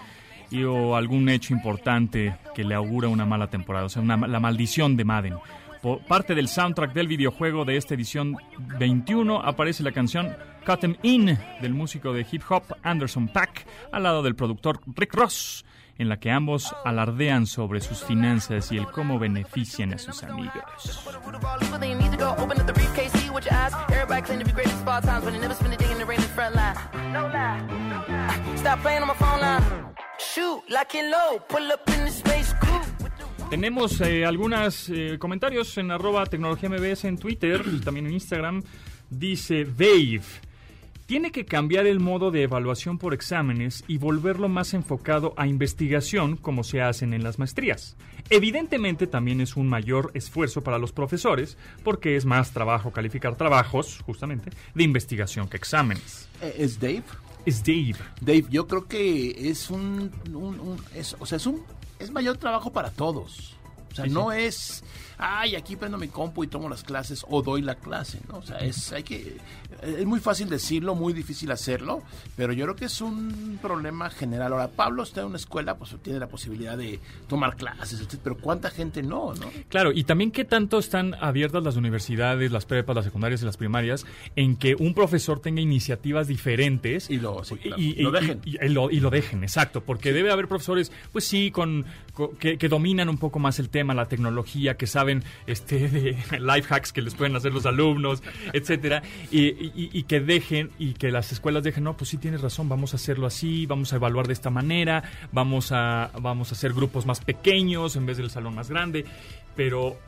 y, 0.50 0.64
o 0.64 0.96
algún 0.96 1.28
hecho 1.28 1.52
importante 1.54 2.36
que 2.54 2.64
le 2.64 2.74
augura 2.74 3.08
una 3.08 3.24
mala 3.26 3.48
temporada, 3.50 3.86
o 3.86 3.88
sea, 3.88 4.02
una- 4.02 4.16
la 4.26 4.40
maldición 4.40 4.96
de 4.96 5.04
Madden. 5.04 5.34
Por 5.82 6.00
parte 6.04 6.34
del 6.34 6.48
soundtrack 6.48 6.92
del 6.92 7.08
videojuego 7.08 7.64
de 7.64 7.76
esta 7.76 7.94
edición 7.94 8.36
21 8.78 9.40
aparece 9.40 9.82
la 9.82 9.92
canción 9.92 10.36
Cut 10.66 10.84
'em 10.84 10.96
In 11.02 11.38
del 11.62 11.72
músico 11.72 12.12
de 12.12 12.26
hip 12.30 12.42
hop 12.50 12.64
Anderson 12.82 13.28
Pack 13.28 13.64
al 13.92 14.02
lado 14.02 14.22
del 14.22 14.34
productor 14.34 14.80
Rick 14.94 15.14
Ross, 15.14 15.64
en 16.00 16.08
la 16.08 16.18
que 16.18 16.30
ambos 16.30 16.74
alardean 16.82 17.46
sobre 17.46 17.82
sus 17.82 18.02
finanzas 18.02 18.72
y 18.72 18.78
el 18.78 18.86
cómo 18.86 19.18
benefician 19.18 19.92
a 19.92 19.98
sus 19.98 20.22
amigos. 20.22 20.54
Tenemos 33.50 34.00
eh, 34.00 34.24
algunos 34.24 34.90
comentarios 35.18 35.76
en 35.76 35.90
arroba 35.90 36.24
tecnología 36.24 36.70
MBS 36.70 37.04
en 37.04 37.18
Twitter 37.18 37.62
y 37.70 37.80
también 37.80 38.06
en 38.06 38.14
Instagram. 38.14 38.62
Dice 39.10 39.66
Dave, 39.66 40.22
tiene 41.10 41.32
que 41.32 41.44
cambiar 41.44 41.88
el 41.88 41.98
modo 41.98 42.30
de 42.30 42.44
evaluación 42.44 42.96
por 42.96 43.14
exámenes 43.14 43.82
y 43.88 43.98
volverlo 43.98 44.48
más 44.48 44.74
enfocado 44.74 45.34
a 45.36 45.48
investigación 45.48 46.36
como 46.36 46.62
se 46.62 46.82
hacen 46.82 47.12
en 47.14 47.24
las 47.24 47.36
maestrías. 47.40 47.96
Evidentemente 48.30 49.08
también 49.08 49.40
es 49.40 49.56
un 49.56 49.66
mayor 49.66 50.12
esfuerzo 50.14 50.62
para 50.62 50.78
los 50.78 50.92
profesores 50.92 51.58
porque 51.82 52.14
es 52.14 52.26
más 52.26 52.52
trabajo 52.52 52.92
calificar 52.92 53.34
trabajos, 53.34 53.98
justamente, 54.06 54.50
de 54.72 54.84
investigación 54.84 55.48
que 55.48 55.56
exámenes. 55.56 56.28
Eh, 56.42 56.54
¿Es 56.58 56.78
Dave? 56.78 57.02
Es 57.44 57.58
Dave. 57.64 57.96
Dave, 58.20 58.44
yo 58.48 58.68
creo 58.68 58.86
que 58.86 59.50
es 59.50 59.68
un, 59.68 60.12
un- 60.32 60.60
un- 60.60 60.80
es, 60.94 61.16
o 61.18 61.26
sea, 61.26 61.38
es 61.38 61.46
un 61.46 61.60
es 61.98 62.12
mayor 62.12 62.36
trabajo 62.36 62.72
para 62.72 62.90
todos. 62.92 63.56
O 63.90 63.94
sea, 63.96 64.04
Sí, 64.04 64.10
sí. 64.10 64.14
no 64.14 64.30
es, 64.30 64.84
ay, 65.20 65.54
aquí 65.56 65.76
prendo 65.76 65.98
mi 65.98 66.08
compu 66.08 66.44
y 66.44 66.46
tomo 66.46 66.68
las 66.68 66.82
clases 66.84 67.24
o 67.28 67.42
doy 67.42 67.62
la 67.62 67.74
clase, 67.74 68.20
¿no? 68.28 68.38
O 68.38 68.42
sea, 68.42 68.58
es, 68.58 68.92
hay 68.92 69.02
que, 69.02 69.36
es 69.82 70.06
muy 70.06 70.20
fácil 70.20 70.48
decirlo, 70.48 70.94
muy 70.94 71.12
difícil 71.12 71.50
hacerlo, 71.50 72.02
pero 72.36 72.52
yo 72.52 72.64
creo 72.66 72.76
que 72.76 72.84
es 72.86 73.00
un 73.00 73.58
problema 73.60 74.08
general. 74.10 74.52
Ahora, 74.52 74.68
Pablo 74.68 75.02
está 75.02 75.20
en 75.22 75.26
una 75.26 75.36
escuela, 75.36 75.76
pues 75.76 75.94
tiene 76.02 76.18
la 76.18 76.28
posibilidad 76.28 76.78
de 76.78 77.00
tomar 77.28 77.56
clases, 77.56 78.06
pero 78.22 78.36
¿cuánta 78.36 78.70
gente 78.70 79.02
no, 79.02 79.34
no? 79.34 79.50
Claro, 79.68 79.90
y 79.92 80.04
también 80.04 80.30
qué 80.30 80.44
tanto 80.44 80.78
están 80.78 81.14
abiertas 81.20 81.62
las 81.64 81.76
universidades, 81.76 82.52
las 82.52 82.64
prepas, 82.66 82.94
las 82.96 83.04
secundarias 83.04 83.42
y 83.42 83.44
las 83.46 83.56
primarias 83.56 84.06
en 84.36 84.56
que 84.56 84.74
un 84.74 84.94
profesor 84.94 85.40
tenga 85.40 85.60
iniciativas 85.60 86.28
diferentes 86.28 87.10
Y 87.10 87.18
lo- 87.18 87.42
sí, 87.44 87.56
claro. 87.56 87.82
y, 87.82 87.94
Lo 88.02 88.10
dejen. 88.12 88.40
Y, 88.44 88.56
lo, 88.68 88.90
y 88.90 89.00
lo 89.00 89.10
dejen, 89.10 89.42
exacto, 89.42 89.82
porque 89.82 90.12
debe 90.12 90.30
haber 90.30 90.46
profesores, 90.48 90.92
pues 91.12 91.24
sí, 91.26 91.50
con, 91.50 91.84
con- 92.14 92.36
que, 92.36 92.56
que 92.56 92.68
dominan 92.68 93.08
un 93.08 93.18
poco 93.18 93.38
más 93.40 93.58
el 93.58 93.68
tema 93.68 93.80
tema, 93.80 93.94
la 93.94 94.08
tecnología, 94.08 94.76
que 94.76 94.86
saben 94.86 95.09
este 95.46 95.88
de 95.88 96.16
life 96.40 96.72
hacks 96.74 96.92
que 96.92 97.02
les 97.02 97.14
pueden 97.14 97.36
hacer 97.36 97.52
los 97.52 97.66
alumnos, 97.66 98.22
etcétera, 98.52 99.02
y, 99.30 100.02
que 100.04 100.20
dejen 100.20 100.70
y 100.78 100.94
que 100.94 101.10
las 101.10 101.32
escuelas 101.32 101.62
dejen, 101.62 101.84
no, 101.84 101.96
pues 101.96 102.10
sí 102.10 102.16
tienes 102.16 102.40
razón, 102.40 102.68
vamos 102.68 102.92
a 102.94 102.96
hacerlo 102.96 103.26
así, 103.26 103.66
vamos 103.66 103.92
a 103.92 103.96
evaluar 103.96 104.26
de 104.26 104.32
esta 104.32 104.50
manera, 104.50 105.02
vamos 105.32 105.72
a 105.72 106.10
vamos 106.20 106.50
a 106.52 106.54
hacer 106.54 106.72
grupos 106.72 107.06
más 107.06 107.20
pequeños 107.20 107.96
en 107.96 108.06
vez 108.06 108.16
del 108.16 108.30
salón 108.30 108.54
más 108.54 108.70
grande, 108.70 109.04
pero 109.54 109.98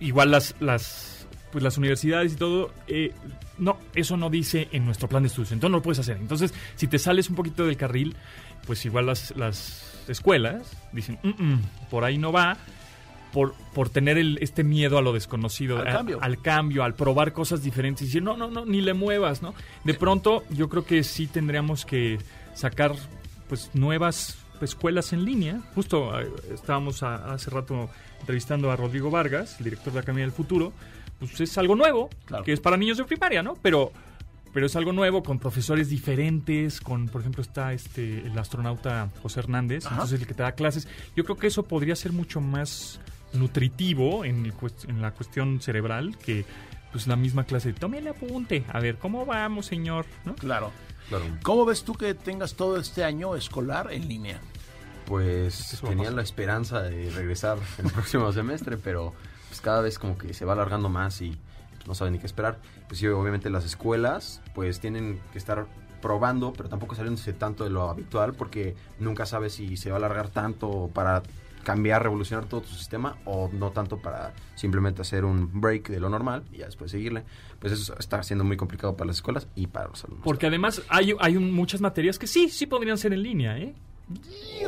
igual 0.00 0.30
las 0.30 0.54
las 0.60 1.26
pues 1.52 1.62
las 1.62 1.76
universidades 1.76 2.32
y 2.32 2.36
todo, 2.36 2.72
eh, 2.88 3.12
no, 3.58 3.76
eso 3.94 4.16
no 4.16 4.30
dice 4.30 4.68
en 4.72 4.86
nuestro 4.86 5.06
plan 5.06 5.22
de 5.22 5.28
estudios, 5.28 5.52
entonces 5.52 5.70
no 5.70 5.76
lo 5.76 5.82
puedes 5.82 5.98
hacer. 5.98 6.16
Entonces, 6.16 6.54
si 6.74 6.86
te 6.86 6.98
sales 6.98 7.28
un 7.28 7.36
poquito 7.36 7.66
del 7.66 7.76
carril, 7.76 8.16
pues 8.66 8.84
igual 8.86 9.06
las, 9.06 9.36
las 9.36 10.02
escuelas 10.08 10.76
dicen, 10.92 11.18
"Mm, 11.22 11.28
mm, 11.28 11.62
por 11.90 12.04
ahí 12.04 12.16
no 12.16 12.32
va, 12.32 12.56
por, 13.32 13.54
por 13.74 13.88
tener 13.88 14.18
el, 14.18 14.38
este 14.42 14.62
miedo 14.64 14.98
a 14.98 15.02
lo 15.02 15.12
desconocido, 15.12 15.78
Al 15.78 15.88
a- 15.88 15.92
cambio. 15.92 16.18
al 16.22 16.40
cambio, 16.42 16.84
al 16.84 16.94
probar 16.94 17.32
cosas 17.32 17.62
diferentes 17.62 18.02
y 18.02 18.06
decir, 18.06 18.22
no, 18.22 18.36
no, 18.36 18.50
no, 18.50 18.64
ni 18.66 18.80
le 18.80 18.94
muevas, 18.94 19.42
¿no? 19.42 19.54
De 19.84 19.94
pronto, 19.94 20.44
yo 20.50 20.68
creo 20.68 20.84
que 20.84 21.02
sí 21.02 21.26
tendríamos 21.26 21.84
que 21.86 22.18
sacar, 22.54 22.94
pues, 23.48 23.70
nuevas 23.74 24.38
escuelas 24.60 25.12
en 25.12 25.24
línea. 25.24 25.60
Justo 25.74 26.12
estábamos 26.54 27.02
a- 27.02 27.32
hace 27.32 27.50
rato 27.50 27.90
entrevistando 28.20 28.70
a 28.70 28.76
Rodrigo 28.76 29.10
Vargas, 29.10 29.56
el 29.58 29.64
director 29.64 29.92
de 29.92 29.96
la 29.96 30.00
Academia 30.02 30.24
del 30.24 30.32
Futuro. 30.32 30.72
Pues 31.18 31.40
es 31.40 31.56
algo 31.58 31.74
nuevo, 31.74 32.10
Claro. 32.26 32.44
que 32.44 32.52
es 32.52 32.60
para 32.60 32.76
niños 32.76 32.98
de 32.98 33.04
primaria, 33.04 33.42
¿no? 33.42 33.54
Pero 33.62 33.92
pero 34.54 34.66
es 34.66 34.76
algo 34.76 34.92
nuevo 34.92 35.22
con 35.22 35.38
profesores 35.38 35.88
diferentes, 35.88 36.80
con 36.82 37.08
por 37.08 37.22
ejemplo 37.22 37.40
está 37.42 37.72
este 37.72 38.18
el 38.26 38.38
astronauta 38.38 39.08
José 39.22 39.40
Hernández, 39.40 39.86
Ajá. 39.86 39.94
entonces 39.94 40.20
el 40.20 40.26
que 40.26 40.34
te 40.34 40.42
da 40.42 40.52
clases. 40.52 40.86
Yo 41.16 41.24
creo 41.24 41.38
que 41.38 41.46
eso 41.46 41.62
podría 41.62 41.96
ser 41.96 42.12
mucho 42.12 42.40
más 42.42 43.00
nutritivo 43.34 44.24
en, 44.24 44.46
el 44.46 44.54
en 44.88 45.02
la 45.02 45.12
cuestión 45.12 45.60
cerebral 45.60 46.16
que 46.18 46.44
pues 46.92 47.06
la 47.06 47.16
misma 47.16 47.44
clase. 47.44 47.72
Tome 47.72 47.98
el 47.98 48.08
apunte, 48.08 48.64
a 48.68 48.78
ver 48.78 48.98
cómo 48.98 49.24
vamos, 49.24 49.66
señor, 49.66 50.04
¿no? 50.24 50.34
Claro. 50.34 50.70
Claro. 51.08 51.24
¿Cómo 51.42 51.64
ves 51.64 51.82
tú 51.82 51.94
que 51.94 52.14
tengas 52.14 52.54
todo 52.54 52.78
este 52.78 53.04
año 53.04 53.34
escolar 53.34 53.92
en 53.92 54.08
línea? 54.08 54.40
Pues 55.06 55.72
Eso 55.72 55.88
tenía 55.88 56.10
la 56.10 56.22
esperanza 56.22 56.82
de 56.82 57.10
regresar 57.10 57.58
el 57.78 57.90
próximo 57.90 58.32
semestre, 58.32 58.76
pero 58.76 59.12
pues 59.48 59.60
cada 59.60 59.80
vez 59.80 59.98
como 59.98 60.16
que 60.16 60.32
se 60.32 60.44
va 60.44 60.52
alargando 60.52 60.88
más 60.88 61.20
y 61.20 61.36
no 61.86 61.94
saben 61.94 62.12
ni 62.12 62.18
qué 62.18 62.26
esperar. 62.26 62.58
Pues 62.86 63.00
sí, 63.00 63.06
obviamente 63.08 63.50
las 63.50 63.64
escuelas 63.64 64.40
pues 64.54 64.80
tienen 64.80 65.20
que 65.32 65.38
estar 65.38 65.66
probando, 66.00 66.52
pero 66.52 66.68
tampoco 66.68 66.94
saliéndose 66.94 67.32
tanto 67.32 67.64
de 67.64 67.70
lo 67.70 67.88
habitual 67.88 68.34
porque 68.34 68.76
nunca 68.98 69.26
sabes 69.26 69.54
si 69.54 69.76
se 69.76 69.90
va 69.90 69.96
a 69.96 69.98
alargar 69.98 70.28
tanto 70.28 70.90
para 70.92 71.22
cambiar, 71.64 72.02
revolucionar 72.02 72.46
todo 72.46 72.62
tu 72.62 72.68
sistema 72.70 73.16
o 73.24 73.48
no 73.52 73.70
tanto 73.70 73.98
para 73.98 74.32
simplemente 74.54 75.02
hacer 75.02 75.24
un 75.24 75.60
break 75.60 75.88
de 75.88 76.00
lo 76.00 76.08
normal 76.08 76.42
y 76.52 76.58
después 76.58 76.90
seguirle. 76.90 77.24
Pues 77.58 77.72
eso 77.72 77.94
está 77.98 78.22
siendo 78.22 78.44
muy 78.44 78.56
complicado 78.56 78.96
para 78.96 79.08
las 79.08 79.16
escuelas 79.16 79.46
y 79.54 79.66
para 79.68 79.88
los 79.88 80.04
alumnos. 80.04 80.24
Porque 80.24 80.46
además 80.46 80.82
hay, 80.88 81.14
hay 81.20 81.36
un- 81.36 81.52
muchas 81.52 81.80
materias 81.80 82.18
que 82.18 82.26
sí, 82.26 82.48
sí 82.48 82.66
podrían 82.66 82.98
ser 82.98 83.12
en 83.12 83.22
línea, 83.22 83.58
¿eh? 83.58 83.74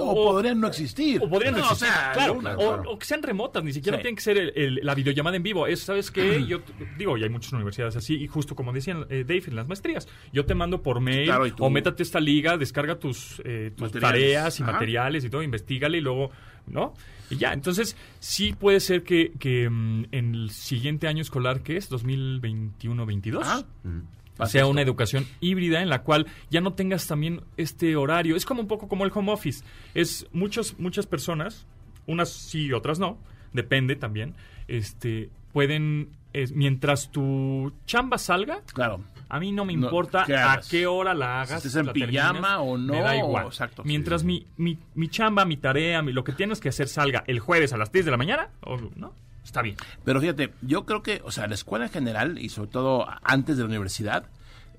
O, 0.00 0.14
podrían 0.14 0.60
no 0.60 0.66
existir. 0.68 1.22
O 1.22 1.28
podrían 1.28 1.54
no 1.54 1.60
No, 1.60 1.64
existir, 1.66 1.88
o 1.88 1.92
sea, 1.92 2.12
claro, 2.12 2.32
una- 2.34 2.52
o, 2.54 2.56
claro. 2.56 2.90
o 2.90 2.98
que 2.98 3.06
sean 3.06 3.22
remotas, 3.22 3.62
ni 3.62 3.72
siquiera 3.72 3.98
Sí. 3.98 4.02
tiene 4.02 4.14
que 4.16 4.22
ser 4.22 4.36
el- 4.38 4.52
el- 4.56 4.80
la 4.82 4.94
videollamada 4.94 5.36
en 5.36 5.42
vivo. 5.42 5.66
Es, 5.66 5.80
¿sabes 5.80 6.10
qué? 6.10 6.44
Yo 6.46 6.60
digo, 6.98 7.16
y 7.16 7.22
hay 7.22 7.28
muchas 7.30 7.52
universidades 7.52 7.96
así, 7.96 8.14
y 8.14 8.26
justo 8.26 8.54
como 8.56 8.72
decían 8.72 9.06
eh, 9.10 9.24
Dave 9.26 9.44
en 9.46 9.56
las 9.56 9.68
maestrías, 9.68 10.08
yo 10.32 10.44
te 10.44 10.54
mando 10.54 10.82
por 10.82 11.00
mail, 11.00 11.26
Claro, 11.26 11.46
o 11.60 11.70
métate 11.70 12.02
esta 12.02 12.20
liga, 12.20 12.56
descarga 12.56 12.98
tus, 12.98 13.40
eh, 13.44 13.72
tus 13.76 13.92
tareas 13.92 14.58
y 14.60 14.62
Ajá. 14.62 14.72
materiales 14.72 15.24
y 15.24 15.30
todo, 15.30 15.42
investigale 15.42 15.98
y 15.98 16.00
luego, 16.00 16.30
¿no? 16.66 16.94
Y 17.30 17.36
ya, 17.36 17.52
entonces 17.52 17.96
sí 18.20 18.52
puede 18.52 18.80
ser 18.80 19.02
que, 19.02 19.32
que 19.38 19.68
mm, 19.70 20.06
en 20.12 20.34
el 20.34 20.50
siguiente 20.50 21.08
año 21.08 21.22
escolar, 21.22 21.62
que 21.62 21.76
es 21.76 21.88
2021-22, 21.88 23.42
Ah, 23.46 23.64
Mm. 23.82 24.00
pasa 24.00 24.23
sea 24.46 24.66
una 24.66 24.82
educación 24.82 25.26
híbrida 25.40 25.80
en 25.82 25.88
la 25.88 26.02
cual 26.02 26.26
ya 26.50 26.60
no 26.60 26.72
tengas 26.74 27.06
también 27.06 27.42
este 27.56 27.96
horario. 27.96 28.36
Es 28.36 28.44
como 28.44 28.60
un 28.62 28.68
poco 28.68 28.88
como 28.88 29.04
el 29.04 29.12
home 29.14 29.32
office. 29.32 29.64
Es 29.94 30.26
muchos, 30.32 30.78
muchas 30.78 31.06
personas, 31.06 31.66
unas 32.06 32.30
sí 32.30 32.66
y 32.66 32.72
otras 32.72 32.98
no, 32.98 33.18
depende 33.52 33.96
también, 33.96 34.34
este, 34.68 35.30
pueden, 35.52 36.10
es- 36.32 36.52
mientras 36.52 37.10
tu 37.12 37.72
chamba 37.86 38.18
salga, 38.18 38.60
Claro. 38.72 39.00
a 39.28 39.38
mí 39.38 39.52
no 39.52 39.64
me 39.64 39.74
No, 39.76 39.84
importa 39.84 40.24
¿qué 40.26 40.36
a 40.36 40.60
qué 40.68 40.86
hora 40.86 41.14
la 41.14 41.40
hagas. 41.42 41.62
Si 41.62 41.68
estés 41.68 41.76
en 41.86 41.92
pijama 41.92 42.60
o 42.60 42.76
no, 42.76 42.92
Me 42.92 43.00
da 43.00 43.16
igual. 43.16 43.46
exacto, 43.46 43.82
Mientras 43.84 44.22
sí. 44.22 44.26
mi, 44.26 44.46
mi, 44.56 44.78
mi 44.94 45.08
chamba, 45.08 45.44
mi 45.44 45.56
tarea, 45.56 46.02
mi- 46.02 46.12
lo 46.12 46.24
que 46.24 46.32
tienes 46.32 46.60
que 46.60 46.70
hacer 46.70 46.88
salga 46.88 47.22
el 47.28 47.38
jueves 47.38 47.72
a 47.72 47.76
las 47.76 47.92
10 47.92 48.04
de 48.04 48.10
la 48.10 48.16
mañana, 48.16 48.50
o, 48.62 48.76
¿no? 48.96 49.14
Está 49.44 49.62
bien. 49.62 49.76
Pero 50.04 50.20
fíjate, 50.20 50.52
yo 50.62 50.84
creo 50.86 51.02
que, 51.02 51.20
o 51.24 51.30
sea, 51.30 51.46
la 51.46 51.54
escuela 51.54 51.84
en 51.86 51.92
general 51.92 52.38
y 52.38 52.48
sobre 52.48 52.70
todo 52.70 53.06
antes 53.22 53.56
de 53.56 53.62
la 53.62 53.68
universidad 53.68 54.24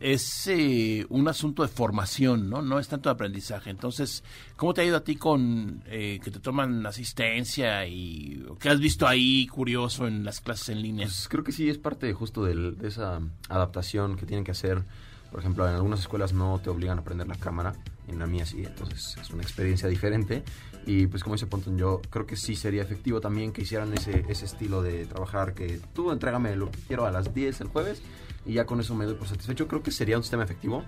es 0.01 0.47
eh, 0.47 1.05
un 1.09 1.27
asunto 1.29 1.61
de 1.63 1.69
formación, 1.69 2.49
¿no? 2.49 2.61
No 2.61 2.79
es 2.79 2.87
tanto 2.89 3.07
de 3.07 3.13
aprendizaje. 3.13 3.69
Entonces, 3.69 4.23
¿cómo 4.57 4.73
te 4.73 4.81
ha 4.81 4.83
ido 4.83 4.97
a 4.97 5.03
ti 5.05 5.15
con 5.15 5.81
eh, 5.85 6.19
que 6.21 6.31
te 6.31 6.39
toman 6.41 6.85
asistencia 6.85 7.87
y 7.87 8.45
qué 8.59 8.69
has 8.69 8.79
visto 8.79 9.07
ahí 9.07 9.47
curioso 9.47 10.05
en 10.07 10.25
las 10.25 10.41
clases 10.41 10.69
en 10.69 10.81
línea? 10.81 11.05
Pues 11.07 11.27
creo 11.29 11.43
que 11.45 11.53
sí 11.53 11.69
es 11.69 11.77
parte 11.77 12.11
justo 12.13 12.43
del- 12.43 12.77
de 12.77 12.89
esa 12.89 13.21
adaptación 13.47 14.17
que 14.17 14.25
tienen 14.25 14.43
que 14.43 14.51
hacer. 14.51 14.83
Por 15.31 15.39
ejemplo, 15.39 15.67
en 15.67 15.75
algunas 15.75 16.01
escuelas 16.01 16.33
no 16.33 16.59
te 16.59 16.69
obligan 16.69 16.99
a 16.99 17.03
prender 17.03 17.27
la 17.27 17.35
cámara, 17.35 17.73
en 18.07 18.19
la 18.19 18.25
mía 18.27 18.45
sí, 18.45 18.63
entonces 18.65 19.15
es 19.19 19.29
una 19.31 19.43
experiencia 19.43 19.87
diferente. 19.89 20.43
Y 20.85 21.07
pues 21.07 21.23
como 21.23 21.35
dice 21.35 21.47
Ponton, 21.47 21.77
yo 21.77 22.01
creo 22.09 22.27
que 22.27 22.35
sí 22.35 22.55
sería 22.55 22.83
efectivo 22.83 23.19
también 23.19 23.51
que 23.51 23.63
hicieran 23.63 23.93
ese, 23.93 24.23
ese 24.29 24.45
estilo 24.45 24.83
de 24.83 25.05
trabajar, 25.05 25.53
que 25.53 25.79
tú 25.93 26.11
entrégame 26.11 26.55
lo 26.55 26.69
que 26.69 26.79
quiero 26.87 27.05
a 27.05 27.11
las 27.11 27.33
10 27.33 27.61
el 27.61 27.67
jueves 27.69 28.01
y 28.45 28.53
ya 28.53 28.65
con 28.65 28.79
eso 28.79 28.93
me 28.93 29.05
doy 29.05 29.15
por 29.15 29.27
satisfecho. 29.27 29.67
Creo 29.67 29.81
que 29.81 29.91
sería 29.91 30.17
un 30.17 30.23
sistema 30.23 30.43
efectivo. 30.43 30.83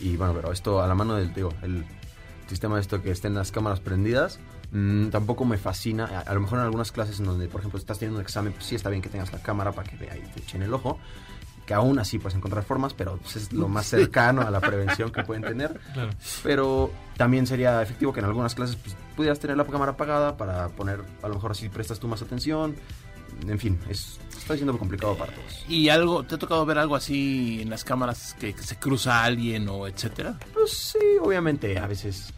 Y 0.00 0.16
bueno, 0.16 0.34
pero 0.34 0.52
esto 0.52 0.82
a 0.82 0.86
la 0.86 0.94
mano 0.94 1.14
del, 1.14 1.32
digo, 1.32 1.50
el 1.62 1.84
sistema 2.46 2.74
de 2.74 2.82
esto 2.82 3.00
que 3.00 3.10
estén 3.10 3.34
las 3.34 3.52
cámaras 3.52 3.80
prendidas, 3.80 4.38
mm, 4.72 5.08
tampoco 5.08 5.46
me 5.46 5.56
fascina. 5.56 6.04
A, 6.04 6.20
a 6.20 6.34
lo 6.34 6.40
mejor 6.40 6.58
en 6.58 6.64
algunas 6.64 6.92
clases 6.92 7.20
en 7.20 7.26
donde, 7.26 7.48
por 7.48 7.60
ejemplo, 7.60 7.78
estás 7.78 7.98
teniendo 7.98 8.18
un 8.18 8.22
examen, 8.22 8.52
pues 8.52 8.66
sí 8.66 8.74
está 8.74 8.90
bien 8.90 9.00
que 9.00 9.08
tengas 9.08 9.32
la 9.32 9.40
cámara 9.40 9.72
para 9.72 9.88
que 9.88 9.96
vea 9.96 10.16
y 10.16 10.20
te 10.20 10.40
echen 10.40 10.62
el 10.62 10.74
ojo. 10.74 10.98
Que 11.66 11.74
aún 11.74 11.98
así 11.98 12.18
puedes 12.18 12.36
encontrar 12.36 12.62
formas, 12.64 12.92
pero 12.92 13.16
pues, 13.18 13.36
es 13.36 13.52
lo 13.52 13.68
más 13.68 13.86
cercano 13.86 14.42
a 14.42 14.50
la 14.50 14.60
prevención 14.60 15.10
que 15.10 15.22
pueden 15.22 15.42
tener. 15.42 15.80
Claro. 15.94 16.10
Pero 16.42 16.90
también 17.16 17.46
sería 17.46 17.80
efectivo 17.80 18.12
que 18.12 18.20
en 18.20 18.26
algunas 18.26 18.54
clases 18.54 18.76
pues, 18.76 18.96
pudieras 19.16 19.38
tener 19.38 19.56
la 19.56 19.64
cámara 19.64 19.92
apagada 19.92 20.36
para 20.36 20.68
poner, 20.70 21.00
a 21.22 21.28
lo 21.28 21.34
mejor 21.34 21.52
así 21.52 21.68
prestas 21.68 22.00
tú 22.00 22.08
más 22.08 22.20
atención. 22.20 22.74
En 23.46 23.58
fin, 23.58 23.78
es, 23.88 24.18
está 24.36 24.54
siendo 24.54 24.76
complicado 24.78 25.16
para 25.16 25.32
todos. 25.32 25.64
¿Y 25.68 25.88
algo, 25.88 26.22
te 26.24 26.34
ha 26.34 26.38
tocado 26.38 26.64
ver 26.66 26.78
algo 26.78 26.96
así 26.96 27.62
en 27.62 27.70
las 27.70 27.84
cámaras 27.84 28.34
que, 28.38 28.54
que 28.54 28.62
se 28.62 28.76
cruza 28.76 29.24
alguien 29.24 29.68
o 29.68 29.86
etcétera? 29.86 30.38
Pues 30.52 30.72
sí, 30.72 30.98
obviamente, 31.20 31.78
a 31.78 31.86
veces 31.86 32.32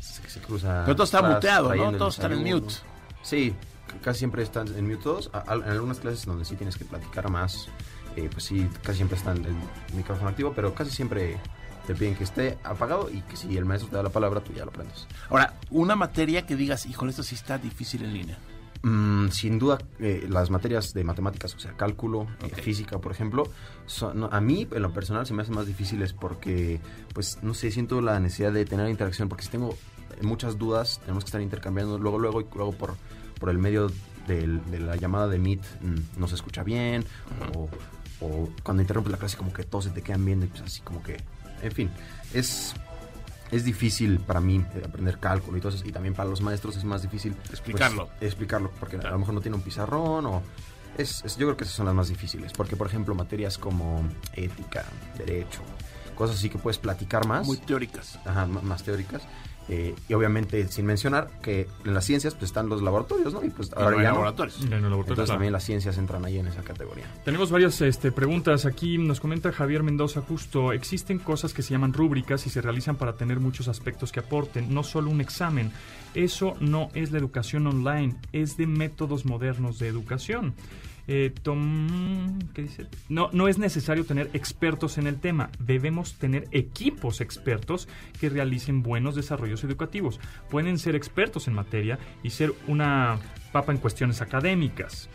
se, 0.00 0.28
se 0.28 0.40
cruza. 0.40 0.82
Pero 0.84 0.96
todo 0.96 1.04
está 1.04 1.18
atrás, 1.18 1.34
muteado, 1.34 1.74
¿no? 1.74 1.92
Todos 1.96 2.16
están 2.16 2.32
en 2.32 2.44
mute. 2.44 2.74
Sí, 3.22 3.54
casi 4.02 4.20
siempre 4.20 4.42
están 4.42 4.68
en 4.68 4.88
mute 4.88 5.02
todos. 5.02 5.30
En 5.46 5.62
algunas 5.64 6.00
clases 6.00 6.24
donde 6.26 6.44
sí 6.44 6.56
tienes 6.56 6.76
que 6.76 6.84
platicar 6.84 7.30
más, 7.30 7.68
eh, 8.16 8.28
pues 8.30 8.44
sí, 8.44 8.68
casi 8.82 8.96
siempre 8.98 9.16
está 9.18 9.32
el 9.32 9.44
micrófono 9.94 10.28
activo, 10.30 10.52
pero 10.54 10.74
casi 10.74 10.90
siempre 10.90 11.36
te 11.86 11.94
piden 11.94 12.14
que 12.14 12.24
esté 12.24 12.58
apagado 12.62 13.10
y 13.10 13.20
que 13.22 13.36
si 13.36 13.56
el 13.56 13.64
maestro 13.64 13.90
te 13.90 13.96
da 13.96 14.02
la 14.02 14.10
palabra, 14.10 14.40
tú 14.40 14.52
ya 14.52 14.64
lo 14.64 14.70
prendes. 14.70 15.06
Ahora, 15.28 15.54
una 15.70 15.96
materia 15.96 16.46
que 16.46 16.56
digas, 16.56 16.86
híjole, 16.86 17.10
esto 17.10 17.22
sí 17.22 17.34
está 17.34 17.58
difícil 17.58 18.04
en 18.04 18.12
línea. 18.14 18.38
Mm, 18.82 19.28
sin 19.28 19.58
duda, 19.58 19.78
eh, 19.98 20.26
las 20.28 20.48
materias 20.50 20.94
de 20.94 21.04
matemáticas, 21.04 21.54
o 21.54 21.58
sea, 21.58 21.72
cálculo, 21.76 22.26
eh, 22.42 22.48
física, 22.62 22.98
por 22.98 23.12
ejemplo, 23.12 23.44
son- 23.86 24.20
no, 24.20 24.26
a 24.32 24.40
mí, 24.40 24.66
en 24.70 24.82
lo 24.82 24.92
personal, 24.92 25.26
se 25.26 25.34
me 25.34 25.42
hacen 25.42 25.54
más 25.54 25.66
difíciles 25.66 26.12
porque, 26.14 26.80
pues, 27.12 27.38
no 27.42 27.52
sé, 27.52 27.70
siento 27.70 28.00
la 28.00 28.18
necesidad 28.20 28.52
de 28.52 28.64
tener 28.64 28.88
interacción, 28.88 29.28
porque 29.28 29.44
si 29.44 29.50
tengo 29.50 29.76
muchas 30.22 30.56
dudas, 30.58 30.98
tenemos 31.00 31.24
que 31.24 31.28
estar 31.28 31.40
intercambiando 31.42 31.98
luego, 31.98 32.18
luego, 32.18 32.40
y 32.40 32.46
luego 32.54 32.72
por, 32.72 32.94
por 33.38 33.50
el 33.50 33.58
medio 33.58 33.90
del- 34.26 34.64
de 34.70 34.80
la 34.80 34.96
llamada 34.96 35.28
de 35.28 35.38
Meet 35.38 35.60
mm, 35.82 36.18
no 36.20 36.28
se 36.28 36.34
escucha 36.36 36.62
bien, 36.62 37.04
o, 37.56 37.68
o 38.20 38.48
cuando 38.62 38.82
interrumpes 38.82 39.10
la 39.12 39.18
clase 39.18 39.36
como 39.36 39.52
que 39.52 39.64
todos 39.64 39.84
se 39.84 39.90
te 39.90 40.02
quedan 40.02 40.24
viendo 40.24 40.46
y 40.46 40.48
pues 40.48 40.62
así 40.62 40.80
como 40.82 41.02
que, 41.02 41.16
en 41.62 41.72
fin, 41.72 41.90
es... 42.34 42.74
Es 43.50 43.64
difícil 43.64 44.20
para 44.20 44.40
mí 44.40 44.64
eh, 44.76 44.82
aprender 44.86 45.18
cálculo 45.18 45.58
y 45.58 45.60
todo 45.60 45.74
eso, 45.74 45.84
y 45.84 45.90
también 45.90 46.14
para 46.14 46.28
los 46.30 46.40
maestros 46.40 46.76
es 46.76 46.84
más 46.84 47.02
difícil 47.02 47.32
pues, 47.32 47.50
Explicarlo. 47.50 48.08
explicarlo, 48.20 48.70
porque 48.78 48.96
a 48.96 49.10
lo 49.10 49.18
mejor 49.18 49.34
no 49.34 49.40
tiene 49.40 49.56
un 49.56 49.62
pizarrón 49.64 50.24
o... 50.26 50.40
Es, 50.96 51.24
es- 51.24 51.36
yo 51.36 51.46
creo 51.48 51.56
que 51.56 51.64
esas 51.64 51.74
son 51.74 51.86
las 51.86 51.94
más 51.96 52.08
difíciles, 52.08 52.52
porque 52.52 52.76
por 52.76 52.86
ejemplo 52.86 53.12
materias 53.16 53.58
como 53.58 54.04
ética, 54.34 54.84
derecho, 55.18 55.62
cosas 56.14 56.36
así 56.36 56.48
que 56.48 56.58
puedes 56.58 56.78
platicar 56.78 57.26
más, 57.26 57.44
Muy 57.44 57.56
teóricas. 57.56 58.20
ajá, 58.24 58.46
más 58.46 58.84
teóricas, 58.84 59.22
Eh, 59.72 59.94
y 60.08 60.14
obviamente, 60.14 60.66
sin 60.66 60.84
mencionar 60.84 61.30
que 61.42 61.68
en 61.84 61.94
las 61.94 62.04
ciencias 62.04 62.34
pues 62.34 62.50
están 62.50 62.68
los 62.68 62.82
laboratorios, 62.82 63.32
¿no? 63.32 63.44
Y 63.44 63.50
pues 63.50 63.72
ahora 63.74 63.98
hay 63.98 64.02
ya 64.02 64.08
no. 64.08 64.16
laboratorios. 64.16 64.56
En 64.58 64.64
el 64.64 64.82
laboratorio, 64.82 65.00
Entonces 65.00 65.24
claro. 65.26 65.32
también 65.34 65.52
las 65.52 65.62
ciencias 65.62 65.96
entran 65.96 66.24
ahí 66.24 66.38
en 66.38 66.48
esa 66.48 66.62
categoría. 66.62 67.04
Tenemos 67.24 67.52
varias 67.52 67.80
este, 67.80 68.10
preguntas. 68.10 68.66
Aquí 68.66 68.98
nos 68.98 69.20
comenta 69.20 69.52
Javier 69.52 69.84
Mendoza 69.84 70.22
justo. 70.22 70.72
Existen 70.72 71.20
cosas 71.20 71.54
que 71.54 71.62
se 71.62 71.70
llaman 71.70 71.92
rúbricas 71.92 72.44
y 72.48 72.50
se 72.50 72.60
realizan 72.60 72.96
para 72.96 73.12
tener 73.12 73.38
muchos 73.38 73.68
aspectos 73.68 74.10
que 74.10 74.18
aporten, 74.18 74.74
no 74.74 74.82
solo 74.82 75.08
un 75.08 75.20
examen. 75.20 75.70
Eso 76.14 76.56
no 76.58 76.88
es 76.94 77.12
la 77.12 77.18
educación 77.18 77.68
online, 77.68 78.16
es 78.32 78.56
de 78.56 78.66
métodos 78.66 79.24
modernos 79.24 79.78
de 79.78 79.86
educación. 79.86 80.54
Eh, 81.12 81.32
tom- 81.42 82.38
¿qué 82.54 82.62
dice? 82.62 82.86
No, 83.08 83.30
no 83.32 83.48
es 83.48 83.58
necesario 83.58 84.04
tener 84.04 84.30
expertos 84.32 84.96
en 84.96 85.08
el 85.08 85.18
tema, 85.18 85.50
debemos 85.58 86.14
tener 86.14 86.46
equipos 86.52 87.20
expertos 87.20 87.88
que 88.20 88.28
realicen 88.28 88.84
buenos 88.84 89.16
desarrollos 89.16 89.64
educativos. 89.64 90.20
Pueden 90.50 90.78
ser 90.78 90.94
expertos 90.94 91.48
en 91.48 91.54
materia 91.54 91.98
y 92.22 92.30
ser 92.30 92.52
una 92.68 93.18
papa 93.52 93.72
en 93.72 93.78
cuestiones 93.78 94.20
académicas. 94.20 95.08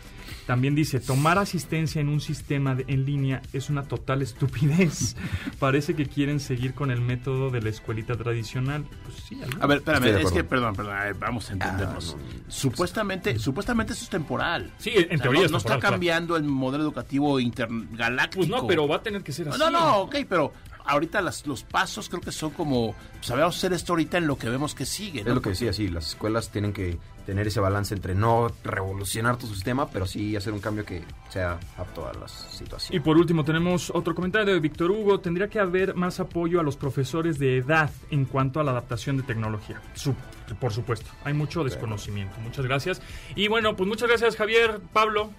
También 0.46 0.76
dice, 0.76 1.00
tomar 1.00 1.38
asistencia 1.38 2.00
en 2.00 2.08
un 2.08 2.20
sistema 2.20 2.76
de- 2.76 2.84
en 2.86 3.04
línea 3.04 3.42
es 3.52 3.68
una 3.68 3.82
total 3.82 4.22
estupidez. 4.22 5.16
Parece 5.58 5.94
que 5.96 6.06
quieren 6.06 6.38
seguir 6.38 6.72
con 6.74 6.92
el 6.92 7.00
método 7.00 7.50
de 7.50 7.60
la 7.62 7.68
escuelita 7.70 8.16
tradicional. 8.16 8.84
Pues 9.04 9.16
sí, 9.28 9.40
algo. 9.42 9.60
A 9.62 9.66
ver, 9.66 9.78
espérame, 9.78 10.06
es 10.20 10.30
que, 10.30 10.44
perdón, 10.44 10.74
perdón, 10.76 10.96
a 10.96 11.04
ver, 11.04 11.14
vamos 11.14 11.50
a 11.50 11.54
entendernos. 11.54 12.16
supuestamente, 12.48 13.38
supuestamente 13.40 13.92
eso 13.92 14.04
es 14.04 14.10
temporal. 14.10 14.72
Sí, 14.78 14.90
en 14.94 15.04
O 15.04 15.08
sea, 15.08 15.18
teoría 15.18 15.40
no, 15.40 15.46
es 15.46 15.52
no 15.52 15.58
temporal, 15.58 15.58
está 15.58 15.78
claro. 15.80 15.92
cambiando 15.94 16.36
el 16.36 16.44
modelo 16.44 16.84
educativo 16.84 17.40
intergaláctico. 17.40 18.38
Pues 18.46 18.48
no, 18.48 18.66
pero 18.68 18.86
va 18.86 18.96
a 18.96 19.02
tener 19.02 19.22
que 19.22 19.32
ser 19.32 19.48
así. 19.48 19.58
No, 19.58 19.68
no, 19.70 19.96
ok, 20.02 20.16
pero 20.28 20.52
ahorita 20.84 21.20
las, 21.22 21.44
los 21.46 21.64
pasos 21.64 22.08
creo 22.08 22.20
que 22.20 22.30
son 22.32 22.50
como, 22.50 22.94
sabemos 23.20 23.56
hacer 23.56 23.72
esto 23.72 23.94
ahorita 23.94 24.18
en 24.18 24.28
lo 24.28 24.38
que 24.38 24.48
vemos 24.48 24.74
que 24.76 24.86
sigue. 24.86 25.20
Es 25.20 25.26
lo 25.26 25.42
que 25.42 25.50
decía, 25.50 25.72
sí, 25.72 25.88
las 25.88 26.08
escuelas 26.08 26.50
tienen 26.50 26.72
que 26.72 26.98
tener 27.26 27.46
ese 27.48 27.58
balance 27.60 27.92
entre 27.92 28.14
no 28.14 28.46
revolucionar 28.64 29.36
tu 29.36 29.46
sistema, 29.48 29.90
pero 29.90 30.06
sí 30.06 30.36
hacer 30.36 30.52
un 30.52 30.60
cambio 30.60 30.84
que 30.84 31.02
sea 31.28 31.58
apto 31.76 32.08
a 32.08 32.14
las 32.14 32.48
Y 32.54 32.58
situaciones. 32.58 33.02
por 33.04 33.16
último 33.18 33.44
tenemos 33.44 33.90
otro 33.94 34.14
comentario 34.14 34.54
de 34.54 34.60
Víctor 34.60 34.90
Hugo. 34.92 35.18
Tendría 35.20 35.48
que 35.48 35.58
haber 35.58 35.94
más 35.96 36.20
apoyo 36.20 36.60
a 36.60 36.62
los 36.62 36.76
profesores 36.76 37.38
de 37.38 37.58
edad 37.58 37.90
en 38.10 38.24
cuanto 38.26 38.60
a 38.60 38.64
la 38.64 38.70
adaptación 38.70 39.16
de 39.16 39.24
tecnología. 39.24 39.82
Su- 39.94 40.14
por 40.60 40.72
supuesto, 40.72 41.10
hay 41.24 41.34
mucho 41.34 41.64
desconocimiento. 41.64 42.38
Muchas 42.40 42.64
gracias. 42.64 43.02
Y 43.34 43.48
bueno, 43.48 43.74
pues 43.74 43.88
muchas 43.88 44.08
gracias 44.08 44.36
Javier, 44.36 44.80
Pablo. 44.92 45.30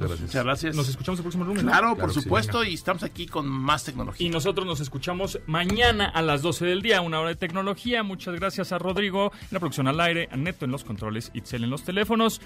Muchas 0.00 0.08
gracias. 0.08 0.20
Muchas 0.28 0.44
gracias. 0.44 0.76
Nos 0.76 0.88
escuchamos 0.88 1.18
el 1.18 1.22
próximo 1.24 1.44
lunes. 1.44 1.62
Claro, 1.62 1.94
Claro 1.94 1.96
por 1.96 2.12
sí. 2.14 2.20
supuesto, 2.22 2.64
y 2.64 2.74
estamos 2.74 3.02
aquí 3.02 3.26
con 3.26 3.46
más 3.46 3.84
tecnología. 3.84 4.26
Y 4.26 4.30
nosotros 4.30 4.66
nos 4.66 4.80
escuchamos 4.80 5.38
mañana 5.46 6.06
a 6.08 6.22
las 6.22 6.42
12 6.42 6.64
del 6.66 6.82
día, 6.82 7.00
una 7.00 7.20
hora 7.20 7.30
de 7.30 7.36
tecnología. 7.36 8.02
Muchas 8.02 8.34
gracias 8.34 8.72
a 8.72 8.78
Rodrigo 8.78 9.32
en 9.40 9.48
la 9.50 9.58
producción 9.60 9.88
al 9.88 10.00
aire, 10.00 10.28
a 10.30 10.36
Neto 10.36 10.64
en 10.64 10.70
los 10.72 10.84
controles, 10.84 11.30
Itzel 11.34 11.64
en 11.64 11.70
los 11.70 11.82
teléfonos. 11.82 12.40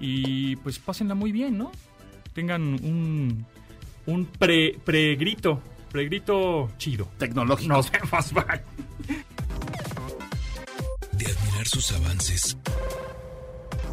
Y 0.00 0.56
pues 0.56 0.78
pásenla 0.78 1.14
muy 1.14 1.32
bien, 1.32 1.56
¿no? 1.58 1.72
Tengan 2.34 2.62
un, 2.62 3.46
un 4.06 4.26
pre, 4.26 4.78
pregrito, 4.84 5.60
pregrito 5.90 6.70
chido. 6.78 7.08
Tecnológico. 7.18 7.72
Nos 7.72 7.90
vemos, 7.90 8.32
bye. 8.32 8.62
De 11.12 11.26
admirar 11.26 11.66
sus 11.66 11.92
avances, 11.92 12.56